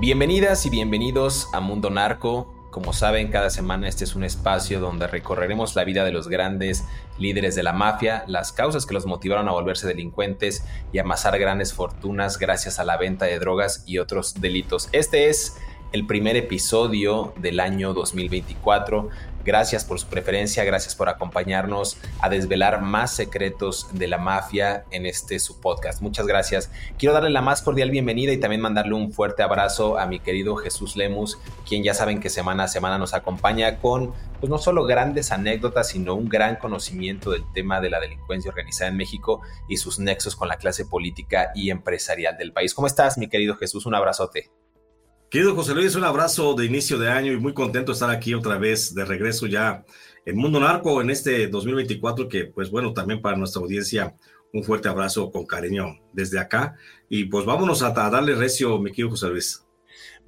Bienvenidas 0.00 0.64
y 0.64 0.70
bienvenidos 0.70 1.48
a 1.52 1.58
Mundo 1.58 1.90
Narco. 1.90 2.54
Como 2.70 2.92
saben, 2.92 3.32
cada 3.32 3.50
semana 3.50 3.88
este 3.88 4.04
es 4.04 4.14
un 4.14 4.22
espacio 4.22 4.78
donde 4.78 5.08
recorreremos 5.08 5.74
la 5.74 5.82
vida 5.82 6.04
de 6.04 6.12
los 6.12 6.28
grandes 6.28 6.84
líderes 7.18 7.56
de 7.56 7.64
la 7.64 7.72
mafia, 7.72 8.22
las 8.28 8.52
causas 8.52 8.86
que 8.86 8.94
los 8.94 9.06
motivaron 9.06 9.48
a 9.48 9.52
volverse 9.52 9.88
delincuentes 9.88 10.64
y 10.92 11.00
amasar 11.00 11.36
grandes 11.40 11.74
fortunas 11.74 12.38
gracias 12.38 12.78
a 12.78 12.84
la 12.84 12.96
venta 12.96 13.24
de 13.24 13.40
drogas 13.40 13.82
y 13.86 13.98
otros 13.98 14.40
delitos. 14.40 14.88
Este 14.92 15.30
es 15.30 15.58
el 15.92 16.06
primer 16.06 16.36
episodio 16.36 17.32
del 17.36 17.60
año 17.60 17.94
2024. 17.94 19.08
Gracias 19.44 19.84
por 19.84 19.98
su 19.98 20.08
preferencia, 20.08 20.62
gracias 20.64 20.94
por 20.94 21.08
acompañarnos 21.08 21.96
a 22.20 22.28
desvelar 22.28 22.82
más 22.82 23.14
secretos 23.14 23.88
de 23.92 24.06
la 24.06 24.18
mafia 24.18 24.84
en 24.90 25.06
este 25.06 25.38
su 25.38 25.58
podcast. 25.60 26.02
Muchas 26.02 26.26
gracias. 26.26 26.70
Quiero 26.98 27.14
darle 27.14 27.30
la 27.30 27.40
más 27.40 27.62
cordial 27.62 27.90
bienvenida 27.90 28.32
y 28.32 28.36
también 28.38 28.60
mandarle 28.60 28.92
un 28.92 29.10
fuerte 29.10 29.42
abrazo 29.42 29.98
a 29.98 30.04
mi 30.06 30.20
querido 30.20 30.56
Jesús 30.56 30.96
Lemus, 30.96 31.38
quien 31.66 31.82
ya 31.82 31.94
saben 31.94 32.20
que 32.20 32.28
semana 32.28 32.64
a 32.64 32.68
semana 32.68 32.98
nos 32.98 33.14
acompaña 33.14 33.78
con 33.78 34.12
pues 34.38 34.50
no 34.50 34.58
solo 34.58 34.84
grandes 34.84 35.32
anécdotas, 35.32 35.88
sino 35.88 36.14
un 36.14 36.28
gran 36.28 36.56
conocimiento 36.56 37.30
del 37.30 37.44
tema 37.54 37.80
de 37.80 37.90
la 37.90 38.00
delincuencia 38.00 38.50
organizada 38.50 38.90
en 38.90 38.98
México 38.98 39.40
y 39.66 39.78
sus 39.78 39.98
nexos 39.98 40.36
con 40.36 40.48
la 40.48 40.58
clase 40.58 40.84
política 40.84 41.52
y 41.54 41.70
empresarial 41.70 42.36
del 42.36 42.52
país. 42.52 42.74
¿Cómo 42.74 42.86
estás, 42.86 43.16
mi 43.16 43.28
querido 43.28 43.56
Jesús? 43.56 43.86
Un 43.86 43.94
abrazote. 43.94 44.50
Querido 45.30 45.54
José 45.54 45.74
Luis, 45.74 45.94
un 45.94 46.04
abrazo 46.04 46.54
de 46.54 46.64
inicio 46.64 46.98
de 46.98 47.10
año 47.10 47.32
y 47.32 47.36
muy 47.36 47.52
contento 47.52 47.92
de 47.92 47.96
estar 47.96 48.08
aquí 48.08 48.32
otra 48.32 48.56
vez 48.56 48.94
de 48.94 49.04
regreso 49.04 49.46
ya 49.46 49.84
en 50.24 50.38
Mundo 50.38 50.58
Narco 50.58 51.02
en 51.02 51.10
este 51.10 51.48
2024 51.48 52.30
que 52.30 52.46
pues 52.46 52.70
bueno, 52.70 52.94
también 52.94 53.20
para 53.20 53.36
nuestra 53.36 53.60
audiencia 53.60 54.16
un 54.54 54.64
fuerte 54.64 54.88
abrazo 54.88 55.30
con 55.30 55.44
cariño 55.44 55.98
desde 56.14 56.38
acá. 56.38 56.76
Y 57.10 57.26
pues 57.26 57.44
vámonos 57.44 57.82
a, 57.82 57.88
a 57.88 58.10
darle 58.10 58.36
recio, 58.36 58.78
mi 58.78 58.90
querido 58.90 59.10
José 59.10 59.28
Luis 59.28 59.67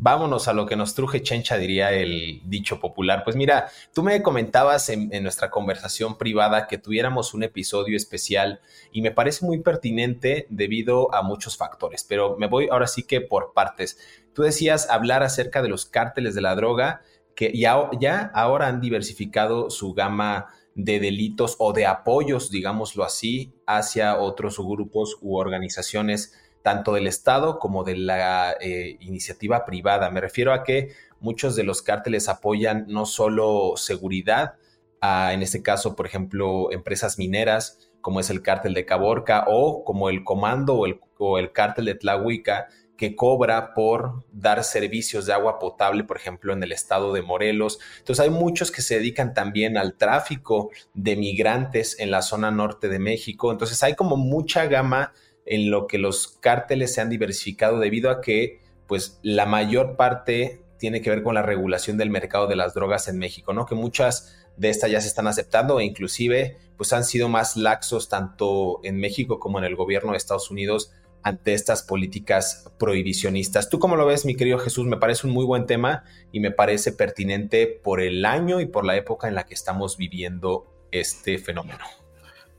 vámonos 0.01 0.49
a 0.49 0.55
lo 0.55 0.65
que 0.65 0.77
nos 0.77 0.95
truje 0.95 1.23
chencha, 1.23 1.59
diría 1.59 1.93
el 1.93 2.41
dicho 2.47 2.81
popular. 2.81 3.23
Pues 3.23 3.37
mira, 3.37 3.69
tú 3.93 4.03
me 4.03 4.23
comentabas 4.23 4.89
en, 4.89 5.11
nuestra 5.23 5.51
conversación 5.51 6.17
privada 6.17 6.67
que 6.67 6.79
tuviéramos 6.79 7.35
un 7.35 7.43
episodio 7.43 7.99
especial 7.99 8.61
y 8.93 9.03
me 9.03 9.11
parece 9.11 9.45
muy 9.45 9.61
pertinente 9.61 10.47
debido 10.49 11.15
a 11.15 11.23
muchos 11.23 11.59
factores, 11.59 12.03
pero 12.03 12.37
me 12.39 12.47
voy 12.47 12.69
ahora 12.71 12.87
sí 12.87 13.03
que 13.03 13.21
por 13.21 13.53
partes. 13.53 13.99
Tú 14.33 14.43
decías 14.43 14.89
hablar 14.89 15.23
acerca 15.23 15.61
de 15.61 15.69
los 15.69 15.85
cárteles 15.85 16.35
de 16.35 16.41
la 16.41 16.55
droga 16.55 17.03
que 17.37 17.53
ya, 17.55 17.91
ya 18.01 18.31
ahora 18.35 18.69
han 18.69 18.81
diversificado 18.81 19.69
su 19.69 19.93
gama 19.93 20.47
de 20.75 20.99
delitos 20.99 21.57
o 21.59 21.75
de 21.75 21.85
apoyos, 21.85 22.51
digámoslo 22.51 23.05
así, 23.05 23.53
hacia 23.67 24.19
otros 24.19 24.59
grupos 24.59 25.19
u 25.21 25.37
organizaciones 25.37 26.33
tanto 26.63 26.93
del 26.93 27.07
Estado 27.07 27.59
como 27.59 27.85
de 27.85 27.97
la 27.97 28.55
eh, 28.61 28.97
iniciativa 29.01 29.65
privada. 29.65 30.11
Me 30.11 30.21
refiero 30.21 30.53
a 30.53 30.63
que 30.65 30.93
muchos 31.21 31.57
de 31.57 31.65
los 31.65 31.83
cárteles 31.83 32.29
apoyan 32.29 32.87
no 32.89 33.07
solo 33.07 33.75
seguridad, 33.77 34.55
en 35.03 35.43
este 35.43 35.63
caso, 35.63 35.97
por 35.97 36.07
ejemplo, 36.07 36.71
empresas 36.73 37.19
mineras, 37.19 37.91
como 38.03 38.21
es 38.21 38.29
el 38.31 38.43
cártel 38.43 38.75
de 38.75 38.85
Caborca, 38.85 39.45
o 39.49 39.85
como 39.85 40.11
el 40.11 40.25
Comando 40.25 40.75
o 40.75 40.87
el, 40.87 41.01
o 41.19 41.39
el 41.39 41.53
cártel 41.53 41.87
de 41.87 41.95
Tlahuica, 41.95 42.69
que 42.99 43.17
cobra 43.17 43.73
por 43.73 44.27
dar 44.31 44.63
servicios 44.63 45.25
de 45.25 45.33
agua 45.33 45.59
potable, 45.59 46.05
por 46.05 46.19
ejemplo, 46.19 46.53
en 46.53 46.63
el 46.63 46.71
estado 46.71 47.15
de 47.15 47.23
Morelos. 47.23 47.79
Entonces 47.99 48.23
hay 48.23 48.29
muchos 48.29 48.71
que 48.71 48.83
se 48.83 48.97
dedican 48.97 49.33
también 49.33 49.79
al 49.79 49.95
tráfico 49.95 50.69
de 50.93 51.17
migrantes 51.17 51.99
en 51.99 52.11
la 52.11 52.21
zona 52.21 52.51
norte 52.51 52.91
de 52.91 52.99
México. 52.99 53.53
Entonces 53.53 53.83
hay 53.83 53.95
como 53.95 54.19
mucha 54.19 54.67
gama 54.67 55.15
en 55.51 55.69
lo 55.69 55.89
que 55.89 55.99
los 55.99 56.29
cárteles 56.29 56.95
se 56.95 57.01
han 57.01 57.11
diversificado 57.11 57.81
debido 57.81 58.11
a 58.11 58.21
que 58.21 58.61
pues 58.87 59.19
la 59.23 59.47
mayor 59.47 59.97
parte 59.97 60.63
tiene 60.79 61.03
que 61.03 61.11
ver 61.11 61.25
con 61.25 61.35
la 61.35 61.43
regulación 61.43 61.99
del 61.99 62.09
mercado 62.09 62.47
de 62.47 62.55
las 62.55 62.73
drogas 62.73 63.09
en 63.09 63.19
México, 63.19 63.53
¿no? 63.53 63.67
Que 63.67 63.75
muchas 63.75 64.37
de 64.57 64.71
estas 64.71 64.93
ya 64.93 65.01
se 65.01 65.09
están 65.09 65.27
aceptando 65.27 65.81
e 65.81 65.85
inclusive 65.85 66.57
pues 66.77 66.93
han 66.93 67.03
sido 67.03 67.29
más 67.29 67.57
laxos 67.57 68.09
tanto 68.09 68.79
en 68.85 68.99
México 68.99 69.41
como 69.41 69.59
en 69.59 69.65
el 69.65 69.75
gobierno 69.75 70.13
de 70.13 70.19
Estados 70.19 70.53
Unidos 70.53 70.93
ante 71.23 71.53
estas 71.53 71.83
políticas 71.83 72.73
prohibicionistas. 72.79 73.69
¿Tú 73.69 73.81
cómo 73.81 73.97
lo 73.97 74.07
ves, 74.07 74.25
mi 74.25 74.37
querido 74.37 74.59
Jesús? 74.61 74.87
Me 74.87 74.99
parece 74.99 75.27
un 75.27 75.33
muy 75.33 75.45
buen 75.45 75.67
tema 75.67 76.05
y 76.31 76.39
me 76.39 76.53
parece 76.53 76.93
pertinente 76.93 77.67
por 77.67 78.01
el 78.01 78.25
año 78.25 78.61
y 78.61 78.67
por 78.67 78.87
la 78.87 78.97
época 78.97 79.27
en 79.27 79.35
la 79.35 79.47
que 79.47 79.55
estamos 79.55 79.97
viviendo 79.97 80.87
este 80.93 81.39
fenómeno. 81.39 81.85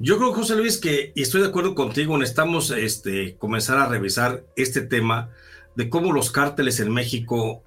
Yo 0.03 0.17
creo, 0.17 0.33
José 0.33 0.55
Luis, 0.55 0.79
que, 0.79 1.13
estoy 1.15 1.41
de 1.41 1.49
acuerdo 1.49 1.75
contigo, 1.75 2.17
necesitamos 2.17 2.71
este, 2.71 3.35
comenzar 3.37 3.77
a 3.77 3.85
revisar 3.85 4.43
este 4.55 4.81
tema 4.81 5.29
de 5.75 5.89
cómo 5.89 6.11
los 6.11 6.31
cárteles 6.31 6.79
en 6.79 6.91
México, 6.91 7.61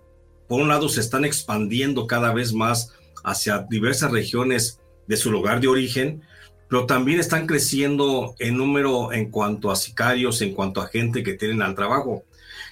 por 0.48 0.60
un 0.60 0.66
lado, 0.66 0.88
se 0.88 1.00
están 1.00 1.24
expandiendo 1.24 2.08
cada 2.08 2.34
vez 2.34 2.52
más 2.52 2.92
hacia 3.22 3.64
diversas 3.70 4.10
regiones 4.10 4.80
de 5.06 5.16
su 5.16 5.30
lugar 5.30 5.60
de 5.60 5.68
origen, 5.68 6.22
pero 6.68 6.86
también 6.86 7.20
están 7.20 7.46
creciendo 7.46 8.34
en 8.40 8.56
número 8.56 9.12
en 9.12 9.30
cuanto 9.30 9.70
a 9.70 9.76
sicarios, 9.76 10.42
en 10.42 10.54
cuanto 10.54 10.80
a 10.80 10.88
gente 10.88 11.22
que 11.22 11.34
tienen 11.34 11.62
al 11.62 11.76
trabajo. 11.76 12.24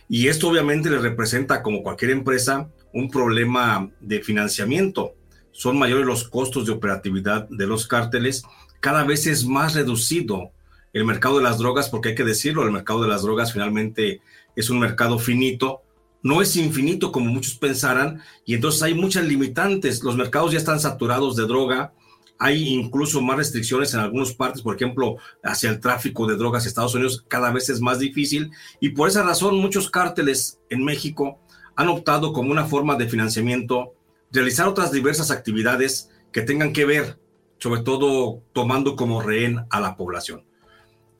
Y 0.08 0.26
esto 0.26 0.48
obviamente 0.48 0.90
le 0.90 0.98
representa, 0.98 1.62
como 1.62 1.84
cualquier 1.84 2.10
empresa, 2.10 2.68
un 2.92 3.08
problema 3.08 3.88
de 4.00 4.22
financiamiento. 4.22 5.14
Son 5.52 5.78
mayores 5.78 6.06
los 6.06 6.28
costos 6.28 6.66
de 6.66 6.72
operatividad 6.72 7.48
de 7.48 7.66
los 7.66 7.86
cárteles 7.86 8.42
cada 8.82 9.04
vez 9.04 9.28
es 9.28 9.46
más 9.46 9.74
reducido 9.74 10.50
el 10.92 11.04
mercado 11.04 11.38
de 11.38 11.44
las 11.44 11.58
drogas, 11.58 11.88
porque 11.88 12.10
hay 12.10 12.14
que 12.16 12.24
decirlo, 12.24 12.64
el 12.64 12.72
mercado 12.72 13.00
de 13.02 13.08
las 13.08 13.22
drogas 13.22 13.52
finalmente 13.52 14.20
es 14.56 14.70
un 14.70 14.80
mercado 14.80 15.20
finito, 15.20 15.82
no 16.24 16.42
es 16.42 16.56
infinito 16.56 17.12
como 17.12 17.30
muchos 17.30 17.54
pensaran, 17.54 18.20
y 18.44 18.54
entonces 18.54 18.82
hay 18.82 18.94
muchas 18.94 19.24
limitantes, 19.24 20.02
los 20.02 20.16
mercados 20.16 20.50
ya 20.50 20.58
están 20.58 20.80
saturados 20.80 21.36
de 21.36 21.44
droga, 21.44 21.92
hay 22.40 22.70
incluso 22.70 23.22
más 23.22 23.36
restricciones 23.36 23.94
en 23.94 24.00
algunas 24.00 24.32
partes, 24.34 24.62
por 24.62 24.74
ejemplo, 24.74 25.14
hacia 25.44 25.70
el 25.70 25.78
tráfico 25.78 26.26
de 26.26 26.34
drogas 26.34 26.64
en 26.64 26.68
Estados 26.68 26.96
Unidos 26.96 27.24
cada 27.28 27.52
vez 27.52 27.68
es 27.68 27.80
más 27.80 28.00
difícil, 28.00 28.50
y 28.80 28.88
por 28.88 29.08
esa 29.08 29.22
razón 29.22 29.58
muchos 29.58 29.90
cárteles 29.90 30.58
en 30.70 30.84
México 30.84 31.38
han 31.76 31.86
optado 31.86 32.32
como 32.32 32.50
una 32.50 32.64
forma 32.64 32.96
de 32.96 33.08
financiamiento 33.08 33.94
realizar 34.32 34.66
otras 34.66 34.92
diversas 34.92 35.30
actividades 35.30 36.10
que 36.32 36.42
tengan 36.42 36.72
que 36.72 36.84
ver 36.84 37.18
sobre 37.62 37.82
todo 37.82 38.42
tomando 38.52 38.96
como 38.96 39.22
rehén 39.22 39.60
a 39.70 39.78
la 39.78 39.96
población. 39.96 40.44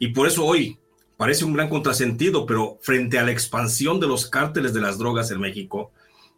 Y 0.01 0.09
por 0.09 0.27
eso 0.27 0.45
hoy 0.45 0.81
parece 1.17 1.45
un 1.45 1.53
gran 1.53 1.69
contrasentido, 1.69 2.47
pero 2.47 2.79
frente 2.83 3.17
a 3.17 3.23
la 3.23 3.31
expansión 3.31 4.01
de 4.01 4.09
los 4.09 4.29
cárteles 4.29 4.75
de 4.75 4.81
las 4.81 4.99
drogas 4.99 5.31
en 5.31 5.41
México, 5.41 5.93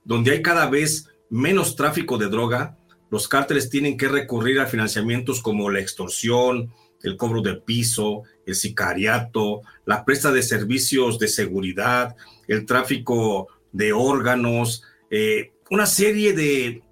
donde 0.05 0.32
hay 0.32 0.43
cada 0.43 0.69
vez 0.69 1.09
menos 1.31 1.75
tráfico 1.75 2.19
de 2.19 2.29
droga, 2.29 2.76
los 3.11 3.29
cárteles 3.29 3.71
tienen 3.71 3.97
que 3.97 4.09
recurrir 4.09 4.61
a 4.61 4.67
financiamientos 4.67 5.41
como 5.41 5.71
la 5.71 5.81
extorsión, 5.81 6.75
el 7.03 7.17
cobro 7.17 7.41
de 7.41 7.55
piso, 7.55 8.25
el 8.44 8.56
sicariato, 8.56 9.62
la 9.87 10.05
presta 10.05 10.32
de 10.32 10.43
servicios 10.43 11.19
de 11.19 11.29
seguridad, 11.29 12.15
el 12.47 12.67
tráfico 12.67 13.49
de 13.73 13.94
órganos, 13.94 14.82
eh, 15.09 15.54
una 15.70 15.87
serie 15.87 16.32
de, 16.32 16.82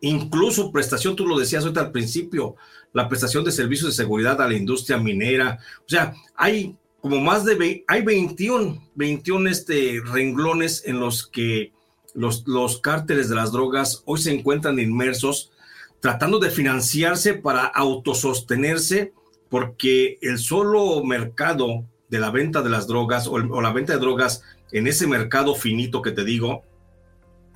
incluso 0.00 0.72
prestación, 0.72 1.16
tú 1.16 1.26
lo 1.26 1.38
decías 1.38 1.62
ahorita 1.62 1.80
al 1.80 1.92
principio, 1.92 2.56
la 2.92 3.08
prestación 3.08 3.44
de 3.44 3.52
servicios 3.52 3.90
de 3.90 4.02
seguridad 4.02 4.40
a 4.40 4.48
la 4.48 4.54
industria 4.54 4.98
minera. 4.98 5.58
O 5.80 5.88
sea, 5.88 6.14
hay 6.34 6.76
como 7.00 7.18
más 7.20 7.44
de, 7.44 7.84
hay 7.86 8.02
21, 8.02 8.90
21 8.94 9.48
este, 9.50 10.02
renglones 10.04 10.82
en 10.86 11.00
los 11.00 11.26
que 11.26 11.72
los, 12.14 12.46
los 12.46 12.80
cárteles 12.80 13.28
de 13.28 13.36
las 13.36 13.52
drogas 13.52 14.02
hoy 14.04 14.20
se 14.20 14.32
encuentran 14.32 14.78
inmersos 14.78 15.52
tratando 16.00 16.38
de 16.38 16.50
financiarse 16.50 17.34
para 17.34 17.64
autosostenerse 17.64 19.12
porque 19.48 20.18
el 20.22 20.38
solo 20.38 21.04
mercado 21.04 21.84
de 22.08 22.18
la 22.18 22.30
venta 22.30 22.62
de 22.62 22.70
las 22.70 22.86
drogas 22.86 23.26
o, 23.26 23.38
la 23.38 23.72
venta 23.72 23.92
de 23.92 23.98
drogas 23.98 24.42
en 24.72 24.86
ese 24.86 25.06
mercado 25.06 25.54
finito 25.54 26.02
que 26.02 26.12
te 26.12 26.24
digo, 26.24 26.62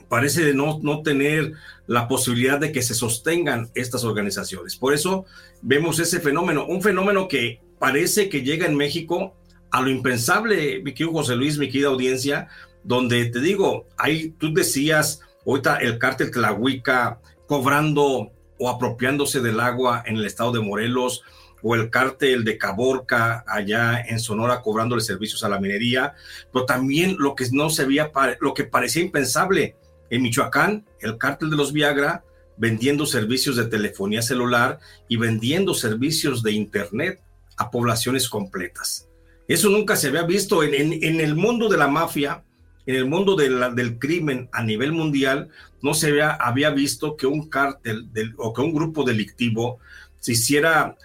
parece 0.08 0.54
no, 0.54 0.78
no 0.82 1.02
tener 1.02 1.52
la 1.86 2.08
posibilidad 2.08 2.58
de 2.58 2.72
que 2.72 2.82
se 2.82 2.94
sostengan 2.94 3.70
estas 3.74 4.04
organizaciones. 4.04 4.76
Por 4.76 4.94
eso 4.94 5.24
vemos 5.62 5.98
ese 5.98 6.20
fenómeno, 6.20 6.66
un 6.66 6.82
fenómeno 6.82 7.28
que 7.28 7.60
parece 7.78 8.28
que 8.28 8.42
llega 8.42 8.66
en 8.66 8.76
México 8.76 9.34
a 9.70 9.80
lo 9.80 9.90
impensable, 9.90 10.80
mi 10.82 10.92
querido 10.92 11.12
José 11.12 11.36
Luis, 11.36 11.58
mi 11.58 11.68
querida 11.68 11.88
audiencia, 11.88 12.48
donde 12.84 13.26
te 13.26 13.40
digo, 13.40 13.86
ahí 13.96 14.34
tú 14.38 14.54
decías, 14.54 15.20
ahorita 15.46 15.78
el 15.78 15.98
cártel 15.98 16.30
Tlahuica 16.30 17.18
cobrando 17.46 18.30
o 18.58 18.70
apropiándose 18.70 19.40
del 19.40 19.58
agua 19.60 20.02
en 20.06 20.16
el 20.16 20.24
estado 20.26 20.52
de 20.52 20.60
Morelos, 20.60 21.22
o 21.66 21.74
el 21.74 21.88
cártel 21.88 22.44
de 22.44 22.58
Caborca 22.58 23.42
allá 23.48 23.98
en 24.06 24.20
Sonora 24.20 24.60
cobrándole 24.60 25.00
servicios 25.00 25.42
a 25.44 25.48
la 25.48 25.58
minería, 25.58 26.14
pero 26.52 26.66
también 26.66 27.16
lo 27.18 27.34
que 27.34 27.46
no 27.52 27.70
se 27.70 27.86
veía, 27.86 28.12
lo 28.40 28.52
que 28.52 28.64
parecía 28.64 29.02
impensable 29.02 29.74
en 30.10 30.22
Michoacán, 30.22 30.84
el 31.00 31.18
cártel 31.18 31.50
de 31.50 31.56
los 31.56 31.72
Viagra 31.72 32.24
vendiendo 32.56 33.04
servicios 33.06 33.56
de 33.56 33.66
telefonía 33.66 34.22
celular 34.22 34.78
y 35.08 35.16
vendiendo 35.16 35.74
servicios 35.74 36.42
de 36.42 36.52
internet 36.52 37.20
a 37.56 37.70
poblaciones 37.70 38.28
completas. 38.28 39.08
Eso 39.48 39.68
nunca 39.68 39.96
se 39.96 40.08
había 40.08 40.22
visto 40.22 40.62
en, 40.62 41.20
el 41.20 41.34
mundo 41.34 41.68
de 41.68 41.76
la 41.76 41.88
mafia, 41.88 42.42
en 42.86 42.94
el 42.94 43.06
mundo 43.06 43.36
del 43.36 43.98
crimen 43.98 44.48
a 44.52 44.62
nivel 44.62 44.92
mundial, 44.92 45.50
no 45.82 45.94
se 45.94 46.08
había, 46.08 46.30
había 46.30 46.70
visto 46.70 47.16
que 47.16 47.26
un 47.26 47.48
cártel 47.48 48.08
o 48.36 48.52
que 48.52 48.62
un 48.62 48.72
grupo 48.72 49.04
delictivo 49.04 49.78
se 50.20 50.32
hiciera 50.32 50.96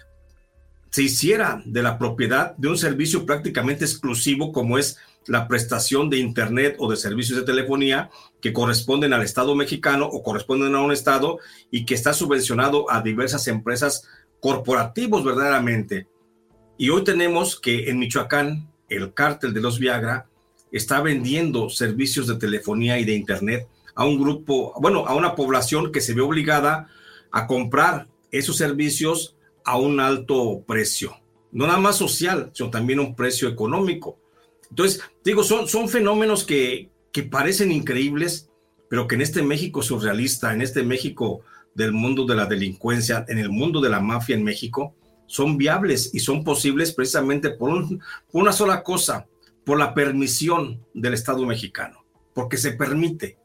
se 0.90 1.04
hiciera 1.04 1.62
de 1.64 1.82
la 1.82 1.98
propiedad 1.98 2.56
de 2.56 2.68
un 2.68 2.76
servicio 2.76 3.24
prácticamente 3.24 3.84
exclusivo 3.84 4.52
como 4.52 4.76
es 4.76 4.98
la 5.26 5.46
prestación 5.48 6.10
de 6.10 6.18
Internet 6.18 6.76
o 6.78 6.90
de 6.90 6.96
servicios 6.96 7.38
de 7.38 7.44
telefonía 7.44 8.10
que 8.40 8.52
corresponden 8.52 9.12
al 9.12 9.22
Estado 9.22 9.54
mexicano 9.54 10.06
o 10.06 10.22
corresponden 10.22 10.74
a 10.74 10.82
un 10.82 10.92
Estado 10.92 11.38
y 11.70 11.84
que 11.84 11.94
está 11.94 12.12
subvencionado 12.12 12.90
a 12.90 13.02
diversas 13.02 13.46
empresas 13.48 14.08
corporativos 14.40 15.24
verdaderamente. 15.24 16.08
Y 16.78 16.88
hoy 16.88 17.04
tenemos 17.04 17.60
que 17.60 17.90
en 17.90 17.98
Michoacán 17.98 18.70
el 18.88 19.12
cártel 19.12 19.52
de 19.52 19.60
los 19.60 19.78
Viagra 19.78 20.26
está 20.72 21.00
vendiendo 21.00 21.68
servicios 21.68 22.26
de 22.26 22.36
telefonía 22.36 22.98
y 22.98 23.04
de 23.04 23.14
Internet 23.14 23.68
a 23.94 24.04
un 24.04 24.18
grupo, 24.18 24.72
bueno, 24.80 25.06
a 25.06 25.14
una 25.14 25.34
población 25.34 25.92
que 25.92 26.00
se 26.00 26.14
ve 26.14 26.22
obligada 26.22 26.88
a 27.30 27.46
comprar 27.46 28.08
esos 28.30 28.56
servicios 28.56 29.36
a 29.64 29.76
un 29.76 30.00
alto 30.00 30.64
precio, 30.66 31.16
no 31.52 31.66
nada 31.66 31.78
más 31.78 31.96
social, 31.96 32.50
sino 32.54 32.70
también 32.70 33.00
un 33.00 33.14
precio 33.14 33.48
económico. 33.48 34.18
Entonces, 34.70 35.02
digo, 35.24 35.42
son, 35.44 35.68
son 35.68 35.88
fenómenos 35.88 36.44
que, 36.44 36.90
que 37.12 37.24
parecen 37.24 37.72
increíbles, 37.72 38.50
pero 38.88 39.06
que 39.06 39.16
en 39.16 39.20
este 39.20 39.42
México 39.42 39.82
surrealista, 39.82 40.52
en 40.52 40.62
este 40.62 40.82
México 40.82 41.42
del 41.74 41.92
mundo 41.92 42.24
de 42.24 42.36
la 42.36 42.46
delincuencia, 42.46 43.24
en 43.28 43.38
el 43.38 43.50
mundo 43.50 43.80
de 43.80 43.90
la 43.90 44.00
mafia 44.00 44.34
en 44.34 44.44
México, 44.44 44.94
son 45.26 45.56
viables 45.56 46.10
y 46.12 46.20
son 46.20 46.42
posibles 46.42 46.92
precisamente 46.92 47.50
por, 47.50 47.86
por 48.30 48.42
una 48.42 48.52
sola 48.52 48.82
cosa, 48.82 49.26
por 49.64 49.78
la 49.78 49.94
permisión 49.94 50.84
del 50.94 51.14
Estado 51.14 51.44
mexicano, 51.46 52.04
porque 52.34 52.56
se 52.56 52.72
permite 52.72 53.38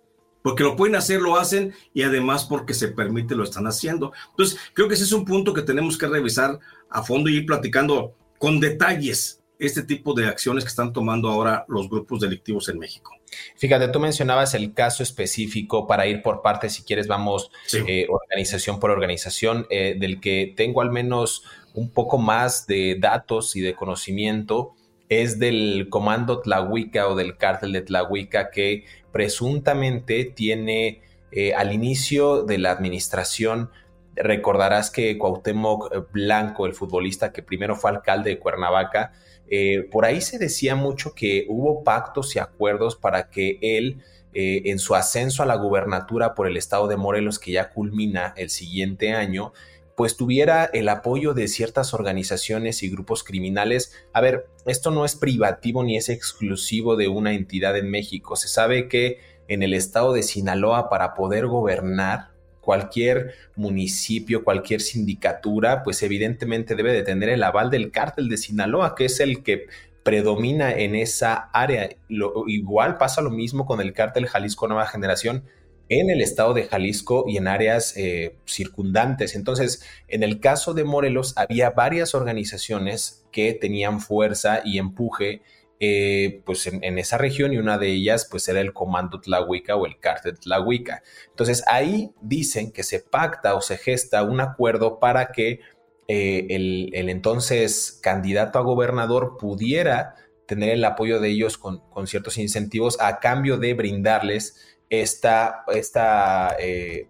porque 0.45 0.61
lo 0.61 0.75
pueden 0.75 0.95
hacer, 0.95 1.21
lo 1.21 1.37
hacen 1.37 1.73
y 1.91 2.03
además 2.03 2.45
porque 2.45 2.75
se 2.75 2.89
permite, 2.89 3.33
lo 3.33 3.43
están 3.43 3.65
haciendo. 3.65 4.13
Entonces, 4.29 4.59
creo 4.75 4.87
que 4.87 4.93
ese 4.93 5.03
es 5.03 5.11
un 5.11 5.25
punto 5.25 5.55
que 5.55 5.63
tenemos 5.63 5.97
que 5.97 6.05
revisar 6.05 6.59
a 6.87 7.01
fondo 7.01 7.31
y 7.31 7.37
ir 7.37 7.47
platicando 7.47 8.13
con 8.37 8.59
detalles 8.59 9.41
este 9.59 9.83
tipo 9.83 10.13
de 10.13 10.27
acciones 10.27 10.63
que 10.63 10.69
están 10.69 10.93
tomando 10.93 11.29
ahora 11.29 11.65
los 11.67 11.89
grupos 11.89 12.19
delictivos 12.19 12.69
en 12.69 12.79
México. 12.79 13.11
Fíjate, 13.57 13.87
tú 13.89 13.99
mencionabas 13.99 14.53
el 14.53 14.73
caso 14.73 15.03
específico 15.03 15.87
para 15.87 16.07
ir 16.07 16.21
por 16.21 16.41
partes, 16.41 16.73
si 16.73 16.83
quieres 16.83 17.07
vamos 17.07 17.51
eh, 17.73 18.07
organización 18.09 18.79
por 18.79 18.91
organización, 18.91 19.67
eh, 19.69 19.95
del 19.99 20.19
que 20.19 20.53
tengo 20.55 20.81
al 20.81 20.91
menos 20.91 21.43
un 21.73 21.89
poco 21.89 22.17
más 22.17 22.67
de 22.67 22.97
datos 22.99 23.55
y 23.55 23.61
de 23.61 23.75
conocimiento 23.75 24.73
es 25.09 25.39
del 25.39 25.87
comando 25.89 26.41
Tlahuica 26.41 27.07
o 27.07 27.15
del 27.15 27.37
cártel 27.37 27.73
de 27.73 27.81
Tlahuica 27.81 28.49
que 28.49 28.85
presuntamente 29.11 30.25
tiene 30.25 31.01
eh, 31.31 31.53
al 31.53 31.73
inicio 31.73 32.43
de 32.43 32.57
la 32.57 32.71
administración, 32.71 33.69
recordarás 34.15 34.89
que 34.89 35.17
Cuauhtémoc 35.17 36.11
Blanco, 36.11 36.65
el 36.65 36.73
futbolista 36.73 37.31
que 37.31 37.43
primero 37.43 37.75
fue 37.75 37.91
alcalde 37.91 38.31
de 38.31 38.39
Cuernavaca, 38.39 39.13
eh, 39.49 39.87
por 39.91 40.05
ahí 40.05 40.21
se 40.21 40.39
decía 40.39 40.75
mucho 40.75 41.13
que 41.13 41.45
hubo 41.49 41.83
pactos 41.83 42.35
y 42.35 42.39
acuerdos 42.39 42.95
para 42.95 43.29
que 43.29 43.59
él, 43.61 44.01
eh, 44.33 44.63
en 44.65 44.79
su 44.79 44.95
ascenso 44.95 45.43
a 45.43 45.45
la 45.45 45.55
gubernatura 45.55 46.33
por 46.35 46.47
el 46.47 46.57
estado 46.57 46.87
de 46.87 46.97
Morelos, 46.97 47.39
que 47.39 47.51
ya 47.51 47.69
culmina 47.69 48.33
el 48.37 48.49
siguiente 48.49 49.13
año, 49.13 49.53
pues 49.95 50.17
tuviera 50.17 50.65
el 50.65 50.89
apoyo 50.89 51.33
de 51.33 51.47
ciertas 51.47 51.93
organizaciones 51.93 52.83
y 52.83 52.89
grupos 52.89 53.23
criminales. 53.23 53.93
A 54.11 54.19
ver, 54.19 54.47
esto 54.65 54.91
no 54.91 55.05
es 55.05 55.15
privativo 55.15 55.83
ni 55.83 55.95
es 55.95 56.09
exclusivo 56.09 56.97
de 56.97 57.07
una 57.07 57.33
entidad 57.33 57.77
en 57.77 57.89
México. 57.89 58.35
Se 58.35 58.49
sabe 58.49 58.89
que 58.89 59.19
en 59.47 59.63
el 59.63 59.73
estado 59.73 60.11
de 60.11 60.23
Sinaloa 60.23 60.89
para 60.89 61.13
poder 61.13 61.47
gobernar 61.47 62.34
cualquier 62.65 63.35
municipio, 63.55 64.43
cualquier 64.43 64.81
sindicatura, 64.81 65.83
pues 65.83 66.03
evidentemente 66.03 66.75
debe 66.75 66.91
de 66.91 67.03
tener 67.03 67.29
el 67.29 67.43
aval 67.43 67.69
del 67.69 67.91
cártel 67.91 68.27
de 68.27 68.37
Sinaloa, 68.37 68.95
que 68.95 69.05
es 69.05 69.19
el 69.19 69.43
que 69.43 69.67
predomina 70.03 70.73
en 70.73 70.95
esa 70.95 71.49
área. 71.53 71.89
Lo, 72.09 72.45
igual 72.47 72.97
pasa 72.97 73.21
lo 73.21 73.29
mismo 73.29 73.65
con 73.65 73.79
el 73.79 73.93
cártel 73.93 74.27
Jalisco 74.27 74.67
Nueva 74.67 74.87
Generación, 74.87 75.45
en 75.87 76.09
el 76.09 76.21
estado 76.21 76.55
de 76.55 76.63
Jalisco 76.63 77.25
y 77.27 77.37
en 77.37 77.47
áreas 77.47 77.95
eh, 77.95 78.35
circundantes. 78.45 79.35
Entonces, 79.35 79.83
en 80.07 80.23
el 80.23 80.39
caso 80.39 80.73
de 80.73 80.83
Morelos, 80.83 81.33
había 81.37 81.69
varias 81.69 82.15
organizaciones 82.15 83.25
que 83.31 83.53
tenían 83.53 84.01
fuerza 84.01 84.61
y 84.65 84.79
empuje 84.79 85.43
eh, 85.79 86.41
pues 86.45 86.67
en, 86.67 86.97
esa 86.97 87.17
región 87.17 87.51
y 87.53 87.57
una 87.57 87.77
de 87.77 87.91
ellas 87.91 88.27
pues 88.29 88.47
era 88.47 88.61
el 88.61 88.71
Comando 88.73 89.19
Tlahuica 89.19 89.75
o 89.75 89.85
el 89.85 89.99
Cártel 89.99 90.39
Tlahuica. 90.39 91.03
Entonces 91.29 91.63
ahí 91.67 92.11
dicen 92.21 92.71
que 92.71 92.83
se 92.83 92.99
pacta 92.99 93.55
o 93.55 93.61
se 93.61 93.77
gesta 93.77 94.23
un 94.23 94.39
acuerdo 94.39 94.99
para 94.99 95.31
que 95.33 95.59
eh, 96.07 96.47
el, 96.49 97.09
entonces 97.09 97.99
candidato 98.01 98.59
a 98.59 98.61
gobernador 98.61 99.37
pudiera 99.37 100.15
tener 100.47 100.69
el 100.69 100.85
apoyo 100.85 101.19
de 101.19 101.29
ellos 101.29 101.57
con, 101.57 101.79
con 101.89 102.07
ciertos 102.07 102.37
incentivos 102.37 102.97
a 103.01 103.19
cambio 103.19 103.57
de 103.57 103.73
brindarles 103.73 104.77
esta, 104.89 105.63
esta 105.73 106.55
eh, 106.59 107.09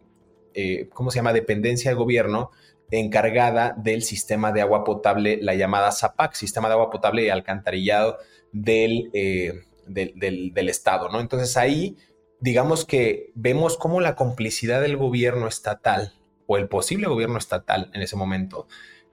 ¿cómo 0.94 1.12
se 1.12 1.18
llama?, 1.20 1.34
dependencia 1.34 1.92
de 1.92 1.98
gobierno 1.98 2.52
encargada 3.00 3.76
del 3.78 4.02
sistema 4.04 4.52
de 4.52 4.62
agua 4.62 4.84
potable, 4.84 5.40
la 5.42 5.56
llamada 5.56 5.92
SAPAC, 5.92 6.34
Sistema 6.34 6.68
de 6.68 6.74
Agua 6.74 6.90
Potable 6.90 7.26
y 7.26 7.30
Alcantarillado 7.30 8.18
eh, 8.66 9.64
del, 9.88 10.20
del, 10.54 10.70
Estado, 10.70 11.10
¿no? 11.10 11.20
Entonces 11.20 11.58
ahí, 11.58 11.98
digamos 12.40 12.86
que 12.86 13.32
vemos 13.36 13.78
cómo 13.78 14.02
la 14.02 14.16
complicidad 14.16 14.82
del 14.82 14.98
gobierno 14.98 15.48
estatal 15.48 16.14
o 16.48 16.58
el 16.58 16.68
posible 16.68 17.08
gobierno 17.08 17.38
estatal 17.38 17.92
en 17.94 18.02
ese 18.02 18.16
momento 18.16 18.68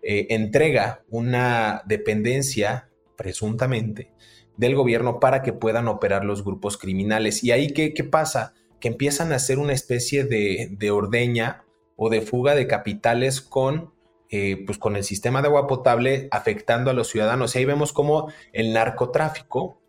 entrega 0.04 1.04
una 1.10 1.82
dependencia, 1.86 2.88
presuntamente, 3.16 4.12
del 4.56 4.74
gobierno 4.74 5.20
para 5.20 5.42
que 5.42 5.52
puedan 5.52 5.88
operar 5.88 6.24
los 6.24 6.44
grupos 6.44 6.78
criminales. 6.78 7.42
¿Y 7.42 7.50
ahí 7.50 7.68
qué, 7.68 7.94
qué 7.94 8.04
pasa? 8.04 8.54
Que 8.80 8.88
empiezan 8.88 9.32
a 9.32 9.36
hacer 9.36 9.58
una 9.58 9.72
especie 9.72 10.24
de, 10.24 10.90
ordeña 10.90 11.64
o 11.96 12.10
de 12.10 12.20
fuga 12.20 12.54
de 12.54 12.66
capitales 12.66 13.40
con, 13.40 13.92
eh, 14.30 14.62
pues 14.66 14.78
con 14.78 14.96
el 14.96 15.04
sistema 15.04 15.42
de 15.42 15.48
agua 15.48 15.66
potable 15.66 16.28
afectando 16.30 16.90
a 16.90 16.94
los 16.94 17.08
ciudadanos. 17.08 17.54
Y 17.54 17.58
ahí 17.58 17.64
vemos 17.64 17.92
cómo 17.92 18.32
el 18.52 18.72
narcotráfico 18.72 19.82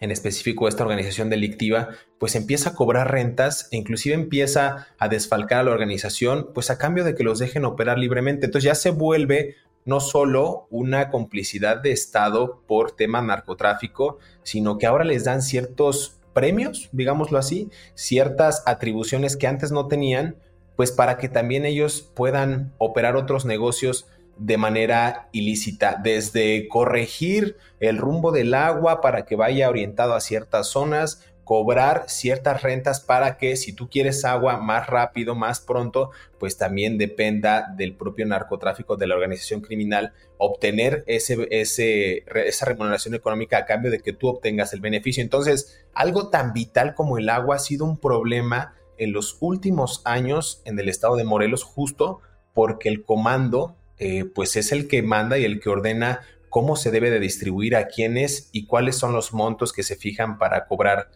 en 0.00 0.10
específico 0.10 0.68
esta 0.68 0.82
organización 0.84 1.30
delictiva, 1.30 1.88
pues 2.18 2.34
empieza 2.34 2.70
a 2.70 2.74
cobrar 2.74 3.10
rentas 3.10 3.68
e 3.70 3.76
inclusive 3.76 4.14
empieza 4.14 4.88
a 4.98 5.08
desfalcar 5.08 5.60
a 5.60 5.62
la 5.62 5.70
organización, 5.70 6.50
pues 6.54 6.70
a 6.70 6.78
cambio 6.78 7.04
de 7.04 7.14
que 7.14 7.24
los 7.24 7.38
dejen 7.38 7.64
operar 7.64 7.98
libremente. 7.98 8.46
Entonces 8.46 8.66
ya 8.66 8.74
se 8.74 8.90
vuelve 8.90 9.56
no 9.84 10.00
solo 10.00 10.66
una 10.70 11.08
complicidad 11.08 11.78
de 11.78 11.92
Estado 11.92 12.62
por 12.66 12.92
tema 12.92 13.22
narcotráfico, 13.22 14.18
sino 14.42 14.76
que 14.76 14.86
ahora 14.86 15.04
les 15.04 15.24
dan 15.24 15.40
ciertos 15.40 16.20
premios, 16.34 16.90
digámoslo 16.92 17.38
así, 17.38 17.70
ciertas 17.94 18.62
atribuciones 18.66 19.36
que 19.36 19.46
antes 19.46 19.72
no 19.72 19.88
tenían, 19.88 20.36
pues 20.78 20.92
para 20.92 21.18
que 21.18 21.28
también 21.28 21.66
ellos 21.66 22.08
puedan 22.14 22.72
operar 22.78 23.16
otros 23.16 23.44
negocios 23.44 24.06
de 24.36 24.58
manera 24.58 25.28
ilícita, 25.32 26.00
desde 26.00 26.68
corregir 26.68 27.56
el 27.80 27.98
rumbo 27.98 28.30
del 28.30 28.54
agua 28.54 29.00
para 29.00 29.26
que 29.26 29.34
vaya 29.34 29.68
orientado 29.68 30.14
a 30.14 30.20
ciertas 30.20 30.68
zonas, 30.68 31.24
cobrar 31.42 32.04
ciertas 32.06 32.62
rentas 32.62 33.00
para 33.00 33.38
que 33.38 33.56
si 33.56 33.72
tú 33.72 33.90
quieres 33.90 34.24
agua 34.24 34.58
más 34.58 34.86
rápido, 34.86 35.34
más 35.34 35.58
pronto, 35.58 36.12
pues 36.38 36.56
también 36.56 36.96
dependa 36.96 37.74
del 37.76 37.96
propio 37.96 38.26
narcotráfico 38.26 38.96
de 38.96 39.08
la 39.08 39.16
organización 39.16 39.62
criminal 39.62 40.12
obtener 40.36 41.02
ese, 41.08 41.48
esa 41.50 42.66
remuneración 42.66 43.16
económica 43.16 43.58
a 43.58 43.66
cambio 43.66 43.90
de 43.90 43.98
que 43.98 44.12
tú 44.12 44.28
obtengas 44.28 44.72
el 44.72 44.80
beneficio. 44.80 45.24
Entonces, 45.24 45.84
algo 45.92 46.28
tan 46.28 46.52
vital 46.52 46.94
como 46.94 47.18
el 47.18 47.30
agua 47.30 47.56
ha 47.56 47.58
sido 47.58 47.84
un 47.84 47.98
problema 47.98 48.76
en 48.98 49.12
los 49.12 49.38
últimos 49.40 50.02
años 50.04 50.62
en 50.64 50.78
el 50.78 50.88
estado 50.88 51.16
de 51.16 51.24
Morelos 51.24 51.62
justo 51.62 52.20
porque 52.54 52.88
el 52.88 53.04
comando 53.04 53.76
eh, 53.98 54.24
pues 54.24 54.56
es 54.56 54.72
el 54.72 54.88
que 54.88 55.02
manda 55.02 55.38
y 55.38 55.44
el 55.44 55.60
que 55.60 55.70
ordena 55.70 56.20
cómo 56.50 56.76
se 56.76 56.90
debe 56.90 57.10
de 57.10 57.20
distribuir 57.20 57.76
a 57.76 57.88
quiénes 57.88 58.48
y 58.52 58.66
cuáles 58.66 58.96
son 58.96 59.12
los 59.12 59.32
montos 59.32 59.72
que 59.72 59.82
se 59.82 59.96
fijan 59.96 60.38
para 60.38 60.66
cobrar 60.66 61.10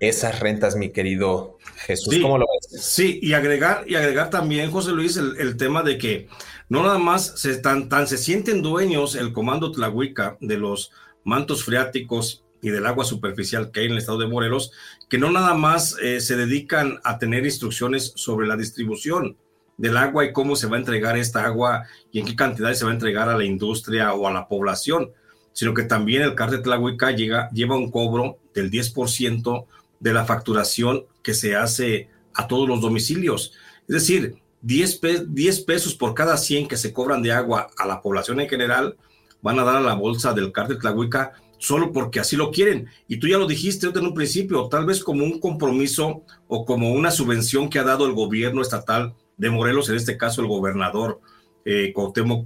esas 0.00 0.38
rentas, 0.40 0.76
mi 0.76 0.90
querido 0.90 1.58
Jesús. 1.76 2.18
¿Cómo 2.22 2.38
lo 2.38 2.46
ves? 2.46 2.82
Sí, 2.82 3.18
y 3.22 3.32
agregar, 3.32 3.84
y 3.86 3.96
agregar 3.96 4.30
también, 4.30 4.70
José 4.70 4.92
Luis, 4.92 5.16
el, 5.16 5.56
tema 5.56 5.82
de 5.82 5.98
que 5.98 6.28
no 6.68 6.82
nada 6.82 6.98
más 6.98 7.40
se, 7.40 7.56
tan, 7.56 7.88
tan 7.88 8.06
se 8.06 8.18
sienten 8.18 8.62
dueños 8.62 9.16
el 9.16 9.32
comando 9.32 9.72
Tlahuica 9.72 10.36
de 10.40 10.56
los 10.56 10.92
mantos 11.24 11.64
freáticos 11.64 12.44
y 12.62 12.70
del 12.70 12.86
agua 12.86 13.04
superficial 13.04 13.70
que 13.70 13.80
hay 13.80 13.86
en 13.86 13.92
el 13.92 13.98
estado 13.98 14.18
de 14.18 14.26
Morelos, 14.26 14.72
que 15.08 15.18
no 15.18 15.30
nada 15.30 15.54
más 15.54 15.96
eh, 16.02 16.20
se 16.20 16.36
dedican 16.36 17.00
a 17.04 17.18
tener 17.18 17.44
instrucciones 17.44 18.12
sobre 18.16 18.46
la 18.46 18.56
distribución, 18.56 19.36
del 19.78 19.96
agua 19.96 20.24
y 20.24 20.32
cómo 20.32 20.56
se 20.56 20.66
va 20.66 20.76
a 20.76 20.80
entregar 20.80 21.16
esta 21.16 21.44
agua 21.44 21.84
y 22.12 22.18
en 22.18 22.26
qué 22.26 22.36
cantidad 22.36 22.74
se 22.74 22.84
va 22.84 22.90
a 22.90 22.94
entregar 22.94 23.28
a 23.30 23.38
la 23.38 23.44
industria 23.44 24.12
o 24.12 24.26
a 24.26 24.32
la 24.32 24.46
población, 24.48 25.12
sino 25.52 25.72
que 25.72 25.84
también 25.84 26.22
el 26.22 26.34
cártel 26.34 26.62
Tlahuica 26.62 27.12
llega, 27.12 27.48
lleva 27.50 27.76
un 27.76 27.90
cobro 27.90 28.38
del 28.52 28.70
10% 28.70 29.66
de 30.00 30.12
la 30.12 30.24
facturación 30.24 31.06
que 31.22 31.32
se 31.32 31.56
hace 31.56 32.10
a 32.34 32.46
todos 32.46 32.68
los 32.68 32.80
domicilios. 32.80 33.54
Es 33.88 33.94
decir, 33.94 34.36
10, 34.62 35.00
10 35.28 35.60
pesos 35.60 35.94
por 35.94 36.12
cada 36.12 36.36
100 36.36 36.68
que 36.68 36.76
se 36.76 36.92
cobran 36.92 37.22
de 37.22 37.32
agua 37.32 37.70
a 37.78 37.86
la 37.86 38.02
población 38.02 38.40
en 38.40 38.48
general 38.48 38.96
van 39.40 39.60
a 39.60 39.64
dar 39.64 39.76
a 39.76 39.80
la 39.80 39.94
bolsa 39.94 40.32
del 40.32 40.50
cártel 40.50 40.78
Tlahuica 40.78 41.34
solo 41.58 41.92
porque 41.92 42.20
así 42.20 42.36
lo 42.36 42.50
quieren. 42.50 42.88
Y 43.06 43.18
tú 43.18 43.26
ya 43.28 43.38
lo 43.38 43.46
dijiste 43.46 43.88
en 43.88 44.06
un 44.06 44.14
principio, 44.14 44.68
tal 44.68 44.86
vez 44.86 45.02
como 45.02 45.24
un 45.24 45.40
compromiso 45.40 46.22
o 46.46 46.64
como 46.64 46.92
una 46.92 47.10
subvención 47.10 47.68
que 47.68 47.78
ha 47.78 47.84
dado 47.84 48.06
el 48.06 48.14
gobierno 48.14 48.62
estatal 48.62 49.14
de 49.36 49.50
Morelos, 49.50 49.88
en 49.88 49.96
este 49.96 50.16
caso 50.16 50.40
el 50.40 50.48
gobernador 50.48 51.20
eh, 51.64 51.92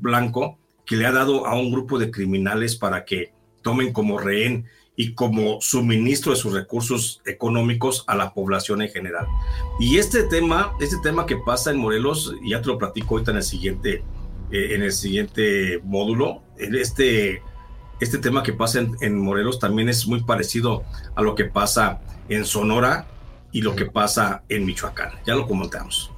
Blanco, 0.00 0.58
que 0.84 0.96
le 0.96 1.06
ha 1.06 1.12
dado 1.12 1.46
a 1.46 1.54
un 1.54 1.70
grupo 1.70 1.98
de 1.98 2.10
criminales 2.10 2.76
para 2.76 3.04
que 3.04 3.32
tomen 3.62 3.92
como 3.92 4.18
rehén 4.18 4.66
y 4.96 5.14
como 5.14 5.60
suministro 5.60 6.32
de 6.32 6.38
sus 6.38 6.52
recursos 6.52 7.22
económicos 7.24 8.04
a 8.06 8.14
la 8.14 8.34
población 8.34 8.82
en 8.82 8.90
general. 8.90 9.26
Y 9.80 9.98
este 9.98 10.24
tema, 10.24 10.72
este 10.80 10.96
tema 11.02 11.24
que 11.24 11.36
pasa 11.36 11.70
en 11.70 11.78
Morelos, 11.78 12.34
ya 12.44 12.60
te 12.60 12.68
lo 12.68 12.78
platico 12.78 13.14
ahorita 13.14 13.30
en 13.30 13.36
el 13.38 13.42
siguiente, 13.42 14.04
eh, 14.50 14.74
en 14.74 14.82
el 14.82 14.92
siguiente 14.92 15.80
módulo, 15.84 16.42
este, 16.58 17.42
este 18.00 18.18
tema 18.18 18.42
que 18.42 18.52
pasa 18.52 18.80
en, 19.00 19.18
Morelos 19.20 19.58
también 19.58 19.88
es 19.88 20.06
muy 20.06 20.22
parecido 20.22 20.84
a 21.14 21.22
lo 21.22 21.34
que 21.34 21.44
pasa 21.44 22.00
en 22.28 22.44
Sonora 22.44 23.06
y 23.52 23.62
lo 23.62 23.76
que 23.76 23.86
pasa 23.86 24.42
en 24.48 24.64
Michoacán. 24.64 25.10
Ya 25.26 25.34
lo 25.34 25.46
comentamos. 25.46 26.10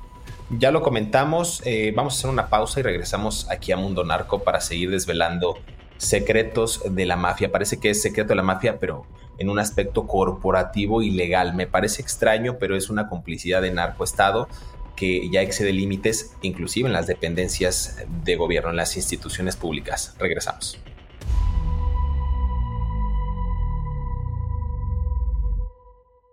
Ya 0.50 0.70
lo 0.70 0.82
comentamos, 0.82 1.62
eh, 1.64 1.92
vamos 1.96 2.14
a 2.14 2.16
hacer 2.18 2.30
una 2.30 2.48
pausa 2.48 2.80
y 2.80 2.82
regresamos 2.82 3.50
aquí 3.50 3.72
a 3.72 3.76
Mundo 3.76 4.04
Narco 4.04 4.42
para 4.42 4.60
seguir 4.60 4.90
desvelando 4.90 5.58
secretos 5.96 6.82
de 6.88 7.06
la 7.06 7.16
mafia. 7.16 7.50
Parece 7.50 7.78
que 7.78 7.90
es 7.90 8.02
secreto 8.02 8.28
de 8.30 8.36
la 8.36 8.42
mafia, 8.42 8.78
pero 8.78 9.06
en 9.38 9.48
un 9.48 9.58
aspecto 9.58 10.06
corporativo 10.06 11.02
y 11.02 11.10
legal. 11.10 11.54
Me 11.54 11.66
parece 11.66 12.02
extraño, 12.02 12.56
pero 12.58 12.76
es 12.76 12.90
una 12.90 13.08
complicidad 13.08 13.62
de 13.62 13.72
narcoestado 13.72 14.48
que 14.96 15.28
ya 15.28 15.42
excede 15.42 15.72
límites, 15.72 16.36
inclusive 16.42 16.86
en 16.86 16.92
las 16.92 17.06
dependencias 17.06 18.04
de 18.24 18.36
gobierno, 18.36 18.70
en 18.70 18.76
las 18.76 18.96
instituciones 18.96 19.56
públicas. 19.56 20.14
Regresamos. 20.18 20.78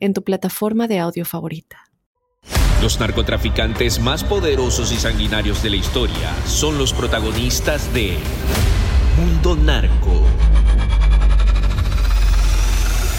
en 0.00 0.14
tu 0.14 0.22
plataforma 0.24 0.88
de 0.88 0.98
audio 0.98 1.24
favorita. 1.24 1.90
Los 2.82 2.98
narcotraficantes 2.98 4.00
más 4.00 4.24
poderosos 4.24 4.90
y 4.90 4.96
sanguinarios 4.96 5.62
de 5.62 5.70
la 5.70 5.76
historia 5.76 6.34
son 6.46 6.78
los 6.78 6.94
protagonistas 6.94 7.92
de 7.92 8.16
Mundo 9.18 9.54
Narco. 9.54 10.24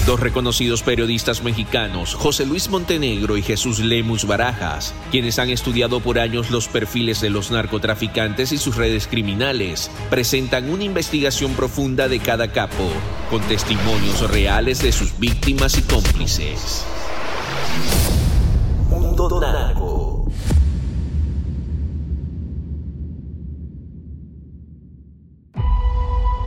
Dos 0.06 0.20
reconocidos 0.20 0.82
periodistas 0.82 1.44
mexicanos, 1.44 2.16
José 2.16 2.48
Luis 2.48 2.70
Montenegro 2.70 3.38
y 3.38 3.44
Jesús 3.44 3.78
Lemus 3.78 4.26
Barajas, 4.26 4.96
quienes 5.12 5.38
han 5.38 5.52
estudiado 5.52 6.00
por 6.00 6.18
años 6.18 6.50
los 6.50 6.68
perfiles 6.68 7.22
de 7.22 7.30
los 7.30 7.52
narcotraficantes 7.52 8.52
y 8.52 8.58
sus 8.58 8.78
redes 8.78 9.06
criminales, 9.06 9.92
presentan 10.10 10.72
una 10.72 10.86
investigación 10.86 11.54
profunda 11.54 12.08
de 12.08 12.20
cada 12.20 12.52
capo, 12.52 12.90
con 13.30 13.42
testimonios 13.42 14.28
reales 14.32 14.82
de 14.82 14.92
sus 14.92 15.20
víctimas 15.20 15.78
y 15.78 15.84
cómplices. 15.84 16.84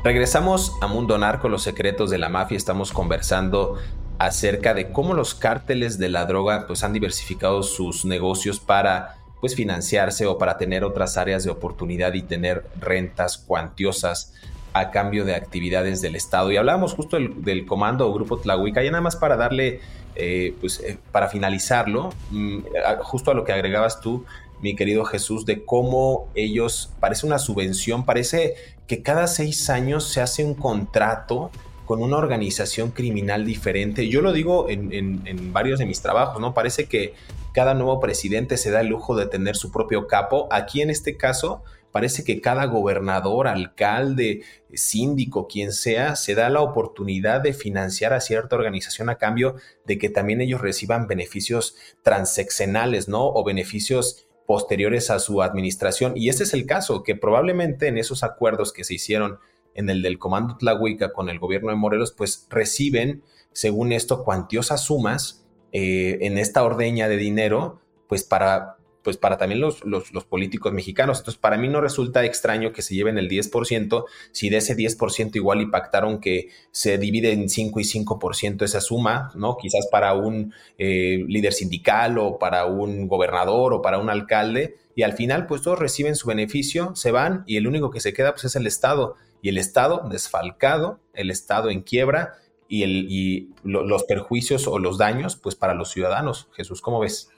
Regresamos 0.04 0.76
a 0.82 0.86
Mundo 0.86 1.16
Narco, 1.16 1.48
los 1.48 1.62
secretos 1.62 2.10
de 2.10 2.18
la 2.18 2.28
mafia. 2.28 2.58
Estamos 2.58 2.92
conversando 2.92 3.78
acerca 4.18 4.74
de 4.74 4.92
cómo 4.92 5.14
los 5.14 5.34
cárteles 5.34 5.96
de 5.96 6.10
la 6.10 6.26
droga 6.26 6.66
pues, 6.66 6.84
han 6.84 6.92
diversificado 6.92 7.62
sus 7.62 8.04
negocios 8.04 8.60
para 8.60 9.16
pues, 9.40 9.54
financiarse 9.54 10.26
o 10.26 10.36
para 10.36 10.58
tener 10.58 10.84
otras 10.84 11.16
áreas 11.16 11.42
de 11.42 11.50
oportunidad 11.50 12.12
y 12.12 12.20
tener 12.20 12.66
rentas 12.78 13.38
cuantiosas 13.38 14.34
a 14.74 14.90
cambio 14.90 15.24
de 15.24 15.36
actividades 15.36 16.02
del 16.02 16.16
Estado. 16.16 16.52
Y 16.52 16.58
hablábamos 16.58 16.92
justo 16.92 17.16
del, 17.16 17.64
comando 17.64 18.06
o 18.06 18.12
grupo 18.12 18.36
Tlahuica, 18.36 18.84
y 18.84 18.90
nada 18.90 19.00
más 19.00 19.16
para 19.16 19.38
darle 19.38 19.80
eh, 20.16 20.54
pues 20.60 20.80
eh, 20.80 20.98
para 21.12 21.30
finalizarlo, 21.30 22.10
mm, 22.30 22.58
justo 23.00 23.30
a 23.30 23.34
lo 23.34 23.44
que 23.44 23.54
agregabas 23.54 24.02
tú, 24.02 24.26
mi 24.60 24.76
querido 24.76 25.04
Jesús, 25.04 25.46
de 25.46 25.64
cómo 25.64 26.28
ellos, 26.34 26.90
parece 27.00 27.26
una 27.26 27.38
subvención, 27.38 28.04
parece 28.04 28.54
que 28.86 29.02
cada 29.02 29.26
seis 29.26 29.70
años 29.70 30.08
se 30.08 30.20
hace 30.20 30.44
un 30.44 30.54
contrato 30.54 31.50
con 31.84 32.02
una 32.02 32.16
organización 32.16 32.90
criminal 32.90 33.44
diferente. 33.44 34.08
Yo 34.08 34.22
lo 34.22 34.32
digo 34.32 34.68
en, 34.70 34.92
en, 34.92 35.52
varios 35.52 35.78
de 35.78 35.86
mis 35.86 36.00
trabajos, 36.00 36.40
¿no? 36.40 36.54
Parece 36.54 36.86
que 36.86 37.14
cada 37.52 37.74
nuevo 37.74 38.00
presidente 38.00 38.56
se 38.56 38.70
da 38.70 38.80
el 38.80 38.88
lujo 38.88 39.14
de 39.16 39.26
tener 39.26 39.56
su 39.56 39.70
propio 39.70 40.06
capo. 40.06 40.48
Aquí 40.50 40.80
en 40.80 40.90
este 40.90 41.16
caso, 41.16 41.62
parece 41.92 42.24
que 42.24 42.40
cada 42.40 42.64
gobernador, 42.64 43.46
alcalde, 43.46 44.42
síndico, 44.72 45.46
quien 45.46 45.72
sea, 45.72 46.16
se 46.16 46.34
da 46.34 46.48
la 46.48 46.62
oportunidad 46.62 47.42
de 47.42 47.52
financiar 47.52 48.12
a 48.14 48.20
cierta 48.20 48.56
organización 48.56 49.10
a 49.10 49.16
cambio 49.16 49.56
de 49.84 49.98
que 49.98 50.08
también 50.08 50.40
ellos 50.40 50.60
reciban 50.60 51.06
beneficios 51.06 51.76
transeccionales, 52.02 53.08
¿no? 53.08 53.26
O 53.26 53.44
beneficios 53.44 54.26
posteriores 54.46 55.10
a 55.10 55.18
su 55.18 55.42
administración. 55.42 56.12
Y 56.16 56.28
este 56.28 56.44
es 56.44 56.54
el 56.54 56.66
caso, 56.66 57.02
que 57.02 57.16
probablemente 57.16 57.88
en 57.88 57.98
esos 57.98 58.22
acuerdos 58.22 58.72
que 58.72 58.84
se 58.84 58.94
hicieron 58.94 59.38
en 59.74 59.90
el 59.90 60.02
del 60.02 60.18
Comando 60.18 60.56
Tlahuica 60.56 61.12
con 61.12 61.28
el 61.28 61.38
gobierno 61.38 61.70
de 61.70 61.76
Morelos, 61.76 62.12
pues 62.12 62.46
reciben, 62.50 63.22
según 63.52 63.92
esto, 63.92 64.24
cuantiosas 64.24 64.84
sumas 64.84 65.44
eh, 65.72 66.18
en 66.22 66.38
esta 66.38 66.62
ordeña 66.62 67.08
de 67.08 67.16
dinero, 67.16 67.80
pues 68.08 68.22
para 68.22 68.76
pues 69.04 69.18
para 69.18 69.36
también 69.36 69.60
los, 69.60 69.84
los, 69.84 70.24
políticos 70.24 70.72
mexicanos. 70.72 71.18
Entonces, 71.18 71.38
para 71.38 71.58
mí 71.58 71.68
no 71.68 71.82
resulta 71.82 72.24
extraño 72.24 72.72
que 72.72 72.80
se 72.80 72.94
lleven 72.94 73.18
el 73.18 73.28
10%, 73.28 74.04
si 74.32 74.48
de 74.48 74.56
ese 74.56 74.74
10% 74.74 75.36
igual 75.36 75.60
y 75.60 75.66
pactaron 75.66 76.20
que 76.20 76.48
se 76.70 76.96
divide 76.96 77.32
en 77.32 77.50
5 77.50 77.78
y 77.80 77.84
5% 77.84 78.62
esa 78.62 78.80
suma, 78.80 79.30
¿no? 79.34 79.58
Quizás 79.58 79.86
para 79.92 80.14
un 80.14 80.54
eh, 80.78 81.22
líder 81.28 81.52
sindical 81.52 82.18
o 82.18 82.38
para 82.38 82.64
un 82.64 83.06
gobernador 83.06 83.74
o 83.74 83.82
para 83.82 83.98
un 83.98 84.08
alcalde, 84.08 84.76
y 84.96 85.02
al 85.02 85.12
final 85.12 85.46
pues 85.46 85.60
todos 85.60 85.78
reciben 85.78 86.16
su 86.16 86.26
beneficio, 86.26 86.96
se 86.96 87.10
van 87.10 87.44
y 87.46 87.58
el 87.58 87.66
único 87.66 87.90
que 87.90 88.00
se 88.00 88.14
queda 88.14 88.32
pues 88.32 88.44
es 88.44 88.56
el 88.56 88.66
Estado, 88.66 89.16
y 89.42 89.50
el 89.50 89.58
Estado 89.58 90.08
desfalcado, 90.10 91.00
el 91.12 91.30
Estado 91.30 91.68
en 91.68 91.82
quiebra, 91.82 92.38
y 92.66 93.50
los 93.62 94.02
perjuicios 94.04 94.66
o 94.66 94.80
los 94.80 94.98
daños 94.98 95.36
pues 95.36 95.54
para 95.54 95.74
los 95.74 95.90
ciudadanos. 95.90 96.48
Jesús, 96.54 96.80
¿cómo 96.80 96.98
ves? 96.98 97.30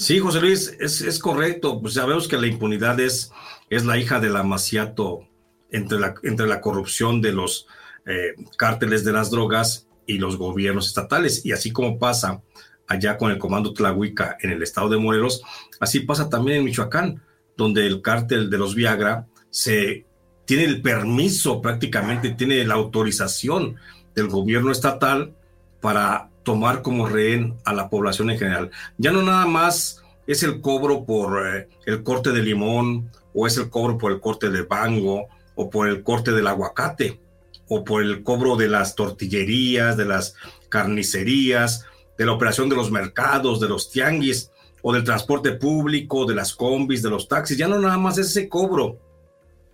Sí, 0.00 0.20
José 0.20 0.40
Luis, 0.40 0.76
es, 0.78 1.18
correcto. 1.18 1.80
Pues 1.80 1.94
sabemos 1.94 2.28
que 2.28 2.36
la 2.36 2.46
impunidad 2.46 3.00
es, 3.00 3.32
es 3.68 3.84
la 3.84 3.98
hija 3.98 4.20
del 4.20 4.36
amaciato 4.36 5.26
entre 5.72 5.98
la, 5.98 6.14
entre 6.22 6.46
la 6.46 6.60
corrupción 6.60 7.20
de 7.20 7.32
los 7.32 7.66
eh, 8.06 8.36
cárteles 8.56 9.04
de 9.04 9.10
las 9.10 9.32
drogas 9.32 9.88
y 10.06 10.18
los 10.18 10.36
gobiernos 10.36 10.86
estatales. 10.86 11.44
Y 11.44 11.50
así 11.50 11.72
como 11.72 11.98
pasa 11.98 12.40
allá 12.86 13.18
con 13.18 13.32
el 13.32 13.38
comando 13.38 13.74
Tlahuica 13.74 14.36
en 14.40 14.50
el 14.50 14.62
estado 14.62 14.88
de 14.88 14.98
Morelos, 14.98 15.42
así 15.80 15.98
pasa 15.98 16.30
también 16.30 16.58
en 16.58 16.64
Michoacán, 16.66 17.20
donde 17.56 17.84
el 17.84 18.00
cártel 18.00 18.50
de 18.50 18.58
los 18.58 18.76
Viagra 18.76 19.26
se 19.50 20.06
tiene 20.44 20.62
el 20.62 20.80
permiso 20.80 21.60
prácticamente, 21.60 22.30
tiene 22.30 22.64
la 22.64 22.74
autorización 22.74 23.74
del 24.14 24.28
gobierno 24.28 24.70
estatal 24.70 25.34
para 25.80 26.30
tomar 26.42 26.82
como 26.82 27.06
rehén 27.06 27.56
a 27.64 27.72
la 27.72 27.88
población 27.90 28.30
en 28.30 28.38
general. 28.38 28.70
Ya 28.96 29.12
no 29.12 29.22
nada 29.22 29.46
más 29.46 30.02
es 30.26 30.42
el 30.42 30.60
cobro 30.60 31.04
por 31.04 31.46
eh, 31.46 31.68
el 31.86 32.02
corte 32.02 32.32
de 32.32 32.42
limón 32.42 33.10
o 33.34 33.46
es 33.46 33.56
el 33.56 33.70
cobro 33.70 33.98
por 33.98 34.12
el 34.12 34.20
corte 34.20 34.50
de 34.50 34.62
bango 34.62 35.28
o 35.54 35.70
por 35.70 35.88
el 35.88 36.02
corte 36.02 36.32
del 36.32 36.46
aguacate 36.46 37.20
o 37.68 37.84
por 37.84 38.02
el 38.02 38.22
cobro 38.22 38.56
de 38.56 38.68
las 38.68 38.94
tortillerías, 38.94 39.96
de 39.96 40.06
las 40.06 40.34
carnicerías, 40.68 41.86
de 42.16 42.26
la 42.26 42.32
operación 42.32 42.68
de 42.68 42.76
los 42.76 42.90
mercados, 42.90 43.60
de 43.60 43.68
los 43.68 43.90
tianguis 43.90 44.50
o 44.82 44.92
del 44.92 45.04
transporte 45.04 45.52
público, 45.52 46.24
de 46.24 46.34
las 46.34 46.54
combis, 46.54 47.02
de 47.02 47.10
los 47.10 47.28
taxis. 47.28 47.58
Ya 47.58 47.68
no 47.68 47.78
nada 47.78 47.98
más 47.98 48.18
es 48.18 48.28
ese 48.28 48.48
cobro. 48.48 48.98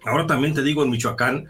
Ahora 0.04 0.26
también 0.26 0.54
te 0.54 0.62
digo 0.62 0.82
en 0.82 0.90
Michoacán, 0.90 1.48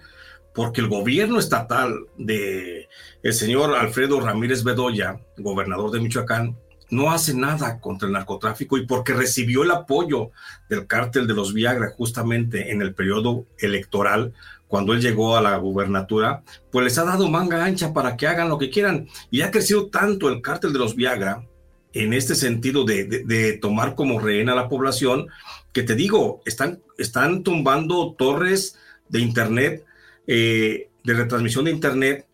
porque 0.55 0.81
el 0.81 0.89
gobierno 0.89 1.39
estatal 1.39 2.07
de 2.17 2.89
el 3.25 3.33
señor 3.33 3.75
Alfredo 3.75 4.21
Ramírez 4.21 4.63
Bedoya, 4.65 5.19
gobernador 5.39 5.91
de 5.91 5.99
Michoacán, 5.99 6.59
no 6.91 7.11
hace 7.11 7.33
nada 7.33 7.81
contra 7.81 8.07
el 8.07 8.13
narcotráfico 8.13 8.77
y 8.77 8.87
porque 8.87 9.15
recibió 9.15 9.63
el 9.63 9.71
apoyo 9.71 10.31
del 10.69 10.87
cártel 10.87 11.27
de 11.27 11.33
los 11.33 11.55
Viagra 11.55 11.89
justamente 11.97 12.71
en 12.71 12.83
el 12.83 12.95
periodo 12.95 13.47
electoral, 13.59 14.35
cuando 14.69 14.93
él 14.93 15.01
llegó 15.01 15.39
a 15.39 15.41
la 15.41 15.57
gubernatura, 15.57 16.43
pues 16.71 16.85
les 16.85 16.99
ha 16.99 17.05
dado 17.05 17.31
manga 17.31 17.65
ancha 17.65 17.95
para 17.95 18.15
que 18.19 18.27
hagan 18.27 18.51
lo 18.51 18.59
que 18.59 18.69
quieran. 18.69 19.09
Y 19.31 19.41
ha 19.41 19.51
crecido 19.51 19.87
tanto 19.87 20.29
el 20.29 20.43
cártel 20.43 20.75
de 20.75 20.81
los 20.81 20.95
Viagra 20.95 21.47
en 21.95 22.13
este 22.13 22.35
sentido 22.35 22.85
de, 22.85 23.59
tomar 23.63 23.95
como 23.95 24.21
rehén 24.21 24.51
a 24.51 24.55
la 24.55 24.69
población, 24.69 25.29
que 25.73 25.83
te 25.83 25.95
digo, 25.95 26.43
están, 26.45 26.83
están 26.99 27.43
tumbando 27.43 28.15
torres 28.19 28.77
de 29.09 29.21
Internet 29.21 29.83
eh, 30.27 30.91
de 31.05 31.15
retransmisión 31.15 31.65
de 31.65 31.71
Internet 31.71 32.27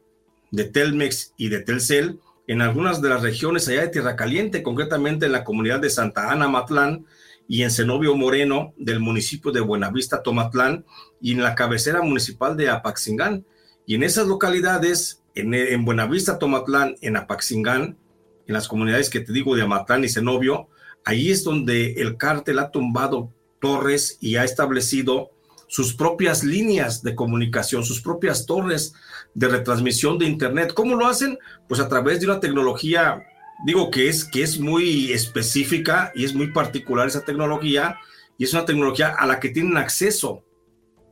de 0.51 0.65
Telmex 0.65 1.35
y 1.37 1.49
de 1.49 1.61
Telcel 1.61 2.21
en 2.47 2.63
algunas 2.63 3.01
de 3.01 3.09
las 3.09 3.23
regiones 3.23 3.69
allá 3.69 3.83
de 3.83 3.89
Tierra 3.89 4.17
Caliente, 4.17 4.63
concretamente 4.63 5.27
en 5.27 5.33
la 5.33 5.45
comunidad 5.45 5.79
de 5.79 5.89
Santa 5.89 6.33
Ana, 6.33 6.49
Matlán, 6.49 7.07
y 7.47 7.63
en 7.63 7.71
Zenobio 7.71 8.17
Moreno, 8.17 8.75
del 8.77 9.01
municipio 9.01 9.51
de 9.53 9.61
Buenavista, 9.61 10.23
Tomatlán, 10.23 10.85
y 11.21 11.33
en 11.33 11.43
la 11.43 11.55
cabecera 11.55 12.01
municipal 12.03 12.57
de 12.57 12.69
Apaxingán. 12.69 13.45
Y 13.87 13.97
en 13.97 14.03
esas 14.03 14.27
localidades, 14.27 15.23
en, 15.35 15.55
en 15.55 15.85
Buenavista, 15.85 16.39
Tomatlán, 16.39 16.97
en 17.01 17.17
Apaxingán, 17.17 17.99
en 18.47 18.55
las 18.55 18.69
comunidades 18.69 19.11
que 19.11 19.21
te 19.21 19.33
digo 19.33 19.55
de 19.55 19.63
Amatlán 19.63 20.05
y 20.05 20.09
Zenobio, 20.09 20.69
ahí 21.05 21.31
es 21.31 21.45
donde 21.45 21.95
el 21.95 22.17
cártel 22.17 22.59
ha 22.59 22.71
tumbado 22.71 23.33
torres 23.61 24.19
y 24.21 24.37
ha 24.37 24.45
establecido 24.45 25.31
sus 25.71 25.95
propias 25.95 26.43
líneas 26.43 27.01
de 27.05 27.15
comunicación, 27.15 27.85
sus 27.85 28.01
propias 28.03 28.45
torres 28.45 28.93
de 29.35 29.47
retransmisión 29.47 30.19
de 30.19 30.27
Internet. 30.27 30.73
¿Cómo 30.75 30.97
lo 30.97 31.07
hacen? 31.07 31.39
Pues 31.69 31.81
a 31.81 31.89
través 31.89 32.19
de 32.19 32.27
una 32.27 32.41
tecnología, 32.41 33.23
digo 33.65 33.89
que 33.89 34.09
es, 34.09 34.25
que 34.25 34.43
es 34.43 34.59
muy 34.59 35.13
específica 35.13 36.11
y 36.13 36.25
es 36.25 36.35
muy 36.35 36.51
particular 36.51 37.07
esa 37.07 37.25
tecnología, 37.25 37.99
y 38.37 38.43
es 38.43 38.53
una 38.53 38.65
tecnología 38.65 39.15
a 39.17 39.27
la 39.29 39.39
que 39.39 39.51
tienen 39.51 39.77
acceso 39.77 40.43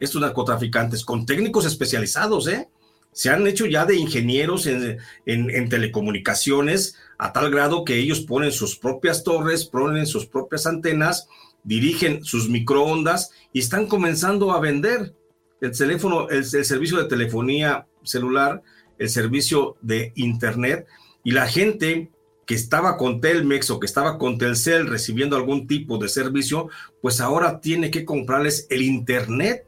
estos 0.00 0.20
narcotraficantes 0.20 1.04
con 1.04 1.24
técnicos 1.24 1.64
especializados, 1.64 2.48
¿eh? 2.48 2.68
Se 3.12 3.30
han 3.30 3.46
hecho 3.46 3.64
ya 3.64 3.86
de 3.86 3.94
ingenieros 3.94 4.66
en, 4.66 4.98
en 5.24 5.68
telecomunicaciones 5.68 6.96
a 7.16 7.32
tal 7.32 7.50
grado 7.50 7.84
que 7.84 7.96
ellos 7.96 8.20
ponen 8.20 8.50
sus 8.50 8.76
propias 8.76 9.22
torres, 9.22 9.64
ponen 9.64 10.06
sus 10.06 10.26
propias 10.26 10.66
antenas 10.66 11.28
dirigen 11.64 12.24
sus 12.24 12.48
microondas 12.48 13.30
y 13.52 13.60
están 13.60 13.86
comenzando 13.86 14.52
a 14.52 14.60
vender 14.60 15.14
el 15.60 15.76
teléfono, 15.76 16.28
el, 16.28 16.44
servicio 16.44 16.98
de 16.98 17.08
telefonía 17.08 17.86
celular, 18.02 18.62
el 18.98 19.08
servicio 19.08 19.76
de 19.80 20.12
internet. 20.14 20.86
Y 21.24 21.32
la 21.32 21.46
gente 21.46 22.10
que 22.46 22.54
estaba 22.54 22.96
con 22.96 23.20
Telmex 23.20 23.70
o 23.70 23.78
que 23.78 23.86
estaba 23.86 24.18
con 24.18 24.38
Telcel 24.38 24.86
recibiendo 24.86 25.36
algún 25.36 25.66
tipo 25.66 25.98
de 25.98 26.08
servicio, 26.08 26.68
pues 27.02 27.20
ahora 27.20 27.60
tiene 27.60 27.90
que 27.90 28.04
comprarles 28.04 28.66
el 28.70 28.82
internet 28.82 29.66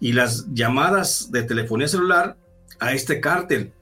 y 0.00 0.12
las 0.12 0.46
llamadas 0.52 1.30
de 1.30 1.42
telefonía 1.42 1.88
celular 1.88 2.38
a 2.78 2.92
este 2.92 3.20
cártel, 3.20 3.72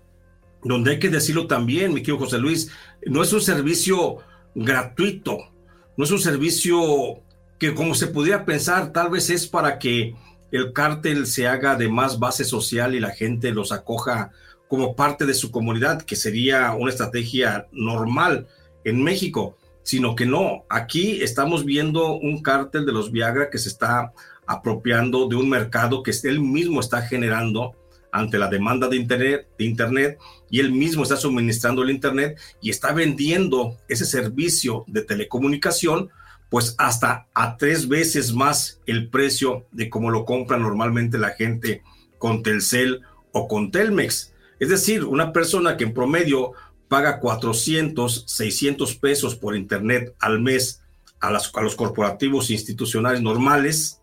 donde 0.63 0.93
hay 0.93 0.99
que 0.99 1.09
decirlo 1.09 1.47
también, 1.47 1.93
mi 1.93 2.01
querido 2.01 2.19
José 2.19 2.39
Luis, 2.39 2.71
no 3.07 3.23
es 3.23 3.33
un 3.33 3.41
servicio 3.41 4.19
gratuito, 4.55 5.54
no 5.97 6.05
es 6.05 6.11
un 6.11 6.19
servicio 6.19 7.23
que 7.59 7.75
como 7.75 7.95
se 7.95 8.09
pudiera 8.09 8.45
pensar, 8.45 8.93
tal 8.93 9.11
vez 9.11 9.31
es 9.31 9.47
para 9.47 9.79
que 9.79 10.15
el 10.51 10.73
cártel 10.73 11.27
se 11.27 11.49
haga 11.49 11.77
de 11.77 11.89
más 11.89 12.19
base 12.19 12.45
social 12.45 12.95
y 12.95 13.01
la 13.01 13.11
gente 13.11 13.53
los 13.53 13.73
acoja 13.73 14.33
como 14.69 14.97
parte 14.97 15.27
de 15.27 15.35
su 15.35 15.51
comunidad, 15.51 16.03
que 16.03 16.17
sería 16.17 16.73
una 16.73 16.91
estrategia 16.91 17.67
normal 17.73 18.47
en 18.85 19.03
México, 19.03 19.57
sino 19.83 20.17
que 20.17 20.27
no, 20.27 20.65
aquí 20.69 21.23
estamos 21.23 21.65
viendo 21.65 22.15
un 22.15 22.43
cártel 22.43 22.87
de 22.87 22.93
los 22.93 23.13
Viagra 23.13 23.51
que 23.51 23.59
se 23.59 23.69
está 23.69 24.13
apropiando 24.47 25.29
de 25.29 25.37
un 25.37 25.49
mercado 25.49 26.03
que 26.03 26.13
él 26.25 26.41
mismo 26.41 26.81
está 26.81 27.03
generando 27.03 27.75
ante 28.15 28.39
la 28.39 28.49
demanda 28.49 28.89
de 28.89 28.97
internet, 28.97 29.49
de 29.59 29.65
internet 29.65 30.19
y 30.49 30.61
él 30.61 30.71
mismo 30.71 31.03
está 31.03 31.17
suministrando 31.17 31.83
el 31.83 31.91
internet 31.91 32.39
y 32.63 32.71
está 32.71 32.93
vendiendo 32.93 33.77
ese 33.89 34.05
servicio 34.05 34.85
de 34.87 35.03
telecomunicación 35.03 36.11
pues 36.49 36.77
hasta 36.79 37.27
a 37.35 37.57
tres 37.57 37.89
veces 37.89 38.33
más 38.33 38.81
el 38.87 39.11
precio 39.11 39.67
de 39.73 39.91
como 39.91 40.11
lo 40.11 40.25
compra 40.25 40.57
normalmente 40.57 41.19
la 41.19 41.31
gente 41.31 41.83
con 42.19 42.45
Telcel 42.45 43.03
o 43.33 43.49
con 43.49 43.73
Telmex. 43.73 44.33
Es 44.61 44.69
decir, 44.69 45.03
una 45.03 45.33
persona 45.33 45.77
que 45.77 45.83
en 45.83 45.93
promedio 45.93 46.53
paga 46.87 47.19
400, 47.19 48.27
600 48.29 48.95
pesos 48.95 49.35
por 49.35 49.57
internet 49.57 50.15
al 50.21 50.41
mes 50.41 50.83
a, 51.21 51.31
a 51.31 51.63
los 51.63 51.75
corporativos 51.75 52.53
institucionales 52.53 53.21
normales, 53.21 54.01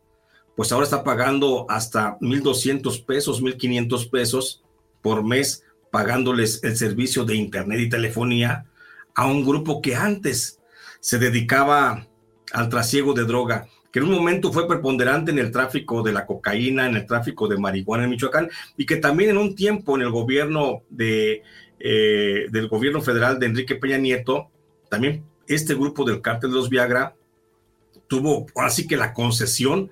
pues 0.56 0.72
ahora 0.72 0.84
está 0.84 1.04
pagando 1.04 1.66
hasta 1.70 2.18
1.200 2.20 3.06
pesos, 3.06 3.42
1.500 3.42 4.10
pesos 4.10 4.64
por 5.02 5.24
mes, 5.24 5.64
pagándoles 5.92 6.64
el 6.64 6.78
servicio 6.78 7.26
de 7.26 7.36
Internet 7.36 7.80
y 7.80 7.90
telefonía 7.90 8.66
a 9.16 9.28
un 9.28 9.46
grupo 9.46 9.82
que 9.82 9.96
antes 9.96 10.60
se 11.00 11.20
dedicaba 11.20 12.08
al 12.54 12.70
trasiego 12.70 13.14
de 13.14 13.26
droga, 13.26 13.68
que 13.92 14.00
en 14.00 14.06
un 14.06 14.14
momento 14.14 14.54
fue 14.54 14.68
preponderante 14.68 15.32
en 15.32 15.40
el 15.40 15.52
tráfico 15.52 16.02
de 16.02 16.14
la 16.14 16.26
cocaína, 16.26 16.86
en 16.86 16.96
el 16.96 17.06
tráfico 17.06 17.48
de 17.48 17.58
marihuana 17.58 18.06
en 18.06 18.12
Michoacán, 18.12 18.50
y 18.78 18.86
que 18.86 18.98
también 18.98 19.32
en 19.32 19.38
un 19.38 19.56
tiempo 19.56 19.96
en 19.96 20.04
el 20.04 20.12
gobierno 20.12 20.84
de, 20.90 21.44
eh, 21.80 22.46
del 22.50 22.68
gobierno 22.68 23.02
federal 23.02 23.40
de 23.40 23.48
Enrique 23.48 23.76
Peña 23.76 23.98
Nieto, 23.98 24.50
también 24.90 25.24
este 25.48 25.74
grupo 25.74 26.06
del 26.06 26.22
cártel 26.22 26.52
de 26.52 26.56
los 26.58 26.70
Viagra 26.70 27.16
tuvo 28.08 28.46
así 28.56 28.88
que 28.88 28.98
la 28.98 29.14
concesión 29.14 29.90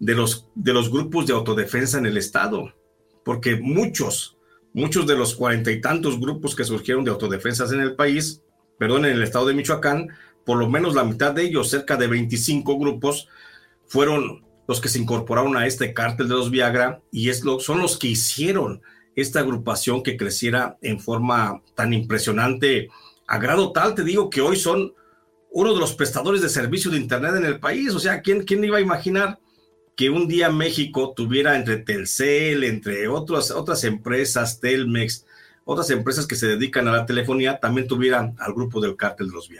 de 0.00 0.14
los, 0.14 0.48
de 0.54 0.72
los 0.72 0.90
grupos 0.90 1.26
de 1.26 1.34
autodefensa 1.34 1.98
en 1.98 2.06
el 2.06 2.16
Estado, 2.16 2.74
porque 3.24 3.56
muchos, 3.56 4.36
muchos 4.72 5.06
de 5.06 5.14
los 5.14 5.36
cuarenta 5.36 5.70
y 5.70 5.80
tantos 5.80 6.18
grupos 6.18 6.56
que 6.56 6.64
surgieron 6.64 7.04
de 7.04 7.12
autodefensas 7.12 7.70
en 7.70 7.80
el 7.80 7.94
país, 7.94 8.42
perdón, 8.78 9.04
en 9.04 9.12
el 9.12 9.22
Estado 9.22 9.46
de 9.46 9.54
Michoacán, 9.54 10.08
por 10.44 10.58
lo 10.58 10.68
menos 10.68 10.94
la 10.94 11.04
mitad 11.04 11.32
de 11.32 11.42
ellos, 11.42 11.68
cerca 11.68 11.96
de 11.96 12.08
25 12.08 12.78
grupos, 12.78 13.28
fueron 13.86 14.44
los 14.66 14.80
que 14.80 14.88
se 14.88 14.98
incorporaron 14.98 15.56
a 15.56 15.66
este 15.66 15.92
cártel 15.92 16.28
de 16.28 16.34
los 16.34 16.50
Viagra 16.50 17.02
y 17.12 17.28
es 17.28 17.44
lo, 17.44 17.60
son 17.60 17.80
los 17.80 17.98
que 17.98 18.08
hicieron 18.08 18.80
esta 19.14 19.40
agrupación 19.40 20.02
que 20.02 20.16
creciera 20.16 20.78
en 20.80 20.98
forma 20.98 21.62
tan 21.74 21.92
impresionante, 21.92 22.88
a 23.26 23.38
grado 23.38 23.72
tal, 23.72 23.94
te 23.94 24.02
digo, 24.02 24.30
que 24.30 24.40
hoy 24.40 24.56
son 24.56 24.94
uno 25.50 25.74
de 25.74 25.80
los 25.80 25.94
prestadores 25.94 26.40
de 26.40 26.48
servicios 26.48 26.94
de 26.94 27.00
Internet 27.00 27.34
en 27.36 27.44
el 27.44 27.60
país. 27.60 27.94
O 27.94 27.98
sea, 27.98 28.22
¿quién, 28.22 28.44
quién 28.44 28.64
iba 28.64 28.78
a 28.78 28.80
imaginar 28.80 29.40
que 30.00 30.08
un 30.08 30.26
día 30.28 30.48
México 30.48 31.12
tuviera 31.14 31.56
entre 31.56 31.76
Telcel, 31.76 32.64
entre 32.64 33.06
otras, 33.06 33.50
otras 33.50 33.84
empresas, 33.84 34.58
Telmex, 34.58 35.26
otras 35.66 35.90
empresas 35.90 36.26
que 36.26 36.36
se 36.36 36.46
dedican 36.46 36.88
a 36.88 36.92
la 36.92 37.04
telefonía, 37.04 37.60
también 37.60 37.86
tuvieran 37.86 38.34
al 38.38 38.54
grupo 38.54 38.80
del 38.80 38.96
cártel 38.96 39.28
de 39.28 39.34
los? 39.34 39.50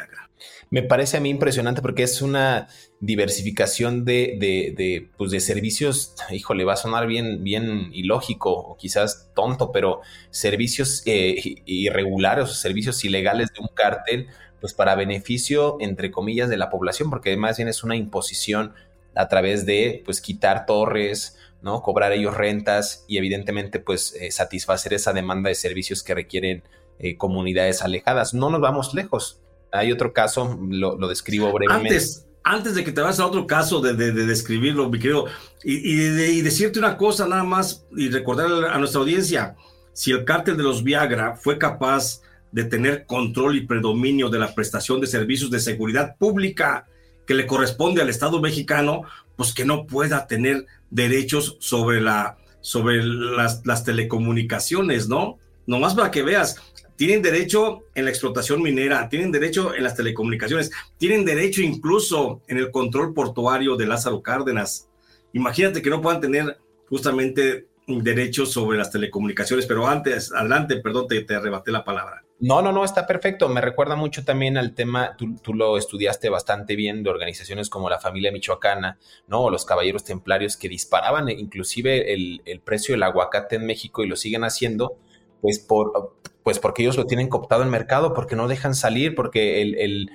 Me 0.71 0.83
parece 0.83 1.19
a 1.19 1.21
mí 1.21 1.29
impresionante 1.29 1.83
porque 1.83 2.05
es 2.05 2.23
una 2.23 2.69
diversificación 3.01 4.07
de, 4.07 4.39
de, 4.75 5.11
pues 5.19 5.31
de 5.31 5.41
servicios, 5.41 6.15
híjole, 6.31 6.65
va 6.65 6.73
a 6.73 6.77
sonar 6.77 7.07
bien, 7.07 7.45
bien 7.45 7.91
ilógico 7.93 8.51
o 8.51 8.79
quizás 8.79 9.29
tonto, 9.35 9.73
pero 9.73 10.01
servicios 10.31 11.03
eh, 11.05 11.57
irregulares 11.67 12.45
o 12.45 12.55
servicios 12.55 13.05
ilegales 13.05 13.53
de 13.53 13.61
un 13.61 13.69
cártel, 13.75 14.29
pues 14.59 14.73
para 14.73 14.95
beneficio, 14.95 15.77
entre 15.81 16.11
comillas, 16.11 16.49
de 16.49 16.57
la 16.57 16.71
población, 16.71 17.11
porque 17.11 17.37
más 17.37 17.59
bien 17.59 17.69
es 17.69 17.85
una 17.85 17.95
imposición 17.95 18.73
a 19.15 19.29
través 19.29 19.67
de, 19.67 20.03
pues, 20.05 20.21
quitar 20.21 20.67
torres, 20.67 21.37
¿no? 21.63 21.83
Cobrar 21.83 22.13
ellos 22.13 22.37
rentas 22.37 23.05
y 23.09 23.19
evidentemente, 23.19 23.81
pues, 23.81 24.15
eh, 24.15 24.31
satisfacer 24.31 24.95
esa 24.95 25.13
demanda 25.13 25.49
de 25.49 25.55
servicios 25.55 26.03
que 26.03 26.15
requieren 26.15 26.63
eh, 26.99 27.17
comunidades 27.17 27.83
alejadas. 27.83 28.35
No 28.35 28.51
nos 28.51 28.61
vamos 28.61 28.95
lejos 28.95 29.41
hay 29.73 29.93
otro 29.93 30.13
caso, 30.13 30.59
lo, 30.69 30.97
describo 31.09 31.53
brevemente. 31.53 31.95
Antes, 31.95 32.27
antes 32.43 32.75
de 32.75 32.85
que 32.85 32.93
te 32.93 33.01
vayas 33.01 33.21
a 33.21 33.27
otro 33.27 33.47
caso 33.47 33.81
de, 33.81 33.95
describirlo, 34.13 34.89
mi 34.89 34.99
querido, 34.99 35.27
y, 35.63 35.93
y, 35.93 36.43
decirte 36.43 36.79
una 36.79 36.97
cosa 36.97 37.27
nada 37.27 37.45
más 37.45 37.87
y 37.97 38.09
recordar 38.09 38.47
a 38.71 38.79
nuestra 38.79 39.01
audiencia, 39.01 39.57
si 39.93 40.13
el 40.13 40.25
cártel 40.25 40.57
de 40.57 40.63
los 40.63 40.83
Viagra 40.83 41.37
fue 41.37 41.59
capaz 41.59 42.23
de 42.53 42.65
tener 42.65 43.07
control 43.07 43.57
y 43.57 43.67
predominio 43.67 44.29
de 44.29 44.39
la 44.39 44.55
prestación 44.55 45.01
de 45.01 45.07
servicios 45.07 45.51
de 45.51 45.61
seguridad 45.61 46.17
pública 46.17 46.87
que 47.31 47.35
le 47.35 47.47
corresponde 47.47 48.03
al 48.03 48.09
Estado 48.09 48.41
mexicano, 48.41 49.03
pues 49.37 49.55
que 49.55 49.65
no 49.65 49.87
pueda 49.87 50.27
tener 50.27 50.67
derechos 50.91 51.59
sobre, 51.61 52.01
la, 52.01 52.39
sobre 52.61 53.05
las, 53.05 53.65
las 53.65 53.85
telecomunicaciones, 53.85 55.09
¿no? 55.09 55.39
Nomás 55.65 55.95
para 55.95 56.11
que 56.11 56.25
veas, 56.25 56.57
tienen 56.97 57.23
derecho 57.23 57.85
en 57.95 58.07
la 58.07 58.11
explotación 58.11 58.61
minera, 58.61 59.09
tienen 59.09 59.31
derecho 59.31 59.77
en 59.77 59.85
las 59.85 59.95
telecomunicaciones, 59.95 60.73
tienen 60.99 61.25
derecho 61.25 61.63
incluso 61.63 62.43
en 62.49 62.59
el 62.59 62.73
control 62.73 63.15
portuario 63.15 63.77
de 63.77 63.87
Lázaro 63.87 64.23
Cárdenas. 64.23 64.89
Imagínate 65.33 65.83
que 65.83 65.91
no 65.91 66.01
puedan 66.01 66.21
tener 66.21 66.59
justamente 66.89 67.69
derechos 67.87 68.51
sobre 68.51 68.77
las 68.77 68.91
telecomunicaciones, 68.91 69.67
pero 69.67 69.87
antes, 69.87 70.33
adelante, 70.33 70.79
perdón, 70.79 71.07
te, 71.07 71.21
te 71.21 71.37
arrebaté 71.37 71.71
la 71.71 71.85
palabra. 71.85 72.25
No, 72.41 72.63
no, 72.63 72.73
no, 72.73 72.85
está 72.85 73.07
perfecto. 73.07 73.51
Me 73.51 73.61
recuerda 73.61 73.97
mucho 73.97 74.25
también 74.25 74.57
al 74.57 74.75
tema, 74.75 75.15
tú, 75.17 75.53
lo 75.53 75.77
estudiaste 75.77 76.31
bastante 76.31 76.75
bien, 76.75 77.03
de 77.03 77.11
organizaciones 77.11 77.69
como 77.69 77.91
la 77.91 78.01
familia 78.01 78.33
michoacana, 78.33 78.99
¿no? 79.29 79.43
O 79.43 79.51
los 79.51 79.67
caballeros 79.67 80.05
templarios 80.05 80.57
que 80.57 80.71
disparaban 80.71 81.29
inclusive 81.29 82.15
el, 82.15 82.41
el 82.47 82.61
precio 82.61 82.95
del 82.95 83.03
aguacate 83.03 83.57
en 83.57 83.67
México 83.67 84.03
y 84.03 84.09
lo 84.09 84.17
siguen 84.17 84.45
haciendo, 84.45 84.97
pues 85.43 85.59
por, 85.59 86.17
pues 86.43 86.59
porque 86.59 86.83
ellos 86.83 86.97
lo 86.97 87.07
tienen 87.07 87.29
cooptado 87.29 87.63
el 87.63 87.69
mercado, 87.69 88.15
porque 88.15 88.37
no 88.37 88.49
dejan 88.49 88.75
salir, 88.75 89.15
porque 89.15 89.61
el, 89.61 90.11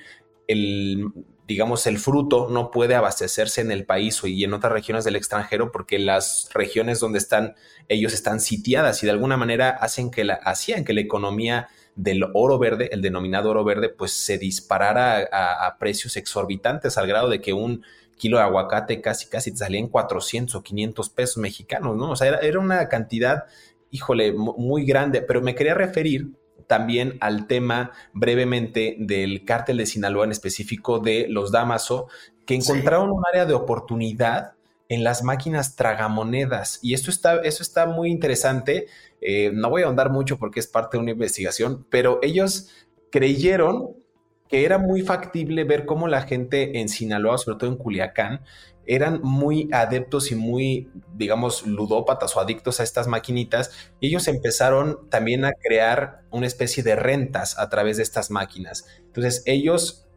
el, 0.47 1.11
digamos, 1.47 1.85
el 1.85 1.99
fruto 1.99 2.47
no 2.49 2.71
puede 2.71 2.95
abastecerse 2.95 3.61
en 3.61 3.71
el 3.71 3.85
país 3.85 4.19
y 4.23 4.43
en 4.43 4.53
otras 4.53 4.73
regiones 4.73 5.05
del 5.05 5.15
extranjero 5.15 5.71
porque 5.71 5.99
las 5.99 6.49
regiones 6.53 6.99
donde 6.99 7.19
están 7.19 7.53
ellos 7.87 8.13
están 8.13 8.39
sitiadas 8.39 9.03
y 9.03 9.05
de 9.05 9.11
alguna 9.11 9.37
manera 9.37 9.69
hacen 9.69 10.09
que 10.09 10.23
la, 10.23 10.33
hacían 10.35 10.83
que 10.83 10.93
la 10.93 11.01
economía 11.01 11.67
del 11.95 12.25
oro 12.33 12.59
verde, 12.59 12.89
el 12.91 13.01
denominado 13.01 13.49
oro 13.49 13.63
verde, 13.63 13.89
pues 13.89 14.11
se 14.11 14.37
disparara 14.37 15.27
a, 15.31 15.77
precios 15.77 16.17
exorbitantes 16.17 16.97
al 16.97 17.07
grado 17.07 17.29
de 17.29 17.41
que 17.41 17.53
un 17.53 17.83
kilo 18.17 18.37
de 18.37 18.43
aguacate 18.43 19.01
casi 19.01 19.27
casi 19.27 19.51
te 19.51 19.57
salía 19.57 19.79
en 19.79 19.87
400 19.87 20.55
o 20.55 20.63
500 20.63 21.09
pesos 21.09 21.37
mexicanos, 21.37 21.95
¿no? 21.97 22.11
O 22.11 22.15
sea, 22.15 22.27
era, 22.27 22.39
era 22.39 22.59
una 22.59 22.87
cantidad 22.87 23.45
híjole, 23.95 24.33
muy 24.33 24.85
grande, 24.85 25.21
pero 25.21 25.41
me 25.41 25.55
quería 25.55 25.73
referir 25.73 26.31
también 26.67 27.17
al 27.21 27.47
tema 27.47 27.91
brevemente 28.13 28.97
del 28.99 29.45
cártel 29.45 29.77
de 29.77 29.85
Sinaloa, 29.85 30.25
en 30.25 30.31
específico 30.31 30.99
de 30.99 31.27
los 31.29 31.51
Damaso, 31.51 32.07
que 32.45 32.55
encontraron 32.55 33.11
un 33.11 33.23
área 33.31 33.45
de 33.45 33.53
oportunidad 33.53 34.54
en 34.89 35.03
las 35.03 35.23
máquinas 35.23 35.75
tragamonedas. 35.75 36.79
Y 36.81 36.93
esto 36.93 37.09
está, 37.09 37.37
eso 37.37 37.63
está 37.63 37.85
muy 37.85 38.09
interesante. 38.09 38.87
Eh, 39.21 39.51
no 39.53 39.69
voy 39.69 39.81
a 39.81 39.85
ahondar 39.85 40.11
mucho 40.11 40.37
porque 40.37 40.59
es 40.59 40.67
parte 40.67 40.97
de 40.97 41.03
una 41.03 41.11
investigación, 41.11 41.85
pero 41.89 42.19
ellos 42.21 42.69
creyeron 43.11 43.95
que 44.47 44.65
era 44.65 44.77
muy 44.77 45.01
factible 45.01 45.63
ver 45.63 45.85
cómo 45.85 46.07
la 46.07 46.21
gente 46.21 46.79
en 46.79 46.89
Sinaloa, 46.89 47.37
sobre 47.37 47.57
todo 47.57 47.69
en 47.71 47.77
Culiacán, 47.77 48.41
eran 48.87 49.21
muy 49.23 49.67
adeptos 49.71 50.31
y 50.31 50.35
muy, 50.35 50.91
digamos, 51.15 51.65
ludópatas 51.65 52.35
o 52.35 52.39
adictos 52.39 52.79
a 52.79 52.83
estas 52.83 53.07
maquinitas. 53.07 53.71
Ellos 54.01 54.27
empezaron 54.27 55.09
también 55.09 55.45
a 55.45 55.53
crear 55.53 56.21
una 56.29 56.45
especie 56.45 56.83
de 56.83 56.95
rentas 56.95 57.57
a 57.57 57.69
través 57.69 57.97
de 57.97 58.03
estas 58.03 58.29
máquinas. 58.29 58.85
Entonces 58.99 59.41
ellos 59.47 60.07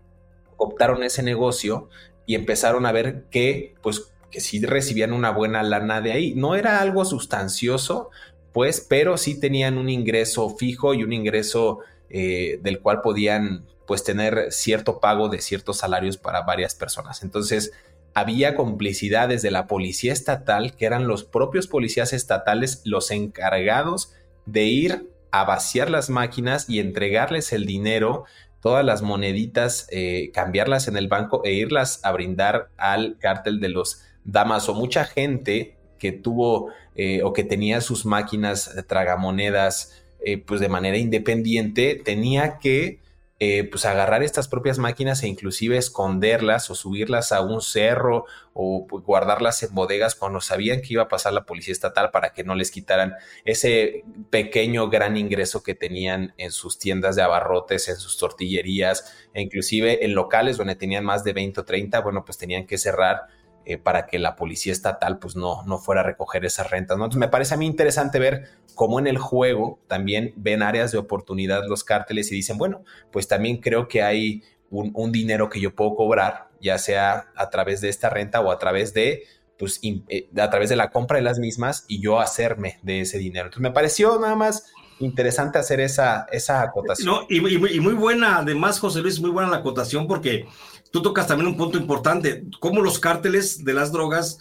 optaron 0.59 1.03
ese 1.03 1.23
negocio 1.23 1.89
y 2.27 2.35
empezaron 2.35 2.85
a 2.85 2.93
ver 2.93 3.25
que, 3.31 3.75
pues, 3.83 4.13
que 4.31 4.41
sí 4.41 4.65
recibían 4.65 5.13
una 5.13 5.31
buena 5.31 5.63
lana 5.63 6.01
de 6.01 6.13
ahí. 6.13 6.35
No 6.35 6.55
era 6.55 6.81
algo 6.81 7.05
sustancioso, 7.05 8.11
pues, 8.53 8.85
pero 8.89 9.17
sí 9.17 9.39
tenían 9.39 9.79
un 9.79 9.89
ingreso 9.89 10.51
fijo 10.51 10.95
y 10.95 11.05
un 11.05 11.13
ingreso 11.13 11.81
eh, 12.11 12.59
del 12.63 12.81
cual 12.81 13.01
podían, 13.03 13.67
pues, 13.87 14.05
tener 14.05 14.53
cierto 14.53 15.01
pago 15.01 15.29
de 15.29 15.41
ciertos 15.41 15.79
salarios 15.79 16.17
para 16.17 16.43
varias 16.43 16.75
personas. 16.75 17.23
Entonces, 17.23 17.73
había 18.15 18.55
complicidades 18.57 19.43
de 19.43 19.51
la 19.51 19.67
policía 19.67 20.13
estatal, 20.13 20.75
que 20.75 20.87
eran 20.87 21.07
los 21.07 21.25
propios 21.25 21.67
policías 21.67 22.13
estatales 22.13 22.83
los 22.85 23.11
encargados 23.11 24.13
de 24.47 24.65
ir 24.65 25.13
a 25.31 25.45
vaciar 25.45 25.91
las 25.91 26.11
máquinas 26.11 26.69
y 26.69 26.81
entregarles 26.81 27.53
el 27.53 27.67
dinero, 27.67 28.25
todas 28.61 28.85
las 28.85 29.03
moneditas, 29.03 29.87
eh, 29.91 30.31
cambiarlas 30.33 30.89
en 30.89 30.97
el 30.97 31.09
banco 31.09 31.43
e 31.45 31.53
irlas 31.53 32.01
a 32.03 32.13
brindar 32.13 32.71
al 32.77 33.19
cártel 33.21 33.61
de 33.61 33.69
los 33.69 34.03
damas 34.29 34.69
o 34.69 34.75
mucha 34.75 35.05
gente 35.05 35.77
que 35.99 36.13
tuvo 36.13 36.69
eh, 36.95 37.23
o 37.23 37.33
que 37.33 37.45
tenía 37.45 37.81
sus 37.81 38.05
máquinas 38.05 38.75
tragamonedas 38.87 40.05
eh, 40.21 40.39
pues 40.39 40.61
de 40.61 40.69
manera 40.69 40.99
independiente 40.99 42.01
tenía 42.05 42.59
que 42.59 43.01
eh, 43.41 43.63
pues 43.71 43.85
agarrar 43.85 44.25
estas 44.25 44.49
propias 44.49 44.79
máquinas 44.79 45.23
e 45.23 45.29
inclusive 45.29 45.77
esconderlas 45.77 46.71
o 46.71 46.75
subirlas 46.75 47.31
a 47.31 47.41
un 47.41 47.63
cerro 47.63 48.25
o 48.53 48.85
pues, 48.89 49.05
guardarlas 49.05 49.63
en 49.63 49.73
bodegas 49.77 50.17
cuando 50.17 50.41
sabían 50.41 50.83
que 50.83 50.95
iba 50.95 51.05
a 51.05 51.09
pasar 51.09 51.33
la 51.33 51.47
policía 51.47 51.71
estatal 51.71 52.11
para 52.11 52.33
que 52.33 52.43
no 52.43 52.57
les 52.57 52.73
quitaran 52.73 53.15
ese 53.45 54.03
pequeño 54.31 54.91
gran 54.91 55.17
ingreso 55.17 55.63
que 55.63 55.77
tenían 55.77 56.35
en 56.37 56.51
sus 56.51 56.81
tiendas 56.81 57.15
de 57.15 57.23
abarrotes, 57.23 57.89
en 57.89 57.97
sus 57.97 58.19
tortillerías 58.19 59.15
e 59.33 59.41
inclusive 59.41 60.05
en 60.05 60.17
locales 60.17 60.57
donde 60.57 60.75
tenían 60.75 61.05
más 61.05 61.23
de 61.23 61.33
20 61.33 61.61
o 61.61 61.65
30, 61.65 62.01
bueno, 62.01 62.25
pues 62.25 62.39
tenían 62.39 62.67
que 62.67 62.77
cerrar 62.77 63.29
eh, 63.69 63.77
para 63.77 64.07
que 64.07 64.19
la 64.19 64.35
policía 64.35 64.73
estatal 64.73 65.19
pues 65.19 65.37
no, 65.37 65.63
no 65.65 65.77
fuera 65.77 66.01
a 66.01 66.05
recoger 66.05 66.47
esas 66.47 66.71
rentas. 66.71 66.95
Entonces 66.95 67.19
me 67.19 67.29
parece 67.29 67.53
a 67.53 67.59
mí 67.59 67.67
interesante 67.67 68.19
ver 68.19 68.49
cómo 68.75 68.99
en 68.99 69.07
el 69.07 69.19
juego 69.19 69.79
también 69.89 70.33
ven 70.37 70.63
áreas 70.63 70.91
de 70.91 70.97
oportunidad 70.97 71.67
los 71.69 71.85
cárteles 71.85 72.33
y 72.33 72.35
dicen, 72.35 72.57
bueno, 72.57 72.83
pues 73.13 73.29
también 73.29 73.59
creo 73.59 73.87
que 73.87 74.03
hay 74.03 74.43
un, 74.71 75.13
dinero 75.13 75.51
que 75.51 75.61
yo 75.61 75.75
puedo 75.75 75.95
cobrar, 75.97 76.49
ya 76.63 76.79
sea 76.79 77.27
a 77.37 77.51
través 77.51 77.83
de 77.83 77.91
esta 77.91 78.09
renta 78.09 78.41
o 78.41 78.51
a 78.51 78.59
través 78.59 78.95
de 78.95 79.25
pues 79.59 79.81
eh, 79.83 80.31
a 80.39 80.49
través 80.49 80.71
de 80.71 80.77
la 80.77 80.89
compra 80.89 81.19
de 81.19 81.25
las 81.25 81.39
mismas 81.39 81.85
y 81.89 82.01
yo 82.01 82.21
hacerme 82.21 82.79
de 82.81 83.03
ese 83.03 83.19
dinero. 83.19 83.49
Entonces 83.49 83.63
me 83.63 83.73
pareció 83.73 84.19
nada 84.19 84.35
más 84.35 84.73
interesante 84.99 85.59
hacer 85.59 85.81
esa, 85.81 86.27
esa 86.33 86.63
acotación. 86.63 87.07
No, 87.07 87.27
y, 87.29 87.37
y, 87.37 87.81
muy 87.81 87.93
buena, 87.93 88.39
además, 88.39 88.81
José 88.81 89.01
Luis, 89.01 89.21
muy 89.21 89.31
buena 89.31 89.51
la 89.51 89.59
acotación 89.59 90.07
porque 90.07 90.47
tú 90.91 91.03
tocas 91.03 91.27
también 91.27 91.49
un 91.49 91.57
punto 91.57 91.79
importante, 91.79 92.45
cómo 92.61 92.83
los 92.83 92.99
cárteles 92.99 93.65
de 93.65 93.75
las 93.75 93.93
drogas 93.93 94.39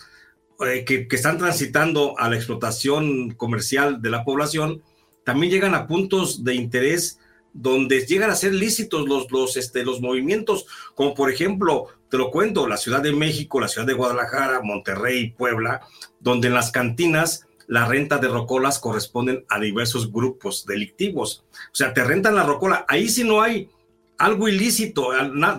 eh, 0.65 0.86
que, 0.86 1.07
están 1.12 1.38
transitando 1.38 2.17
a 2.17 2.29
la 2.29 2.36
explotación 2.36 3.31
comercial 3.31 4.01
de 4.01 4.10
la 4.10 4.23
población, 4.23 4.81
también 5.23 5.51
llegan 5.51 5.75
a 5.75 5.88
puntos 5.88 6.43
de 6.43 6.55
interés 6.55 7.19
donde 7.53 8.05
llegan 8.05 8.29
a 8.29 8.36
ser 8.36 8.53
lícitos 8.53 9.07
los, 9.07 9.31
los, 9.31 9.57
este, 9.57 9.83
los 9.83 9.99
movimientos, 9.99 10.65
como 10.95 11.13
por 11.13 11.31
ejemplo, 11.31 11.88
te 12.10 12.17
lo 12.17 12.31
cuento, 12.31 12.67
la 12.67 12.77
Ciudad 12.77 13.01
de 13.01 13.13
México, 13.13 13.60
la 13.60 13.67
Ciudad 13.67 13.88
de 13.88 13.93
Guadalajara, 13.93 14.62
Monterrey, 14.62 15.31
Puebla, 15.31 15.81
donde 16.19 16.47
en 16.47 16.53
las 16.53 16.71
cantinas 16.71 17.47
la 17.67 17.86
renta 17.86 18.17
de 18.17 18.29
rocolas 18.29 18.79
corresponden 18.79 19.45
a 19.49 19.60
diversos 19.60 20.12
grupos 20.12 20.65
delictivos. 20.65 21.43
O 21.51 21.75
sea, 21.75 21.93
te 21.93 22.03
rentan 22.03 22.36
la 22.36 22.43
rocola, 22.43 22.86
ahí 22.88 23.10
sí 23.10 23.23
no 23.23 23.41
hay 23.41 23.69
algo 24.17 24.47
ilícito, 24.47 25.10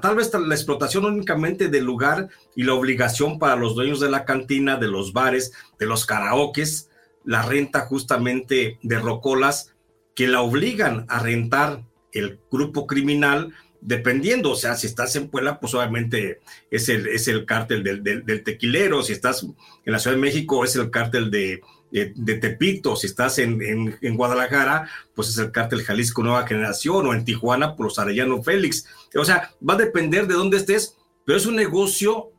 tal 0.02 0.16
vez 0.16 0.32
la 0.34 0.54
explotación 0.54 1.04
únicamente 1.04 1.68
del 1.68 1.84
lugar 1.84 2.28
y 2.56 2.64
la 2.64 2.74
obligación 2.74 3.38
para 3.38 3.56
los 3.56 3.74
dueños 3.74 4.00
de 4.00 4.10
la 4.10 4.24
cantina, 4.24 4.76
de 4.76 4.88
los 4.88 5.12
bares, 5.12 5.52
de 5.78 5.86
los 5.86 6.06
karaokes, 6.06 6.88
la 7.24 7.42
renta 7.42 7.80
justamente 7.80 8.78
de 8.82 8.98
rocolas 8.98 9.74
que 10.14 10.26
la 10.26 10.40
obligan 10.40 11.06
a 11.08 11.20
rentar 11.20 11.84
el 12.12 12.40
grupo 12.50 12.86
criminal, 12.86 13.54
dependiendo, 13.80 14.50
o 14.50 14.56
sea, 14.56 14.74
si 14.74 14.88
estás 14.88 15.14
en 15.14 15.28
Puebla, 15.28 15.60
pues 15.60 15.74
obviamente 15.74 16.40
es 16.70 16.88
el, 16.88 17.06
es 17.06 17.28
el 17.28 17.44
cártel 17.46 17.84
del, 17.84 18.02
del 18.02 18.42
tequilero, 18.42 19.02
si 19.02 19.12
estás 19.12 19.44
en 19.44 19.92
la 19.92 20.00
Ciudad 20.00 20.16
de 20.16 20.22
México 20.22 20.64
es 20.64 20.74
el 20.74 20.90
cártel 20.90 21.30
de, 21.30 21.60
de, 21.90 22.34
Tepito, 22.34 22.96
si 22.96 23.06
estás 23.06 23.38
en, 23.38 23.96
en, 24.00 24.16
Guadalajara, 24.16 24.88
pues 25.14 25.28
es 25.28 25.38
el 25.38 25.52
cártel 25.52 25.82
Jalisco 25.82 26.22
Nueva 26.22 26.46
Generación, 26.46 27.06
o 27.06 27.14
en 27.14 27.24
Tijuana, 27.24 27.76
por 27.76 27.86
los 27.86 27.98
Arellano 27.98 28.42
Félix. 28.42 28.86
O 29.14 29.24
sea, 29.24 29.52
va 29.66 29.74
a 29.74 29.78
depender 29.78 30.26
de 30.26 30.34
dónde 30.34 30.58
estés, 30.58 30.96
pero 31.24 31.38
es 31.38 31.46
un 31.46 31.56
negocio 31.56 32.32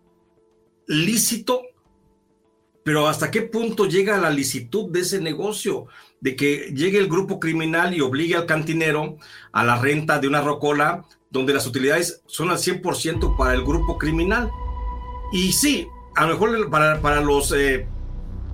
lícito, 0.88 1.62
pero 2.84 3.08
hasta 3.08 3.32
qué 3.32 3.44
punto 3.44 3.86
llega 3.86 4.18
la 4.18 4.30
licitud 4.30 4.92
de 4.92 5.02
ese 5.02 5.22
negocio, 5.22 5.88
de 6.22 6.36
que 6.36 6.74
llegue 6.76 7.00
el 7.00 7.08
grupo 7.08 7.40
criminal 7.40 7.94
y 7.94 8.02
obligue 8.02 8.36
al 8.36 8.46
cantinero 8.46 9.18
a 9.52 9.64
la 9.64 9.80
renta 9.80 10.20
de 10.20 10.28
una 10.28 10.42
rocola 10.42 11.06
donde 11.30 11.54
las 11.54 11.68
utilidades 11.68 12.24
son 12.26 12.50
al 12.50 12.58
100% 12.58 13.38
para 13.38 13.54
el 13.54 13.64
grupo 13.64 13.98
criminal. 13.98 14.50
Y 15.32 15.54
sí, 15.54 15.88
a 16.16 16.26
lo 16.26 16.34
mejor 16.34 16.70
para, 16.70 17.02
para 17.02 17.22
los... 17.22 17.52
Eh, 17.52 17.88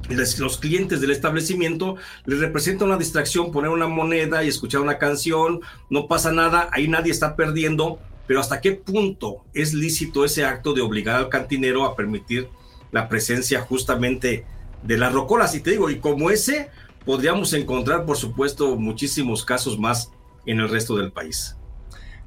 los 0.10 0.58
clientes 0.58 1.02
del 1.02 1.12
establecimiento 1.12 1.96
les 2.26 2.40
representa 2.40 2.86
una 2.86 2.98
distracción 2.98 3.52
poner 3.52 3.72
una 3.72 3.88
moneda 3.88 4.44
y 4.44 4.48
escuchar 4.48 4.82
una 4.82 4.98
canción, 4.98 5.62
no 5.90 6.08
pasa 6.08 6.32
nada, 6.32 6.70
ahí 6.72 6.88
nadie 6.88 7.12
está 7.12 7.36
perdiendo, 7.36 8.00
pero 8.28 8.40
hasta 8.40 8.62
qué 8.62 8.74
punto 8.74 9.44
es 9.54 9.74
lícito 9.74 10.26
ese 10.26 10.46
acto 10.46 10.74
de 10.74 10.82
obligar 10.82 11.16
al 11.16 11.30
cantinero 11.30 11.86
a 11.86 11.96
permitir 11.96 12.50
la 12.92 13.10
presencia 13.10 13.62
justamente 13.62 14.46
de 14.84 14.98
las 14.98 15.14
rocolas. 15.14 15.56
Y 15.56 15.62
te 15.62 15.72
digo, 15.72 15.90
y 15.90 16.00
como 16.00 16.30
ese, 16.30 16.70
podríamos 17.06 17.54
encontrar, 17.54 18.06
por 18.06 18.18
supuesto, 18.18 18.76
muchísimos 18.76 19.44
casos 19.44 19.80
más 19.80 20.12
en 20.46 20.60
el 20.60 20.70
resto 20.70 20.96
del 20.96 21.12
país. 21.12 21.56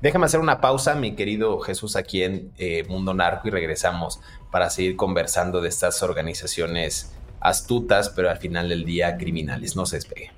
Déjame 0.00 0.26
hacer 0.26 0.38
una 0.38 0.60
pausa, 0.60 0.94
mi 0.94 1.16
querido 1.16 1.58
Jesús, 1.58 1.96
aquí 1.96 2.22
en 2.22 2.52
eh, 2.56 2.84
Mundo 2.88 3.14
Narco 3.14 3.48
y 3.48 3.50
regresamos 3.50 4.20
para 4.52 4.70
seguir 4.70 4.94
conversando 4.94 5.60
de 5.60 5.68
estas 5.68 6.02
organizaciones 6.04 7.12
astutas, 7.40 8.10
pero 8.10 8.30
al 8.30 8.38
final 8.38 8.68
del 8.68 8.84
día 8.84 9.16
criminales. 9.16 9.76
No 9.76 9.86
se 9.86 9.96
despegue. 9.96 10.30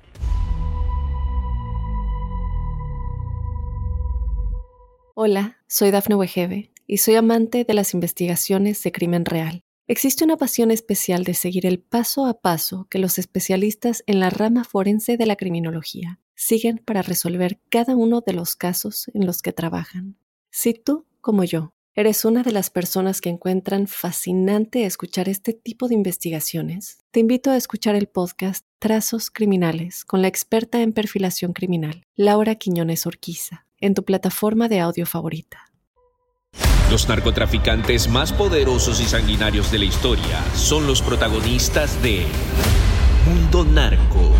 Hola, 5.13 5.57
soy 5.67 5.91
Dafne 5.91 6.15
Wegebe 6.15 6.71
y 6.87 6.97
soy 6.97 7.15
amante 7.15 7.63
de 7.63 7.73
las 7.73 7.93
investigaciones 7.93 8.81
de 8.83 8.91
crimen 8.91 9.25
real. 9.25 9.61
Existe 9.87 10.23
una 10.23 10.37
pasión 10.37 10.71
especial 10.71 11.25
de 11.25 11.33
seguir 11.33 11.65
el 11.65 11.79
paso 11.79 12.25
a 12.25 12.39
paso 12.39 12.87
que 12.89 12.97
los 12.97 13.17
especialistas 13.17 14.03
en 14.07 14.19
la 14.19 14.29
rama 14.29 14.63
forense 14.63 15.17
de 15.17 15.25
la 15.25 15.35
criminología 15.35 16.19
siguen 16.33 16.77
para 16.77 17.01
resolver 17.01 17.59
cada 17.69 17.95
uno 17.95 18.21
de 18.21 18.33
los 18.33 18.55
casos 18.55 19.11
en 19.13 19.25
los 19.25 19.41
que 19.41 19.51
trabajan. 19.51 20.17
Si 20.49 20.73
tú, 20.73 21.05
como 21.19 21.43
yo, 21.43 21.73
¿Eres 21.93 22.23
una 22.23 22.41
de 22.41 22.53
las 22.53 22.69
personas 22.69 23.19
que 23.19 23.27
encuentran 23.27 23.85
fascinante 23.85 24.85
escuchar 24.85 25.27
este 25.27 25.51
tipo 25.51 25.89
de 25.89 25.95
investigaciones? 25.95 26.99
Te 27.11 27.19
invito 27.19 27.51
a 27.51 27.57
escuchar 27.57 27.95
el 27.95 28.07
podcast 28.07 28.65
Trazos 28.79 29.29
Criminales 29.29 30.05
con 30.05 30.21
la 30.21 30.29
experta 30.29 30.81
en 30.81 30.93
perfilación 30.93 31.51
criminal, 31.51 32.03
Laura 32.15 32.55
Quiñones 32.55 33.05
Orquiza, 33.05 33.65
en 33.77 33.93
tu 33.93 34.05
plataforma 34.05 34.69
de 34.69 34.79
audio 34.79 35.05
favorita. 35.05 35.65
Los 36.89 37.09
narcotraficantes 37.09 38.07
más 38.07 38.31
poderosos 38.31 39.01
y 39.01 39.03
sanguinarios 39.03 39.69
de 39.69 39.79
la 39.79 39.85
historia 39.85 40.41
son 40.55 40.87
los 40.87 41.01
protagonistas 41.01 42.01
de 42.01 42.25
Mundo 43.27 43.65
Narco 43.65 44.31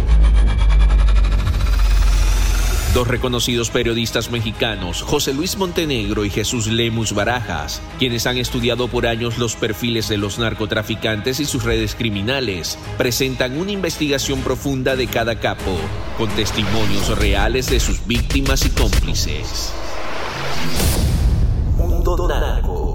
Dos 2.93 3.07
reconocidos 3.07 3.69
periodistas 3.69 4.31
mexicanos, 4.31 5.01
José 5.01 5.33
Luis 5.33 5.55
Montenegro 5.55 6.25
y 6.25 6.29
Jesús 6.29 6.67
Lemus 6.67 7.13
Barajas, 7.13 7.81
quienes 7.99 8.27
han 8.27 8.37
estudiado 8.37 8.89
por 8.89 9.07
años 9.07 9.37
los 9.37 9.55
perfiles 9.55 10.09
de 10.09 10.17
los 10.17 10.39
narcotraficantes 10.39 11.39
y 11.39 11.45
sus 11.45 11.63
redes 11.63 11.95
criminales, 11.95 12.77
presentan 12.97 13.57
una 13.57 13.71
investigación 13.71 14.41
profunda 14.41 14.97
de 14.97 15.07
cada 15.07 15.39
capo, 15.39 15.77
con 16.17 16.29
testimonios 16.31 17.17
reales 17.17 17.69
de 17.69 17.79
sus 17.79 18.05
víctimas 18.05 18.65
y 18.65 18.69
cómplices. 18.71 19.71
Mundo 21.77 22.27
Narco. 22.27 22.90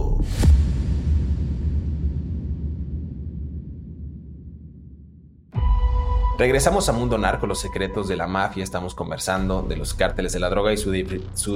Regresamos 6.38 6.86
a 6.90 6.92
Mundo 6.92 7.16
Narco, 7.16 7.46
los 7.46 7.60
secretos 7.60 8.08
de 8.08 8.16
la 8.16 8.26
mafia. 8.26 8.62
Estamos 8.62 8.94
conversando 8.94 9.62
de 9.62 9.74
los 9.74 9.94
cárteles 9.94 10.34
de 10.34 10.40
la 10.40 10.50
droga 10.50 10.70
y 10.70 10.76
su, 10.76 10.90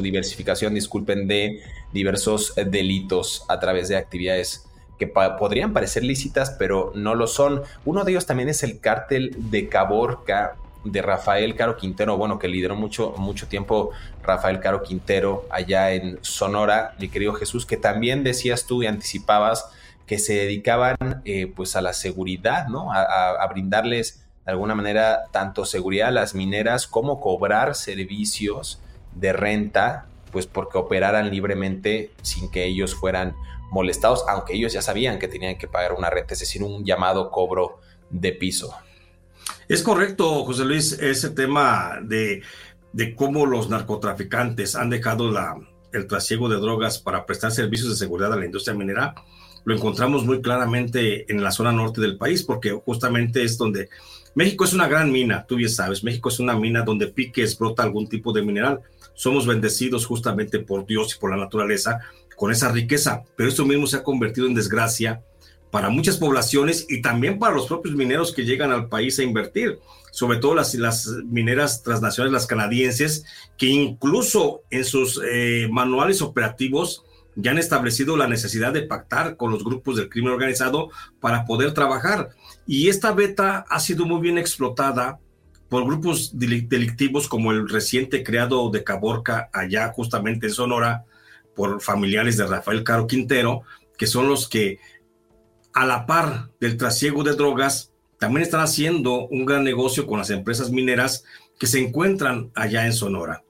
diversificación, 0.01 0.73
disculpen, 0.73 1.29
de 1.29 1.61
diversos 1.93 2.55
delitos 2.57 3.45
a 3.49 3.61
través 3.61 3.89
de 3.89 3.99
actividades 3.99 4.67
que 4.99 5.07
podrían 5.07 5.75
parecer 5.75 6.03
lícitas, 6.03 6.57
pero 6.59 6.93
no 6.95 7.15
lo 7.15 7.27
son. 7.27 7.61
Uno 7.85 8.05
de 8.05 8.13
ellos 8.13 8.25
también 8.25 8.49
es 8.49 8.63
el 8.63 8.81
cártel 8.81 9.37
de 9.51 9.69
Caborca 9.69 10.57
de 10.83 11.03
Rafael 11.03 11.57
Caro 11.57 11.77
Quintero, 11.77 12.17
bueno, 12.17 12.39
que 12.39 12.49
lideró 12.49 12.75
mucho, 12.75 13.13
mucho 13.19 13.49
tiempo 13.49 13.91
Rafael 14.23 14.61
Caro 14.61 14.83
Quintero 14.83 15.45
allá 15.51 15.93
en 15.93 16.19
Sonora, 16.23 16.95
mi 16.99 17.11
querido 17.11 17.35
Jesús, 17.35 17.67
que 17.67 17.77
también 17.77 18.25
decías 18.25 18.65
tú 18.65 18.83
y 18.83 18.87
anticipabas 18.87 19.71
que 20.07 20.19
se 20.19 20.33
dedicaban 20.37 20.97
eh, 21.27 21.53
pues 21.55 21.77
a 21.77 21.83
la 21.83 21.93
seguridad, 21.93 22.69
¿no? 22.69 22.91
a 22.93 23.47
brindarles 23.53 24.25
alguna 24.51 24.75
manera 24.75 25.25
tanto 25.31 25.65
seguridad 25.65 26.09
a 26.09 26.13
las 26.13 26.35
mineras 26.35 26.87
como 26.87 27.21
cobrar 27.21 27.75
servicios 27.75 28.81
de 29.15 29.33
renta, 29.33 30.07
pues 30.33 30.47
porque 30.47 30.79
operaran 30.79 31.31
libremente 31.31 32.11
sin 32.23 32.51
que 32.51 32.65
ellos 32.65 32.95
fueran 32.95 33.35
molestados, 33.71 34.25
aunque 34.29 34.55
ellos 34.55 34.73
ya 34.73 34.83
sabían 34.83 35.19
que 35.19 35.29
tenían 35.29 35.57
que 35.59 35.69
pagar 35.69 35.93
una 35.93 36.11
renta, 36.11 36.35
es 36.35 36.41
decir, 36.41 36.63
un 36.63 36.85
llamado 36.85 37.31
cobro 37.31 37.81
de 38.11 38.33
piso. 38.33 38.75
Es 39.69 39.83
correcto, 39.83 40.45
José 40.45 40.65
Luis, 40.65 40.93
ese 40.93 41.31
tema 41.31 41.99
de, 42.03 42.43
de 42.93 43.15
cómo 43.15 43.47
los 43.47 43.71
narcotraficantes 43.71 44.75
han 44.75 44.91
dejado 44.91 45.31
la, 45.31 45.57
el 45.93 46.07
trasiego 46.07 46.49
de 46.49 46.57
drogas 46.57 46.99
para 46.99 47.27
prestar 47.27 47.53
servicios 47.53 47.91
de 47.91 47.97
seguridad 47.97 48.33
a 48.33 48.37
la 48.37 48.47
industria 48.47 48.77
minera, 48.77 49.15
lo 49.65 49.75
encontramos 49.75 50.25
muy 50.25 50.41
claramente 50.41 51.31
en 51.31 51.43
la 51.43 51.53
zona 51.53 51.73
norte 51.73 52.01
del 52.01 52.17
país, 52.17 52.43
porque 52.43 52.73
justamente 52.73 53.43
es 53.43 53.59
donde 53.59 53.89
México 54.35 54.65
es 54.65 54.73
una 54.73 54.89
gran 54.89 55.11
mina, 55.11 55.45
tú 55.47 55.57
bien 55.57 55.71
sabes, 55.71 56.05
México 56.05 56.29
es 56.29 56.39
una 56.39 56.57
mina 56.57 56.83
donde 56.83 57.09
pique, 57.09 57.47
brota 57.59 57.83
algún 57.83 58.09
tipo 58.09 58.33
de 58.33 58.43
mineral. 58.43 58.81
Somos 59.15 59.47
bendecidos 59.47 60.07
justamente 60.07 60.61
por 60.61 60.87
Dios 60.87 61.15
y 61.15 61.19
por 61.19 61.31
la 61.31 61.37
naturaleza 61.37 62.01
con 62.37 62.51
esa 62.53 62.71
riqueza, 62.71 63.23
pero 63.37 63.49
esto 63.49 63.67
mismo 63.67 63.87
se 63.87 63.99
ha 63.99 64.03
convertido 64.03 64.47
en 64.47 64.55
desgracia 64.55 65.23
para 65.71 65.91
muchas 65.91 66.17
poblaciones 66.17 66.87
y 66.89 67.03
también 67.03 67.39
para 67.39 67.55
los 67.55 67.67
propios 67.67 67.95
mineros 67.95 68.33
que 68.33 68.45
llegan 68.45 68.73
al 68.73 68.89
país 68.89 69.19
a 69.19 69.23
invertir, 69.23 69.79
sobre 70.11 70.39
todo 70.39 70.55
las, 70.55 70.75
mineras 71.27 71.83
transnacionales, 71.83 72.33
las 72.33 72.47
canadienses, 72.47 73.25
que 73.57 73.67
incluso 73.67 74.63
en 74.71 74.85
sus 74.85 75.21
eh, 75.31 75.69
manuales 75.71 76.23
operativos 76.23 77.05
ya 77.37 77.51
han 77.51 77.59
establecido 77.59 78.17
la 78.17 78.29
necesidad 78.29 78.73
de 78.73 78.83
pactar 78.83 79.37
con 79.37 79.51
los 79.51 79.65
grupos 79.65 79.97
del 79.97 80.09
crimen 80.09 80.33
organizado 80.33 80.91
para 81.21 81.45
poder 81.45 81.73
trabajar. 81.75 82.31
Y 82.67 82.89
esta 82.89 83.13
beta 83.13 83.65
ha 83.69 83.81
sido 83.81 84.07
muy 84.07 84.21
bien 84.21 84.39
explotada 84.39 85.19
por 85.69 85.87
grupos 85.87 86.33
delictivos 86.35 87.29
como 87.29 87.53
el 87.53 87.69
reciente 87.69 88.25
creado 88.25 88.71
de 88.71 88.83
Caborca, 88.83 89.49
allá 89.53 89.93
justamente 89.93 90.49
en 90.49 90.53
Sonora, 90.53 91.05
por 91.55 91.81
familiares 91.81 92.37
de 92.37 92.47
Rafael 92.47 92.83
Caro 92.83 93.07
Quintero, 93.07 93.63
que 93.97 94.07
son 94.07 94.29
los 94.29 94.49
que, 94.49 94.79
a 95.73 95.87
la 95.87 96.07
par 96.07 96.51
del 96.59 96.77
trasiego 96.77 97.23
de 97.23 97.35
drogas, 97.35 97.93
también 98.19 98.43
están 98.43 98.61
haciendo 98.61 99.29
un 99.29 99.45
gran 99.45 99.63
negocio 99.63 100.07
con 100.07 100.19
las 100.19 100.31
empresas 100.31 100.71
mineras 100.71 101.25
que 101.59 101.67
se 101.67 101.79
encuentran 101.79 102.51
allá 102.55 102.87
en 102.87 102.93
Sonora. 102.93 103.45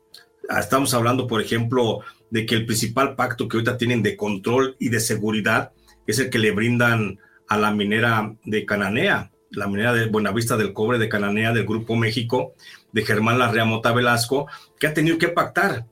Estamos 0.59 0.93
hablando, 0.95 1.27
por 1.27 1.40
ejemplo, 1.40 2.01
de 2.31 2.47
que 2.47 2.55
el 2.55 2.66
principal 2.66 3.16
pacto 3.16 3.49
que 3.49 3.57
ahorita 3.57 3.77
tienen 3.77 4.03
de 4.03 4.16
control 4.16 4.77
y 4.79 4.88
de 4.88 5.01
seguridad 5.01 5.73
es 6.07 6.19
el 6.19 6.31
que 6.31 6.38
le 6.38 6.53
brindan 6.53 7.19
a 7.49 7.59
la 7.59 7.73
minera 7.73 8.35
de 8.45 8.64
Cananea, 8.64 9.31
la 9.51 9.66
minera 9.66 9.93
de 9.93 10.07
Buenavista 10.07 10.57
del 10.57 10.73
Cobre 10.73 10.99
de 10.99 11.09
Cananea 11.09 11.53
del 11.53 11.66
Grupo 11.66 11.97
México, 11.97 12.55
de 12.93 13.05
Germán 13.05 13.38
Larrea 13.38 13.64
Mota 13.64 13.93
Velasco, 13.93 14.47
que 14.79 14.87
ha 14.87 14.95
tenido 14.95 15.19
que 15.19 15.29
pactar 15.29 15.87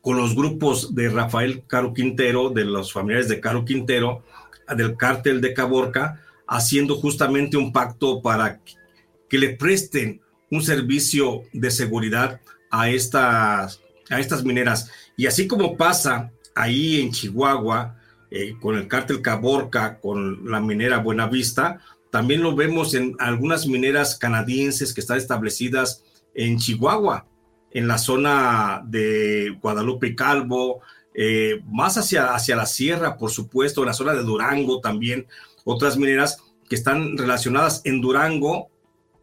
con 0.00 0.16
los 0.16 0.34
grupos 0.34 0.94
de 0.94 1.08
Rafael 1.08 1.64
Caro 1.66 1.92
Quintero, 1.92 2.50
de 2.50 2.64
los 2.64 2.92
familiares 2.92 3.28
de 3.28 3.40
Caro 3.40 3.64
Quintero, 3.64 4.24
del 4.76 4.96
cártel 4.96 5.40
de 5.40 5.54
Caborca, 5.54 6.22
haciendo 6.46 6.96
justamente 6.96 7.56
un 7.56 7.72
pacto 7.72 8.22
para 8.22 8.60
que 9.28 9.38
le 9.38 9.50
presten 9.50 10.20
un 10.50 10.62
servicio 10.62 11.42
de 11.52 11.70
seguridad 11.70 12.40
a 12.70 12.90
estas, 12.90 13.80
a 14.10 14.20
estas 14.20 14.44
mineras. 14.44 14.90
Y 15.18 15.26
así 15.26 15.48
como 15.48 15.76
pasa 15.76 16.30
ahí 16.54 17.00
en 17.00 17.10
Chihuahua, 17.10 17.96
eh, 18.30 18.54
con 18.60 18.76
el 18.76 18.86
cártel 18.86 19.20
Caborca, 19.20 19.98
con 19.98 20.48
la 20.48 20.60
minera 20.60 20.98
Buenavista, 20.98 21.80
también 22.12 22.40
lo 22.40 22.54
vemos 22.54 22.94
en 22.94 23.16
algunas 23.18 23.66
mineras 23.66 24.16
canadienses 24.16 24.94
que 24.94 25.00
están 25.00 25.18
establecidas 25.18 26.04
en 26.34 26.56
Chihuahua, 26.58 27.26
en 27.72 27.88
la 27.88 27.98
zona 27.98 28.80
de 28.86 29.58
Guadalupe 29.60 30.14
Calvo, 30.14 30.82
eh, 31.12 31.62
más 31.66 31.98
hacia, 31.98 32.32
hacia 32.32 32.54
la 32.54 32.66
sierra, 32.66 33.16
por 33.16 33.32
supuesto, 33.32 33.80
en 33.80 33.88
la 33.88 33.94
zona 33.94 34.14
de 34.14 34.22
Durango 34.22 34.80
también, 34.80 35.26
otras 35.64 35.96
mineras 35.96 36.38
que 36.68 36.76
están 36.76 37.18
relacionadas 37.18 37.82
en 37.84 38.00
Durango 38.00 38.70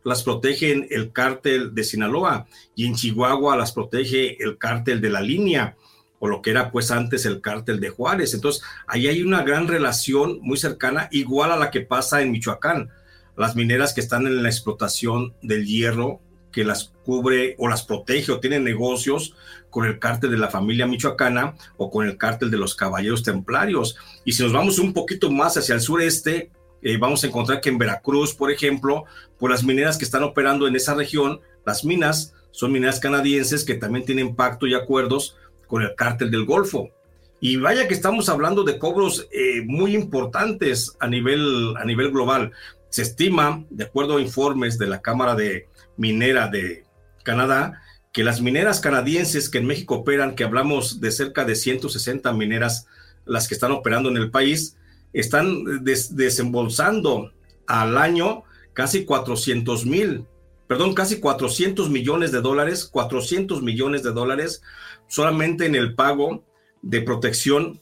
las 0.05 0.23
protege 0.23 0.87
el 0.91 1.11
cártel 1.11 1.73
de 1.73 1.83
Sinaloa 1.83 2.47
y 2.75 2.85
en 2.85 2.95
Chihuahua 2.95 3.57
las 3.57 3.71
protege 3.71 4.41
el 4.41 4.57
cártel 4.57 5.01
de 5.01 5.09
la 5.09 5.19
línea 5.19 5.75
o 6.19 6.27
lo 6.27 6.41
que 6.41 6.51
era 6.51 6.71
pues 6.71 6.91
antes 6.91 7.25
el 7.25 7.41
cártel 7.41 7.79
de 7.79 7.89
Juárez. 7.89 8.33
Entonces, 8.33 8.63
ahí 8.87 9.07
hay 9.07 9.23
una 9.23 9.43
gran 9.43 9.67
relación 9.67 10.39
muy 10.41 10.57
cercana, 10.57 11.09
igual 11.11 11.51
a 11.51 11.57
la 11.57 11.71
que 11.71 11.81
pasa 11.81 12.21
en 12.21 12.31
Michoacán. 12.31 12.89
Las 13.35 13.55
mineras 13.55 13.93
que 13.93 14.01
están 14.01 14.27
en 14.27 14.41
la 14.43 14.49
explotación 14.49 15.33
del 15.41 15.65
hierro, 15.65 16.21
que 16.51 16.63
las 16.63 16.93
cubre 17.03 17.55
o 17.57 17.67
las 17.67 17.83
protege 17.83 18.31
o 18.31 18.39
tienen 18.39 18.63
negocios 18.63 19.35
con 19.69 19.85
el 19.85 19.99
cártel 19.99 20.31
de 20.31 20.37
la 20.37 20.49
familia 20.49 20.87
michoacana 20.87 21.55
o 21.75 21.91
con 21.91 22.07
el 22.07 22.17
cártel 22.17 22.49
de 22.49 22.57
los 22.57 22.75
caballeros 22.75 23.23
templarios. 23.23 23.97
Y 24.23 24.31
si 24.31 24.43
nos 24.43 24.53
vamos 24.53 24.79
un 24.79 24.93
poquito 24.93 25.29
más 25.29 25.57
hacia 25.57 25.75
el 25.75 25.81
sureste, 25.81 26.51
eh, 26.85 26.97
vamos 26.97 27.23
a 27.23 27.27
encontrar 27.27 27.61
que 27.61 27.69
en 27.69 27.79
Veracruz, 27.79 28.35
por 28.35 28.51
ejemplo, 28.51 29.05
por 29.39 29.49
las 29.49 29.63
mineras 29.63 29.97
que 29.97 30.05
están 30.05 30.21
operando 30.21 30.67
en 30.67 30.75
esa 30.75 30.93
región, 30.93 31.41
las 31.65 31.83
minas 31.83 32.35
son 32.51 32.71
mineras 32.71 32.99
canadienses 32.99 33.63
que 33.63 33.73
también 33.73 34.05
tienen 34.05 34.35
pacto 34.35 34.67
y 34.67 34.75
acuerdos 34.75 35.35
con 35.65 35.81
el 35.81 35.95
cártel 35.95 36.29
del 36.29 36.45
Golfo. 36.45 36.91
Y 37.39 37.57
vaya 37.57 37.87
que 37.87 37.95
estamos 37.95 38.29
hablando 38.29 38.63
de 38.63 38.77
cobros 38.77 39.27
eh, 39.31 39.63
muy 39.65 39.95
importantes 39.95 40.95
a 40.99 41.07
nivel, 41.07 41.73
a 41.75 41.85
nivel 41.85 42.11
global. 42.11 42.51
Se 42.89 43.01
estima, 43.01 43.65
de 43.71 43.85
acuerdo 43.85 44.17
a 44.17 44.21
informes 44.21 44.77
de 44.77 44.85
la 44.85 45.01
Cámara 45.01 45.33
de 45.33 45.67
Minera 45.97 46.49
de 46.49 46.83
Canadá, 47.23 47.81
que 48.13 48.23
las 48.23 48.41
mineras 48.41 48.79
canadienses 48.79 49.49
que 49.49 49.57
en 49.57 49.65
México 49.65 49.95
operan, 49.95 50.35
que 50.35 50.43
hablamos 50.43 51.01
de 51.01 51.11
cerca 51.11 51.45
de 51.45 51.55
160 51.55 52.31
mineras 52.33 52.85
las 53.25 53.47
que 53.47 53.55
están 53.55 53.71
operando 53.71 54.07
en 54.09 54.17
el 54.17 54.29
país, 54.29 54.77
están 55.15 55.63
desembolsando 55.83 57.31
al 57.67 57.97
año 57.97 58.43
casi 58.73 59.05
400 59.05 59.85
mil, 59.85 60.25
perdón, 60.67 60.93
casi 60.93 61.19
400 61.19 61.89
millones 61.89 62.31
de 62.31 62.41
dólares, 62.41 62.85
400 62.85 63.61
millones 63.61 64.03
de 64.03 64.11
dólares 64.11 64.61
solamente 65.07 65.65
en 65.65 65.75
el 65.75 65.95
pago 65.95 66.43
de 66.81 67.01
protección 67.01 67.79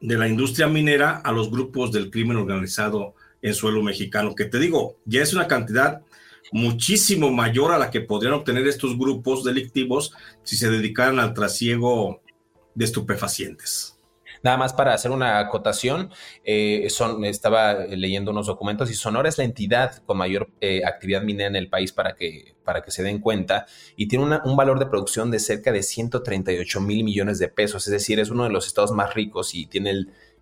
de 0.00 0.16
la 0.16 0.28
industria 0.28 0.68
minera 0.68 1.16
a 1.16 1.32
los 1.32 1.50
grupos 1.50 1.90
del 1.90 2.10
crimen 2.10 2.36
organizado 2.36 3.14
en 3.42 3.54
suelo 3.54 3.82
mexicano, 3.82 4.34
que 4.34 4.44
te 4.44 4.58
digo, 4.60 4.96
ya 5.04 5.22
es 5.22 5.32
una 5.32 5.48
cantidad 5.48 6.02
muchísimo 6.52 7.32
mayor 7.32 7.72
a 7.72 7.78
la 7.78 7.90
que 7.90 8.00
podrían 8.00 8.34
obtener 8.34 8.66
estos 8.68 8.96
grupos 8.96 9.42
delictivos 9.42 10.12
si 10.44 10.56
se 10.56 10.70
dedicaran 10.70 11.18
al 11.18 11.34
trasiego 11.34 12.22
de 12.74 12.84
estupefacientes. 12.84 13.97
Nada 14.42 14.56
más 14.56 14.72
para 14.72 14.94
hacer 14.94 15.10
una 15.10 15.38
acotación, 15.38 16.10
eh, 16.44 16.88
estaba 17.24 17.74
leyendo 17.74 18.30
unos 18.30 18.46
documentos 18.46 18.90
y 18.90 18.94
Sonora 18.94 19.28
es 19.28 19.38
la 19.38 19.44
entidad 19.44 20.02
con 20.04 20.18
mayor 20.18 20.50
eh, 20.60 20.82
actividad 20.84 21.22
minera 21.22 21.48
en 21.48 21.56
el 21.56 21.68
país 21.68 21.92
para 21.92 22.14
que, 22.14 22.54
para 22.64 22.82
que 22.82 22.90
se 22.90 23.02
den 23.02 23.20
cuenta 23.20 23.66
y 23.96 24.08
tiene 24.08 24.38
un 24.44 24.56
valor 24.56 24.78
de 24.78 24.86
producción 24.86 25.30
de 25.30 25.38
cerca 25.38 25.72
de 25.72 25.82
138 25.82 26.80
mil 26.80 27.04
millones 27.04 27.38
de 27.38 27.48
pesos, 27.48 27.86
es 27.86 27.92
decir, 27.92 28.20
es 28.20 28.30
uno 28.30 28.44
de 28.44 28.50
los 28.50 28.66
estados 28.66 28.92
más 28.92 29.14
ricos 29.14 29.54
y 29.54 29.66
tiene 29.66 29.90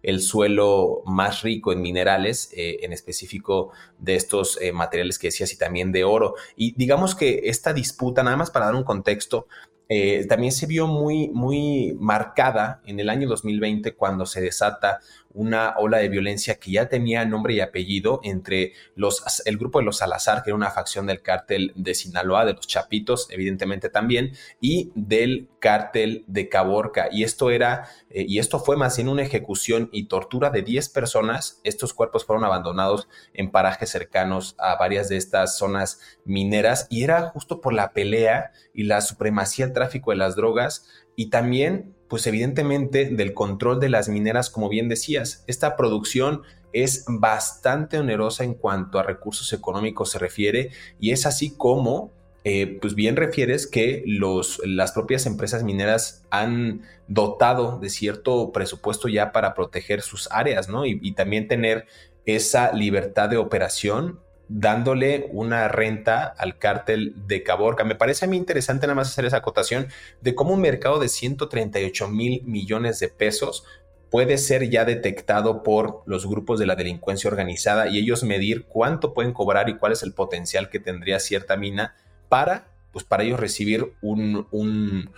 el, 0.03 0.21
suelo 0.21 1.03
más 1.05 1.43
rico 1.43 1.73
en 1.73 1.83
minerales, 1.83 2.51
eh, 2.53 2.79
en 2.83 2.93
específico 2.93 3.73
de 3.99 4.15
estos 4.15 4.57
materiales 4.73 5.19
que 5.19 5.29
decías 5.29 5.53
y 5.53 5.59
también 5.59 5.91
de 5.91 6.05
oro. 6.05 6.35
Y 6.55 6.75
digamos 6.77 7.17
que 7.17 7.43
esta 7.47 7.73
disputa, 7.73 8.23
nada 8.23 8.37
más 8.37 8.53
para 8.53 8.67
dar 8.67 8.77
un 8.77 8.85
contexto, 8.85 9.49
eh, 9.89 10.27
también 10.29 10.53
se 10.53 10.67
vio 10.67 10.87
muy, 10.87 11.29
muy 11.29 11.97
marcada 12.01 12.81
en 12.87 12.99
el 12.99 13.09
año 13.09 13.29
2020 13.29 13.95
cuando 13.95 14.27
se 14.27 14.41
desata 14.41 15.01
una 15.37 15.75
ola 15.77 15.99
de 15.99 16.09
violencia 16.09 16.59
que 16.59 16.73
ya 16.73 16.89
tenía 16.89 17.25
nombre 17.27 17.55
y 17.55 17.61
apellido 17.61 18.21
entre 18.25 18.73
los, 18.95 19.23
el 19.45 19.59
grupo 19.59 19.79
de 19.79 19.85
los 19.85 19.99
Salazar, 19.99 20.43
que 20.43 20.51
era 20.51 20.57
una 20.57 20.71
facción 20.71 21.07
del 21.07 21.21
cártel 21.21 21.73
de 21.77 21.95
Sinaloa, 21.95 22.47
de 22.47 22.55
los 22.55 22.67
Chapitos, 22.67 23.29
evidentemente 23.31 23.91
también, 23.91 24.33
y 24.61 24.93
del 24.95 25.49
cártel 25.61 26.25
de 26.27 26.49
Caborca. 26.49 27.09
Y 27.13 27.23
esto 27.23 27.51
era, 27.51 27.87
eh, 28.09 28.25
y 28.27 28.39
esto 28.39 28.59
fue 28.59 28.77
más 28.77 28.97
bien 28.97 29.09
una 29.09 29.23
ejecución 29.23 29.91
y 29.93 30.05
tortura 30.05 30.49
de 30.49 30.63
10 30.63 30.89
personas. 30.89 31.61
Estos 31.65 31.93
cuerpos 31.93 32.25
fueron 32.25 32.45
abandonados 32.45 33.09
en 33.35 33.51
parajes 33.51 33.91
cercanos 33.91 34.55
a 34.59 34.77
varias 34.77 35.11
de 35.11 35.19
estas 35.19 35.59
zonas 35.59 36.01
mineras 36.25 36.87
y 36.89 37.05
era 37.05 37.29
justo 37.29 37.61
por 37.61 37.75
la 37.75 37.93
pelea 37.93 38.53
y 38.73 38.85
la 38.85 39.03
supremacía 39.03 39.67
del 39.67 39.75
tráfico 39.75 40.13
de 40.13 40.17
las 40.17 40.35
drogas 40.35 40.87
y 41.15 41.31
también 41.31 41.96
pues 42.09 42.27
evidentemente 42.27 43.07
del 43.07 43.35
control 43.35 43.81
de 43.81 43.89
las 43.89 44.09
mineras, 44.09 44.51
como 44.51 44.69
bien 44.69 44.89
decías. 44.89 45.45
Esta 45.47 45.77
producción 45.77 46.43
es 46.73 47.05
bastante 47.09 47.99
onerosa 47.99 48.45
en 48.45 48.55
cuanto 48.55 48.99
a 48.99 49.03
recursos 49.03 49.53
económicos 49.53 50.11
se 50.11 50.19
refiere 50.19 50.71
y 51.01 51.13
es 51.13 51.27
así 51.27 51.57
como, 51.57 52.13
eh, 52.45 52.79
pues 52.81 52.95
bien 52.95 53.17
refieres 53.17 53.67
que 53.67 54.03
los, 54.07 54.61
las 54.65 54.93
propias 54.93 55.27
empresas 55.27 55.63
mineras 55.63 56.25
han 56.31 56.83
dotado 57.09 57.79
de 57.79 57.89
cierto 57.89 58.53
presupuesto 58.53 59.09
ya 59.09 59.33
para 59.33 59.55
proteger 59.55 60.03
sus 60.03 60.29
áreas, 60.31 60.69
¿no? 60.69 60.85
y 60.87 61.13
también 61.13 61.49
tener 61.49 61.87
esa 62.27 62.73
libertad 62.73 63.29
de 63.31 63.37
operación 63.37 64.21
dándole 64.49 65.29
una 65.33 65.69
renta 65.69 66.27
al 66.27 66.59
cártel 66.59 67.15
de 67.27 67.43
Caborca. 67.43 67.85
Me 67.85 67.95
parece 67.95 68.25
a 68.25 68.29
mí 68.29 68.37
interesante 68.37 68.87
nada 68.87 68.95
más 68.95 69.09
hacer 69.09 69.25
esa 69.25 69.39
acotación 69.39 69.89
de 70.21 70.35
cómo 70.35 70.55
un 70.55 70.61
mercado 70.61 70.99
de 70.99 71.09
138 71.09 72.09
mil 72.09 72.43
millones 72.45 73.01
de 73.01 73.09
pesos 73.09 73.65
puede 74.11 74.39
ser 74.39 74.71
ya 74.71 74.85
detectado 74.85 75.63
por 75.63 76.03
los 76.07 76.27
grupos 76.27 76.59
de 76.59 76.67
la 76.67 76.77
delincuencia 76.77 77.29
organizada 77.29 77.89
y 77.89 77.99
ellos 77.99 78.23
medir 78.23 78.65
cuánto 78.67 79.15
pueden 79.15 79.33
cobrar 79.33 79.69
y 79.69 79.77
cuál 79.77 79.93
es 79.93 80.03
el 80.03 80.13
potencial 80.13 80.71
que 80.71 80.79
tendría 80.79 81.19
cierta 81.19 81.57
mina 81.57 81.97
para, 82.29 82.69
pues 82.93 83.05
para 83.05 83.25
ellos 83.25 83.41
recibir 83.41 83.95
un, 84.01 84.47
un 84.53 85.11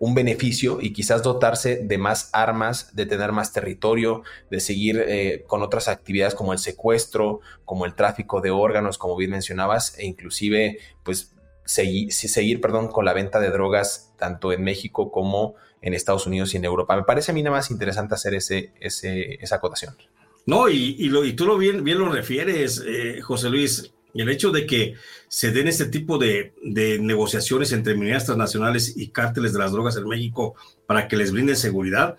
un 0.00 0.14
beneficio 0.14 0.78
y 0.80 0.94
quizás 0.94 1.22
dotarse 1.22 1.76
de 1.76 1.98
más 1.98 2.30
armas, 2.32 2.96
de 2.96 3.04
tener 3.04 3.32
más 3.32 3.52
territorio, 3.52 4.22
de 4.50 4.58
seguir 4.58 5.04
eh, 5.06 5.44
con 5.46 5.62
otras 5.62 5.88
actividades 5.88 6.34
como 6.34 6.54
el 6.54 6.58
secuestro, 6.58 7.40
como 7.66 7.84
el 7.84 7.94
tráfico 7.94 8.40
de 8.40 8.50
órganos, 8.50 8.96
como 8.96 9.14
bien 9.14 9.30
mencionabas, 9.30 9.96
e 9.98 10.06
inclusive 10.06 10.78
pues 11.04 11.36
seguir, 11.66 12.10
seguir 12.12 12.62
perdón, 12.62 12.88
con 12.88 13.04
la 13.04 13.12
venta 13.12 13.40
de 13.40 13.50
drogas 13.50 14.14
tanto 14.18 14.52
en 14.52 14.64
México 14.64 15.12
como 15.12 15.54
en 15.82 15.92
Estados 15.92 16.26
Unidos 16.26 16.54
y 16.54 16.56
en 16.56 16.64
Europa. 16.64 16.96
Me 16.96 17.04
parece 17.04 17.32
a 17.32 17.34
mí 17.34 17.42
nada 17.42 17.56
más 17.56 17.70
interesante 17.70 18.14
hacer 18.14 18.32
ese, 18.32 18.72
ese 18.80 19.34
esa 19.44 19.56
acotación. 19.56 19.96
No, 20.46 20.70
y, 20.70 20.96
y, 20.98 21.10
lo, 21.10 21.26
y 21.26 21.34
tú 21.34 21.44
lo 21.44 21.58
bien, 21.58 21.84
bien 21.84 21.98
lo 21.98 22.10
refieres, 22.10 22.82
eh, 22.86 23.20
José 23.20 23.50
Luis. 23.50 23.92
El 24.14 24.28
hecho 24.28 24.50
de 24.50 24.66
que 24.66 24.94
se 25.28 25.52
den 25.52 25.68
este 25.68 25.86
tipo 25.86 26.18
de, 26.18 26.52
negociaciones 27.00 27.72
entre 27.72 27.94
mineras 27.94 28.26
transnacionales 28.26 28.96
y 28.96 29.08
cárteles 29.08 29.52
de 29.52 29.58
las 29.58 29.72
drogas 29.72 29.96
en 29.96 30.08
México 30.08 30.54
para 30.86 31.08
que 31.08 31.16
les 31.16 31.32
brinden 31.32 31.56
seguridad, 31.56 32.16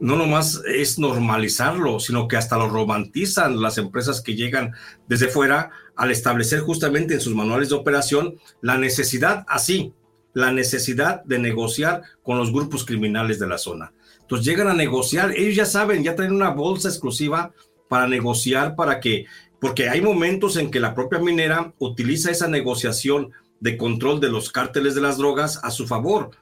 no 0.00 0.16
nomás 0.16 0.60
es 0.66 0.98
normalizarlo, 0.98 2.00
sino 2.00 2.28
que 2.28 2.36
hasta 2.36 2.58
lo 2.58 2.68
romantizan 2.68 3.60
las 3.60 3.78
empresas 3.78 4.20
que 4.20 4.34
llegan 4.34 4.72
desde 5.08 5.28
fuera 5.28 5.70
al 5.96 6.10
establecer 6.10 6.60
justamente 6.60 7.14
en 7.14 7.20
sus 7.20 7.34
manuales 7.34 7.68
de 7.68 7.76
operación 7.76 8.34
la 8.60 8.76
necesidad 8.76 9.44
así, 9.48 9.94
la 10.32 10.52
necesidad 10.52 11.22
de 11.24 11.38
negociar 11.38 12.02
con 12.22 12.38
los 12.38 12.52
grupos 12.52 12.84
criminales 12.84 13.38
de 13.38 13.46
la 13.46 13.58
zona. 13.58 13.92
Entonces 14.20 14.46
llegan 14.46 14.68
a 14.68 14.74
negociar, 14.74 15.32
ellos 15.32 15.54
ya 15.54 15.66
saben, 15.66 16.02
ya 16.02 16.16
traen 16.16 16.32
una 16.32 16.50
bolsa 16.50 16.88
exclusiva 16.88 17.52
para 17.88 18.08
negociar, 18.08 18.74
para 18.74 18.98
que 18.98 19.26
porque 19.64 19.88
hay 19.88 20.02
momentos 20.02 20.58
en 20.58 20.70
que 20.70 20.78
la 20.78 20.94
propia 20.94 21.18
minera 21.20 21.72
utiliza 21.78 22.30
esa 22.30 22.48
negociación 22.48 23.30
de 23.60 23.78
control 23.78 24.20
de 24.20 24.28
los 24.28 24.50
cárteles 24.50 24.94
de 24.94 25.00
las 25.00 25.16
drogas 25.16 25.58
a 25.62 25.70
su 25.70 25.86
favor. 25.86 26.32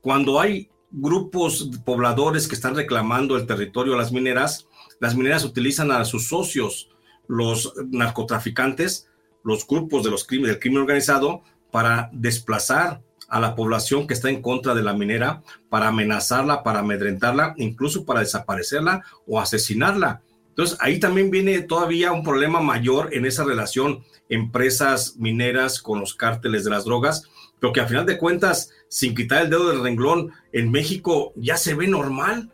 Cuando 0.00 0.38
hay 0.38 0.70
grupos 0.92 1.72
pobladores 1.84 2.46
que 2.46 2.54
están 2.54 2.76
reclamando 2.76 3.36
el 3.36 3.48
territorio 3.48 3.94
a 3.94 3.96
las 3.96 4.12
mineras, 4.12 4.68
las 5.00 5.16
mineras 5.16 5.44
utilizan 5.44 5.90
a 5.90 6.04
sus 6.04 6.28
socios, 6.28 6.88
los 7.26 7.72
narcotraficantes, 7.90 9.08
los 9.42 9.66
grupos 9.66 10.04
de 10.04 10.12
los 10.12 10.24
crímenes, 10.24 10.52
del 10.52 10.60
crimen 10.60 10.82
organizado, 10.82 11.42
para 11.72 12.10
desplazar 12.12 13.02
a 13.28 13.40
la 13.40 13.56
población 13.56 14.06
que 14.06 14.14
está 14.14 14.30
en 14.30 14.40
contra 14.40 14.76
de 14.76 14.84
la 14.84 14.94
minera, 14.94 15.42
para 15.68 15.88
amenazarla, 15.88 16.62
para 16.62 16.78
amedrentarla, 16.78 17.54
incluso 17.56 18.04
para 18.04 18.20
desaparecerla 18.20 19.02
o 19.26 19.40
asesinarla. 19.40 20.22
Entonces, 20.58 20.76
ahí 20.80 20.98
también 20.98 21.30
viene 21.30 21.60
todavía 21.60 22.10
un 22.10 22.24
problema 22.24 22.60
mayor 22.60 23.14
en 23.14 23.26
esa 23.26 23.44
relación 23.44 24.02
empresas 24.28 25.14
mineras 25.16 25.80
con 25.80 26.00
los 26.00 26.14
cárteles 26.14 26.64
de 26.64 26.70
las 26.70 26.84
drogas, 26.84 27.22
pero 27.60 27.72
que 27.72 27.80
al 27.80 27.86
final 27.86 28.06
de 28.06 28.18
cuentas, 28.18 28.72
sin 28.88 29.14
quitar 29.14 29.42
el 29.44 29.50
dedo 29.50 29.68
del 29.68 29.84
renglón, 29.84 30.32
en 30.52 30.72
México 30.72 31.32
ya 31.36 31.56
se 31.56 31.74
ve 31.74 31.86
normal. 31.86 32.50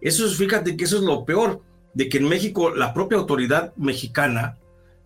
Eso 0.00 0.24
es, 0.24 0.36
fíjate 0.36 0.76
que 0.76 0.84
eso 0.84 0.98
es 0.98 1.02
lo 1.02 1.24
peor, 1.24 1.60
de 1.94 2.08
que 2.08 2.18
en 2.18 2.28
México 2.28 2.70
la 2.70 2.94
propia 2.94 3.18
autoridad 3.18 3.74
mexicana 3.74 4.56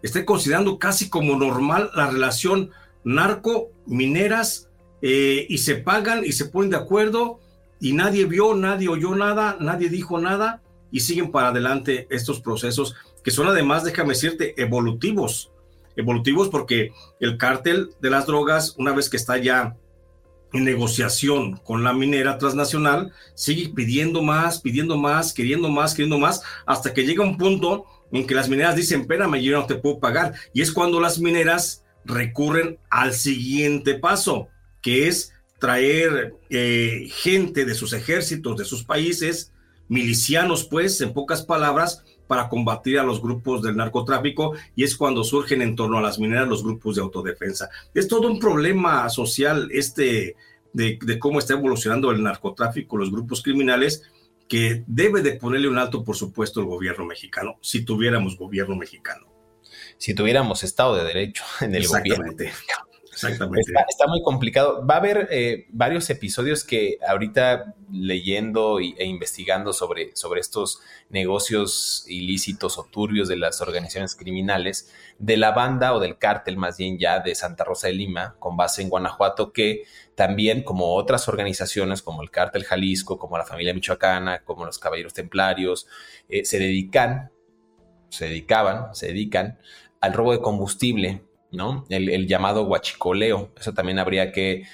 esté 0.02 0.26
considerando 0.26 0.78
casi 0.78 1.08
como 1.08 1.38
normal 1.38 1.90
la 1.94 2.10
relación 2.10 2.68
narco-mineras 3.02 4.68
eh, 5.00 5.46
y 5.48 5.56
se 5.56 5.76
pagan 5.76 6.22
y 6.22 6.32
se 6.32 6.44
ponen 6.44 6.72
de 6.72 6.76
acuerdo 6.76 7.40
y 7.80 7.94
nadie 7.94 8.26
vio, 8.26 8.54
nadie 8.54 8.90
oyó 8.90 9.16
nada, 9.16 9.56
nadie 9.58 9.88
dijo 9.88 10.20
nada 10.20 10.61
y 10.92 11.00
siguen 11.00 11.32
para 11.32 11.48
adelante 11.48 12.06
estos 12.10 12.40
procesos 12.40 12.94
que 13.24 13.30
son 13.30 13.48
además, 13.48 13.84
déjame 13.84 14.10
decirte, 14.10 14.60
evolutivos. 14.60 15.50
Evolutivos 15.96 16.48
porque 16.48 16.92
el 17.20 17.36
cártel 17.36 17.90
de 18.00 18.10
las 18.10 18.26
drogas, 18.26 18.74
una 18.78 18.92
vez 18.92 19.08
que 19.08 19.16
está 19.16 19.38
ya 19.38 19.76
en 20.52 20.64
negociación 20.64 21.56
con 21.58 21.82
la 21.82 21.92
minera 21.92 22.38
transnacional, 22.38 23.12
sigue 23.34 23.70
pidiendo 23.74 24.22
más, 24.22 24.60
pidiendo 24.60 24.96
más, 24.96 25.32
queriendo 25.32 25.68
más, 25.68 25.94
queriendo 25.94 26.18
más, 26.18 26.42
hasta 26.66 26.92
que 26.92 27.04
llega 27.04 27.24
un 27.24 27.38
punto 27.38 27.86
en 28.10 28.26
que 28.26 28.34
las 28.34 28.48
mineras 28.48 28.76
dicen, 28.76 29.02
espérame, 29.02 29.40
yo 29.40 29.58
no 29.58 29.66
te 29.66 29.76
puedo 29.76 29.98
pagar. 29.98 30.34
Y 30.52 30.60
es 30.60 30.70
cuando 30.72 31.00
las 31.00 31.18
mineras 31.18 31.84
recurren 32.04 32.78
al 32.90 33.14
siguiente 33.14 33.94
paso, 33.94 34.48
que 34.82 35.08
es 35.08 35.32
traer 35.58 36.34
eh, 36.50 37.08
gente 37.10 37.64
de 37.64 37.74
sus 37.74 37.92
ejércitos, 37.92 38.56
de 38.56 38.64
sus 38.64 38.84
países, 38.84 39.51
milicianos, 39.92 40.64
pues, 40.64 41.00
en 41.02 41.12
pocas 41.12 41.42
palabras, 41.42 42.02
para 42.26 42.48
combatir 42.48 42.98
a 42.98 43.02
los 43.02 43.20
grupos 43.20 43.60
del 43.60 43.76
narcotráfico 43.76 44.54
y 44.74 44.84
es 44.84 44.96
cuando 44.96 45.22
surgen 45.22 45.60
en 45.60 45.76
torno 45.76 45.98
a 45.98 46.00
las 46.00 46.18
mineras 46.18 46.48
los 46.48 46.64
grupos 46.64 46.96
de 46.96 47.02
autodefensa. 47.02 47.68
Es 47.92 48.08
todo 48.08 48.26
un 48.26 48.38
problema 48.38 49.06
social 49.10 49.68
este 49.70 50.34
de, 50.72 50.98
cómo 51.18 51.38
está 51.38 51.52
evolucionando 51.52 52.10
el 52.10 52.22
narcotráfico, 52.22 52.96
los 52.96 53.10
grupos 53.10 53.42
criminales, 53.42 54.02
que 54.48 54.82
debe 54.86 55.20
de 55.20 55.32
ponerle 55.32 55.68
un 55.68 55.76
alto, 55.76 56.02
por 56.02 56.16
supuesto, 56.16 56.60
el 56.60 56.66
gobierno 56.66 57.04
mexicano, 57.04 57.58
si 57.60 57.84
tuviéramos 57.84 58.38
gobierno 58.38 58.76
mexicano. 58.76 59.26
Si 59.98 60.14
tuviéramos 60.14 60.64
Estado 60.64 60.96
de 60.96 61.04
Derecho 61.04 61.44
en 61.60 61.74
el 61.74 61.86
gobierno. 61.86 62.32
Exactamente. 63.22 63.72
Está, 63.88 64.06
muy 64.06 64.22
complicado. 64.22 64.86
Va 64.86 64.94
a 64.94 64.98
haber 64.98 65.28
eh, 65.30 65.66
varios 65.70 66.08
episodios 66.10 66.64
que 66.64 66.98
ahorita 67.06 67.74
leyendo 67.90 68.80
e 68.80 69.04
investigando 69.04 69.72
sobre, 69.72 70.16
sobre 70.16 70.40
estos 70.40 70.80
negocios 71.10 72.04
ilícitos 72.08 72.78
o 72.78 72.84
turbios 72.84 73.28
de 73.28 73.36
las 73.36 73.60
organizaciones 73.60 74.14
criminales, 74.16 74.90
de 75.18 75.36
la 75.36 75.52
banda 75.52 75.94
o 75.94 76.00
del 76.00 76.16
cártel 76.16 76.56
más 76.56 76.78
bien 76.78 76.98
ya 76.98 77.20
de 77.20 77.34
Santa 77.34 77.64
Rosa 77.64 77.88
de 77.88 77.94
Lima, 77.94 78.36
con 78.38 78.56
base 78.56 78.82
en 78.82 78.88
Guanajuato, 78.88 79.52
que 79.52 79.84
también 80.14 80.62
como 80.62 80.94
otras 80.94 81.28
organizaciones 81.28 82.02
como 82.02 82.22
el 82.22 82.30
cártel 82.30 82.64
Jalisco, 82.64 83.18
como 83.18 83.38
la 83.38 83.44
familia 83.44 83.74
michoacana, 83.74 84.42
como 84.44 84.64
los 84.64 84.78
caballeros 84.78 85.12
templarios, 85.12 85.86
eh, 86.28 86.44
se 86.44 86.58
dedican, 86.58 87.30
se 88.08 88.26
dedicaban, 88.26 88.94
se 88.94 89.08
dedican 89.08 89.58
al 90.00 90.12
robo 90.12 90.32
de 90.32 90.40
combustible 90.40 91.22
¿no? 91.52 91.84
El, 91.90 92.26
llamado 92.26 92.64
huachicoleo. 92.64 93.50
Eso 93.60 93.72
también 93.72 93.98
habría 93.98 94.32
que 94.32 94.64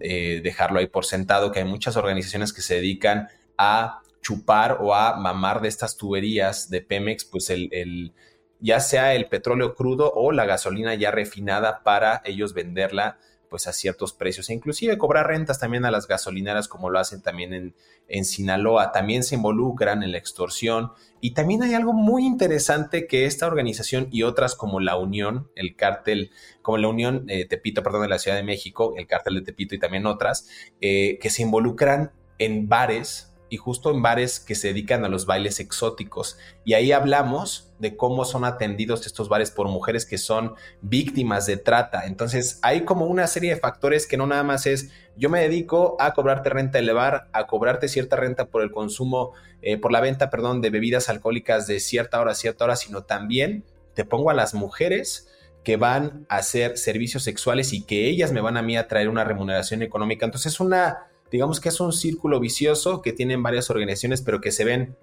eh, 0.00 0.40
dejarlo 0.42 0.78
ahí 0.78 0.86
por 0.86 1.04
sentado, 1.04 1.52
que 1.52 1.58
hay 1.58 1.64
muchas 1.64 1.96
organizaciones 1.96 2.52
que 2.52 2.62
se 2.62 2.76
dedican 2.76 3.28
a 3.58 4.00
chupar 4.22 4.78
o 4.80 4.94
a 4.94 5.16
mamar 5.16 5.60
de 5.60 5.68
estas 5.68 5.96
tuberías 5.96 6.70
de 6.70 6.80
Pemex, 6.80 7.24
pues 7.24 7.50
el, 7.50 8.12
ya 8.60 8.80
sea 8.80 9.14
el 9.14 9.26
petróleo 9.26 9.74
crudo 9.74 10.12
o 10.14 10.32
la 10.32 10.46
gasolina 10.46 10.94
ya 10.94 11.10
refinada 11.10 11.82
para 11.82 12.22
ellos 12.24 12.54
venderla 12.54 13.18
pues 13.48 13.66
a 13.66 13.72
ciertos 13.72 14.12
precios 14.12 14.50
e 14.50 14.54
inclusive 14.54 14.98
cobrar 14.98 15.26
rentas 15.26 15.58
también 15.58 15.84
a 15.84 15.90
las 15.90 16.06
gasolineras 16.06 16.68
como 16.68 16.90
lo 16.90 16.98
hacen 16.98 17.22
también 17.22 17.52
en, 17.52 17.74
en 18.08 18.24
Sinaloa, 18.24 18.92
también 18.92 19.22
se 19.22 19.34
involucran 19.34 20.02
en 20.02 20.12
la 20.12 20.18
extorsión. 20.18 20.92
Y 21.20 21.32
también 21.32 21.62
hay 21.62 21.74
algo 21.74 21.92
muy 21.92 22.24
interesante 22.24 23.06
que 23.06 23.26
esta 23.26 23.46
organización 23.46 24.08
y 24.10 24.22
otras 24.22 24.54
como 24.54 24.80
la 24.80 24.96
Unión, 24.96 25.50
el 25.56 25.74
cártel, 25.74 26.30
como 26.62 26.78
la 26.78 26.88
Unión 26.88 27.24
eh, 27.28 27.46
Tepito, 27.46 27.82
perdón, 27.82 28.02
de 28.02 28.08
la 28.08 28.18
Ciudad 28.18 28.36
de 28.36 28.44
México, 28.44 28.94
el 28.96 29.06
cártel 29.06 29.34
de 29.34 29.42
Tepito 29.42 29.74
y 29.74 29.78
también 29.78 30.06
otras, 30.06 30.48
eh, 30.80 31.18
que 31.20 31.30
se 31.30 31.42
involucran 31.42 32.12
en 32.38 32.68
bares 32.68 33.27
y 33.50 33.56
justo 33.56 33.90
en 33.90 34.02
bares 34.02 34.40
que 34.40 34.54
se 34.54 34.68
dedican 34.68 35.04
a 35.04 35.08
los 35.08 35.26
bailes 35.26 35.60
exóticos. 35.60 36.38
Y 36.64 36.74
ahí 36.74 36.92
hablamos 36.92 37.72
de 37.78 37.96
cómo 37.96 38.24
son 38.24 38.44
atendidos 38.44 39.06
estos 39.06 39.28
bares 39.28 39.50
por 39.50 39.68
mujeres 39.68 40.04
que 40.04 40.18
son 40.18 40.54
víctimas 40.80 41.46
de 41.46 41.56
trata. 41.56 42.06
Entonces 42.06 42.58
hay 42.62 42.84
como 42.84 43.06
una 43.06 43.26
serie 43.26 43.54
de 43.54 43.60
factores 43.60 44.06
que 44.06 44.16
no 44.16 44.26
nada 44.26 44.42
más 44.42 44.66
es 44.66 44.90
yo 45.16 45.30
me 45.30 45.40
dedico 45.40 45.96
a 46.00 46.14
cobrarte 46.14 46.48
renta 46.50 46.78
del 46.78 46.92
bar, 46.94 47.28
a 47.32 47.46
cobrarte 47.46 47.88
cierta 47.88 48.16
renta 48.16 48.46
por 48.46 48.62
el 48.62 48.70
consumo, 48.70 49.32
eh, 49.62 49.76
por 49.76 49.90
la 49.90 50.00
venta, 50.00 50.30
perdón, 50.30 50.60
de 50.60 50.70
bebidas 50.70 51.08
alcohólicas 51.08 51.66
de 51.66 51.80
cierta 51.80 52.20
hora 52.20 52.32
a 52.32 52.36
cierta 52.36 52.64
hora, 52.64 52.76
sino 52.76 53.02
también 53.02 53.64
te 53.94 54.04
pongo 54.04 54.30
a 54.30 54.34
las 54.34 54.54
mujeres 54.54 55.28
que 55.64 55.76
van 55.76 56.24
a 56.28 56.36
hacer 56.36 56.78
servicios 56.78 57.24
sexuales 57.24 57.72
y 57.72 57.82
que 57.82 58.08
ellas 58.08 58.32
me 58.32 58.40
van 58.40 58.56
a 58.56 58.62
mí 58.62 58.76
a 58.76 58.86
traer 58.86 59.08
una 59.08 59.24
remuneración 59.24 59.82
económica. 59.82 60.24
Entonces 60.24 60.54
es 60.54 60.60
una 60.60 61.07
digamos 61.30 61.60
que 61.60 61.68
es 61.68 61.80
un 61.80 61.92
círculo 61.92 62.40
vicioso 62.40 63.02
que 63.02 63.12
tienen 63.12 63.42
varias 63.42 63.70
organizaciones, 63.70 64.22
pero 64.22 64.40
que 64.40 64.52
se 64.52 64.64
ven 64.64 64.96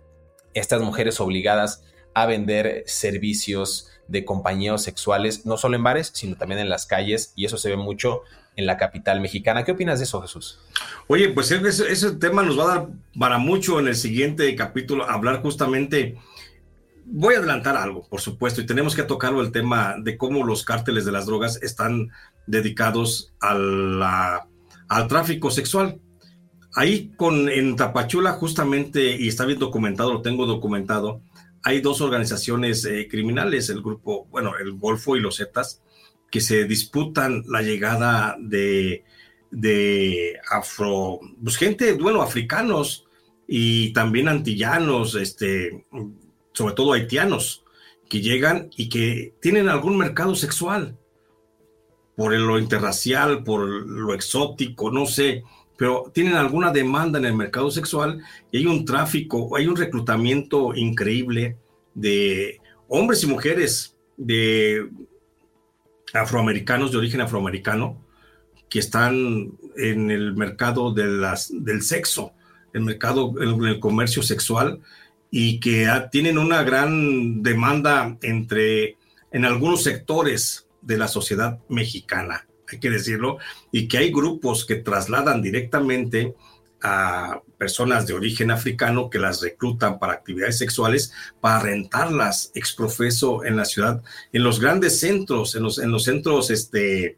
estas 0.53 0.81
mujeres 0.81 1.19
obligadas 1.19 1.83
a 2.13 2.25
vender 2.25 2.83
servicios 2.87 3.89
de 4.07 4.23
compañeros 4.23 4.83
sexuales, 4.83 5.45
no 5.45 5.57
solo 5.57 5.75
en 5.75 5.83
bares, 5.83 6.11
sino 6.13 6.37
también 6.37 6.61
en 6.61 6.69
las 6.69 6.85
calles, 6.85 7.33
y 7.35 7.45
eso 7.45 7.57
se 7.57 7.69
ve 7.69 7.77
mucho 7.77 8.21
en 8.55 8.65
la 8.65 8.77
capital 8.77 9.19
mexicana. 9.19 9.63
¿Qué 9.63 9.73
opinas 9.73 9.99
de 9.99 10.05
eso, 10.05 10.21
Jesús? 10.21 10.59
Oye, 11.07 11.29
pues 11.29 11.51
ese, 11.51 12.11
tema 12.13 12.43
nos 12.43 12.57
va 12.57 12.63
a 12.63 12.75
dar 12.75 12.87
para 13.19 13.37
mucho 13.37 13.79
en 13.79 13.87
el 13.87 13.95
siguiente 13.95 14.55
capítulo, 14.55 15.09
hablar 15.09 15.41
justamente, 15.41 16.17
voy 17.05 17.35
a 17.35 17.39
adelantar 17.39 17.75
algo, 17.75 18.07
por 18.07 18.21
supuesto, 18.21 18.61
y 18.61 18.65
tenemos 18.65 18.95
que 18.95 19.03
tocarlo 19.03 19.41
el 19.41 19.51
tema 19.51 19.95
de 19.99 20.17
cómo 20.17 20.45
los 20.45 20.63
cárteles 20.63 21.03
de 21.03 21.11
las 21.11 21.25
drogas 21.25 21.61
están 21.61 22.11
dedicados 22.47 23.33
a 23.41 24.47
al 24.87 25.07
tráfico 25.07 25.49
sexual. 25.49 25.99
Ahí 26.75 27.11
con, 27.15 27.49
en 27.49 27.75
Tapachula 27.75 28.33
justamente, 28.33 29.15
y 29.15 29.27
está 29.27 29.45
bien 29.45 29.59
documentado, 29.59 30.13
lo 30.13 30.21
tengo 30.21 30.45
documentado, 30.45 31.21
hay 31.63 31.81
dos 31.81 32.01
organizaciones 32.01 32.85
eh, 32.85 33.07
criminales, 33.09 33.69
el 33.69 33.81
grupo, 33.81 34.27
bueno, 34.29 34.53
el 34.59 34.73
Golfo 34.73 35.15
y 35.15 35.21
los 35.21 35.37
Zetas, 35.37 35.81
que 36.29 36.41
se 36.41 36.65
disputan 36.65 37.43
la 37.47 37.61
llegada 37.61 38.35
de, 38.39 39.05
de 39.51 40.37
afro, 40.51 41.19
pues 41.41 41.57
gente, 41.57 41.93
bueno, 41.93 42.21
africanos 42.21 43.05
y 43.47 43.93
también 43.93 44.27
antillanos, 44.27 45.15
este, 45.15 45.85
sobre 46.53 46.73
todo 46.73 46.93
haitianos, 46.93 47.63
que 48.09 48.21
llegan 48.21 48.69
y 48.75 48.89
que 48.89 49.33
tienen 49.41 49.69
algún 49.69 49.97
mercado 49.97 50.35
sexual 50.35 50.97
por 52.15 52.33
lo 52.33 52.59
interracial, 52.59 53.43
por 53.43 53.67
lo 53.67 54.13
exótico, 54.13 54.89
no 54.89 55.05
sé, 55.05 55.43
pero 55.77 56.11
tienen 56.13 56.35
alguna 56.35 56.71
demanda 56.71 57.19
en 57.19 57.25
el 57.25 57.35
mercado 57.35 57.69
sexual 57.69 58.21
y 58.51 58.57
hay 58.57 58.65
un 58.65 58.85
tráfico, 58.85 59.55
hay 59.55 59.67
un 59.67 59.75
reclutamiento 59.75 60.73
increíble 60.75 61.57
de 61.93 62.59
hombres 62.87 63.23
y 63.23 63.27
mujeres 63.27 63.95
de 64.17 64.89
afroamericanos, 66.13 66.91
de 66.91 66.97
origen 66.97 67.21
afroamericano, 67.21 68.01
que 68.69 68.79
están 68.79 69.51
en 69.77 70.11
el 70.11 70.35
mercado 70.35 70.93
de 70.93 71.05
las, 71.07 71.51
del 71.51 71.81
sexo, 71.81 72.33
el 72.73 72.81
mercado, 72.81 73.33
en 73.41 73.63
el 73.65 73.79
comercio 73.79 74.23
sexual, 74.23 74.81
y 75.29 75.59
que 75.59 75.89
tienen 76.11 76.37
una 76.37 76.63
gran 76.63 77.43
demanda 77.43 78.17
entre, 78.21 78.97
en 79.31 79.43
algunos 79.43 79.83
sectores 79.83 80.67
de 80.81 80.97
la 80.97 81.07
sociedad 81.07 81.59
mexicana 81.67 82.47
hay 82.73 82.79
que 82.79 82.89
decirlo, 82.89 83.37
y 83.71 83.87
que 83.87 83.97
hay 83.97 84.11
grupos 84.11 84.65
que 84.65 84.75
trasladan 84.75 85.41
directamente 85.41 86.35
a 86.81 87.41
personas 87.57 88.05
de 88.05 88.13
origen 88.13 88.51
africano 88.51 89.09
que 89.09 89.17
las 89.17 89.41
reclutan 89.41 89.97
para 89.97 90.13
actividades 90.13 90.57
sexuales 90.57 91.13
para 91.41 91.59
rentarlas 91.59 92.51
exprofeso 92.53 93.43
en 93.43 93.55
la 93.55 93.65
ciudad, 93.65 94.03
en 94.33 94.43
los 94.43 94.59
grandes 94.59 94.99
centros, 94.99 95.55
en 95.55 95.63
los, 95.63 95.79
en 95.79 95.91
los 95.91 96.03
centros 96.03 96.51
este, 96.51 97.17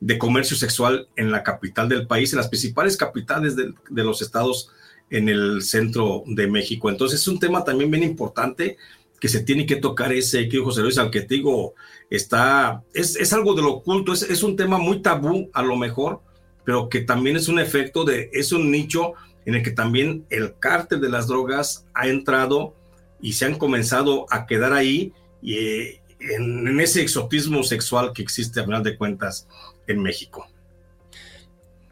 de 0.00 0.18
comercio 0.18 0.56
sexual 0.56 1.08
en 1.16 1.30
la 1.30 1.42
capital 1.42 1.88
del 1.88 2.06
país, 2.06 2.32
en 2.32 2.38
las 2.38 2.48
principales 2.48 2.96
capitales 2.96 3.54
de, 3.54 3.72
de 3.88 4.04
los 4.04 4.20
estados 4.20 4.70
en 5.10 5.28
el 5.28 5.62
centro 5.62 6.24
de 6.26 6.46
México. 6.48 6.90
Entonces 6.90 7.20
es 7.20 7.28
un 7.28 7.38
tema 7.38 7.62
también 7.62 7.90
bien 7.90 8.02
importante 8.02 8.78
que 9.24 9.30
se 9.30 9.42
tiene 9.42 9.64
que 9.64 9.76
tocar 9.76 10.12
ese, 10.12 10.50
que 10.50 10.58
José 10.58 10.82
Luis, 10.82 10.98
aunque 10.98 11.22
te 11.22 11.36
digo, 11.36 11.72
está, 12.10 12.82
es, 12.92 13.16
es 13.16 13.32
algo 13.32 13.54
de 13.54 13.62
lo 13.62 13.76
oculto, 13.76 14.12
es, 14.12 14.20
es, 14.20 14.42
un 14.42 14.54
tema 14.54 14.76
muy 14.76 15.00
tabú 15.00 15.48
a 15.54 15.62
lo 15.62 15.76
mejor, 15.76 16.20
pero 16.62 16.90
que 16.90 17.00
también 17.00 17.34
es 17.36 17.48
un 17.48 17.58
efecto 17.58 18.04
de, 18.04 18.28
es 18.34 18.52
un 18.52 18.70
nicho 18.70 19.14
en 19.46 19.54
el 19.54 19.62
que 19.62 19.70
también 19.70 20.26
el 20.28 20.58
cártel 20.58 21.00
de 21.00 21.08
las 21.08 21.26
drogas 21.26 21.86
ha 21.94 22.06
entrado 22.06 22.74
y 23.18 23.32
se 23.32 23.46
han 23.46 23.54
comenzado 23.54 24.26
a 24.28 24.44
quedar 24.44 24.74
ahí 24.74 25.14
y, 25.40 25.54
eh, 25.54 26.02
en, 26.20 26.68
en, 26.68 26.78
ese 26.80 27.00
exotismo 27.00 27.62
sexual 27.62 28.12
que 28.12 28.20
existe 28.20 28.60
a 28.60 28.64
final 28.64 28.82
de 28.82 28.98
cuentas 28.98 29.48
en 29.86 30.02
México. 30.02 30.46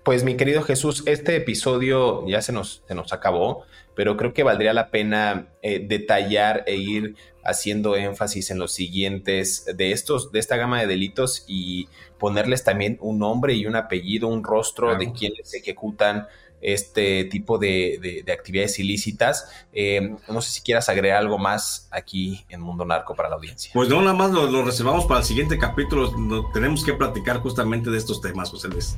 Pues 0.04 0.22
mi 0.22 0.36
querido 0.36 0.60
Jesús, 0.64 1.02
este 1.06 1.34
episodio 1.36 2.28
ya 2.28 2.42
se 2.42 2.52
nos, 2.52 2.82
se 2.86 2.94
nos 2.94 3.10
acabó, 3.14 3.64
pero 3.94 4.16
creo 4.16 4.32
que 4.32 4.42
valdría 4.42 4.72
la 4.72 4.90
pena 4.90 5.48
eh, 5.62 5.84
detallar 5.86 6.64
e 6.66 6.76
ir 6.76 7.16
haciendo 7.44 7.96
énfasis 7.96 8.50
en 8.50 8.58
los 8.58 8.72
siguientes 8.72 9.66
de 9.74 9.92
estos, 9.92 10.32
de 10.32 10.38
esta 10.38 10.56
gama 10.56 10.80
de 10.80 10.86
delitos 10.86 11.44
y 11.48 11.88
ponerles 12.18 12.64
también 12.64 12.98
un 13.00 13.18
nombre 13.18 13.54
y 13.54 13.66
un 13.66 13.76
apellido, 13.76 14.28
un 14.28 14.44
rostro 14.44 14.96
de 14.96 15.12
quienes 15.12 15.52
ejecutan 15.54 16.28
este 16.62 17.24
tipo 17.24 17.58
de, 17.58 18.24
actividades 18.32 18.78
ilícitas. 18.78 19.50
Eh, 19.72 20.14
no 20.28 20.40
sé 20.40 20.52
si 20.52 20.60
quieras 20.62 20.88
agregar 20.88 21.18
algo 21.18 21.36
más 21.38 21.88
aquí 21.90 22.46
en 22.48 22.60
Mundo 22.60 22.84
Narco 22.84 23.14
para 23.14 23.28
la 23.28 23.34
audiencia. 23.34 23.72
Pues 23.74 23.88
no, 23.88 24.00
nada 24.00 24.14
más 24.14 24.30
lo, 24.30 24.64
reservamos 24.64 25.04
para 25.06 25.20
el 25.20 25.26
siguiente 25.26 25.58
capítulo. 25.58 26.12
tenemos 26.54 26.84
que 26.84 26.94
platicar 26.94 27.40
justamente 27.40 27.90
de 27.90 27.98
estos 27.98 28.20
temas, 28.20 28.50
José 28.50 28.68
Luis. 28.68 28.96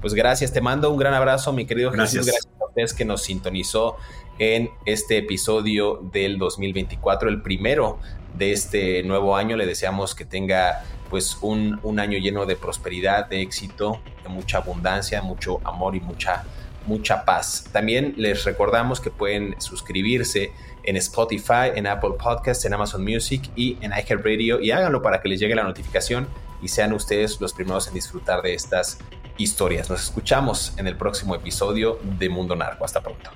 Pues 0.00 0.14
gracias, 0.14 0.52
te 0.52 0.60
mando 0.60 0.90
un 0.90 0.98
gran 0.98 1.14
abrazo, 1.14 1.52
mi 1.52 1.66
querido 1.66 1.90
gracias. 1.90 2.26
Jesús. 2.26 2.26
Gracias 2.26 2.60
a 2.60 2.66
ustedes 2.66 2.94
que 2.94 3.04
nos 3.04 3.22
sintonizó 3.22 3.96
en 4.38 4.70
este 4.84 5.18
episodio 5.18 6.00
del 6.12 6.38
2024, 6.38 7.28
el 7.28 7.42
primero 7.42 7.98
de 8.36 8.52
este 8.52 9.02
nuevo 9.02 9.36
año. 9.36 9.56
Le 9.56 9.66
deseamos 9.66 10.14
que 10.14 10.24
tenga 10.24 10.84
pues 11.10 11.38
un, 11.40 11.80
un 11.82 12.00
año 12.00 12.18
lleno 12.18 12.46
de 12.46 12.56
prosperidad, 12.56 13.26
de 13.26 13.40
éxito, 13.40 14.00
de 14.22 14.28
mucha 14.28 14.58
abundancia, 14.58 15.22
mucho 15.22 15.60
amor 15.64 15.96
y 15.96 16.00
mucha 16.00 16.44
mucha 16.86 17.24
paz. 17.24 17.64
También 17.72 18.14
les 18.16 18.44
recordamos 18.44 19.00
que 19.00 19.10
pueden 19.10 19.60
suscribirse 19.60 20.52
en 20.84 20.96
Spotify, 20.96 21.72
en 21.74 21.86
Apple 21.86 22.12
Podcasts, 22.22 22.64
en 22.64 22.74
Amazon 22.74 23.02
Music 23.02 23.42
y 23.56 23.76
en 23.80 23.90
iHeartRadio 23.90 24.60
y 24.60 24.70
háganlo 24.70 25.02
para 25.02 25.20
que 25.20 25.28
les 25.28 25.40
llegue 25.40 25.54
la 25.54 25.64
notificación 25.64 26.28
y 26.62 26.68
sean 26.68 26.92
ustedes 26.92 27.40
los 27.40 27.52
primeros 27.52 27.88
en 27.88 27.94
disfrutar 27.94 28.40
de 28.42 28.54
estas 28.54 28.98
historias. 29.38 29.90
Nos 29.90 30.02
escuchamos 30.02 30.72
en 30.76 30.86
el 30.86 30.96
próximo 30.96 31.34
episodio 31.34 31.98
de 32.02 32.28
Mundo 32.28 32.56
Narco. 32.56 32.84
Hasta 32.84 33.00
pronto. 33.00 33.30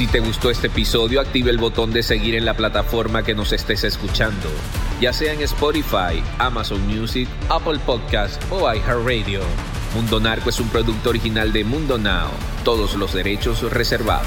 Si 0.00 0.06
te 0.06 0.20
gustó 0.20 0.50
este 0.50 0.68
episodio, 0.68 1.20
active 1.20 1.50
el 1.50 1.58
botón 1.58 1.92
de 1.92 2.02
seguir 2.02 2.34
en 2.34 2.46
la 2.46 2.54
plataforma 2.54 3.22
que 3.22 3.34
nos 3.34 3.52
estés 3.52 3.84
escuchando, 3.84 4.48
ya 4.98 5.12
sea 5.12 5.34
en 5.34 5.42
Spotify, 5.42 6.22
Amazon 6.38 6.80
Music, 6.86 7.28
Apple 7.50 7.78
Podcast 7.84 8.42
o 8.50 8.60
iHeartRadio. 8.72 9.42
Mundo 9.94 10.18
Narco 10.18 10.48
es 10.48 10.58
un 10.58 10.70
producto 10.70 11.10
original 11.10 11.52
de 11.52 11.64
Mundo 11.64 11.98
Now, 11.98 12.30
todos 12.64 12.94
los 12.94 13.12
derechos 13.12 13.60
reservados. 13.70 14.26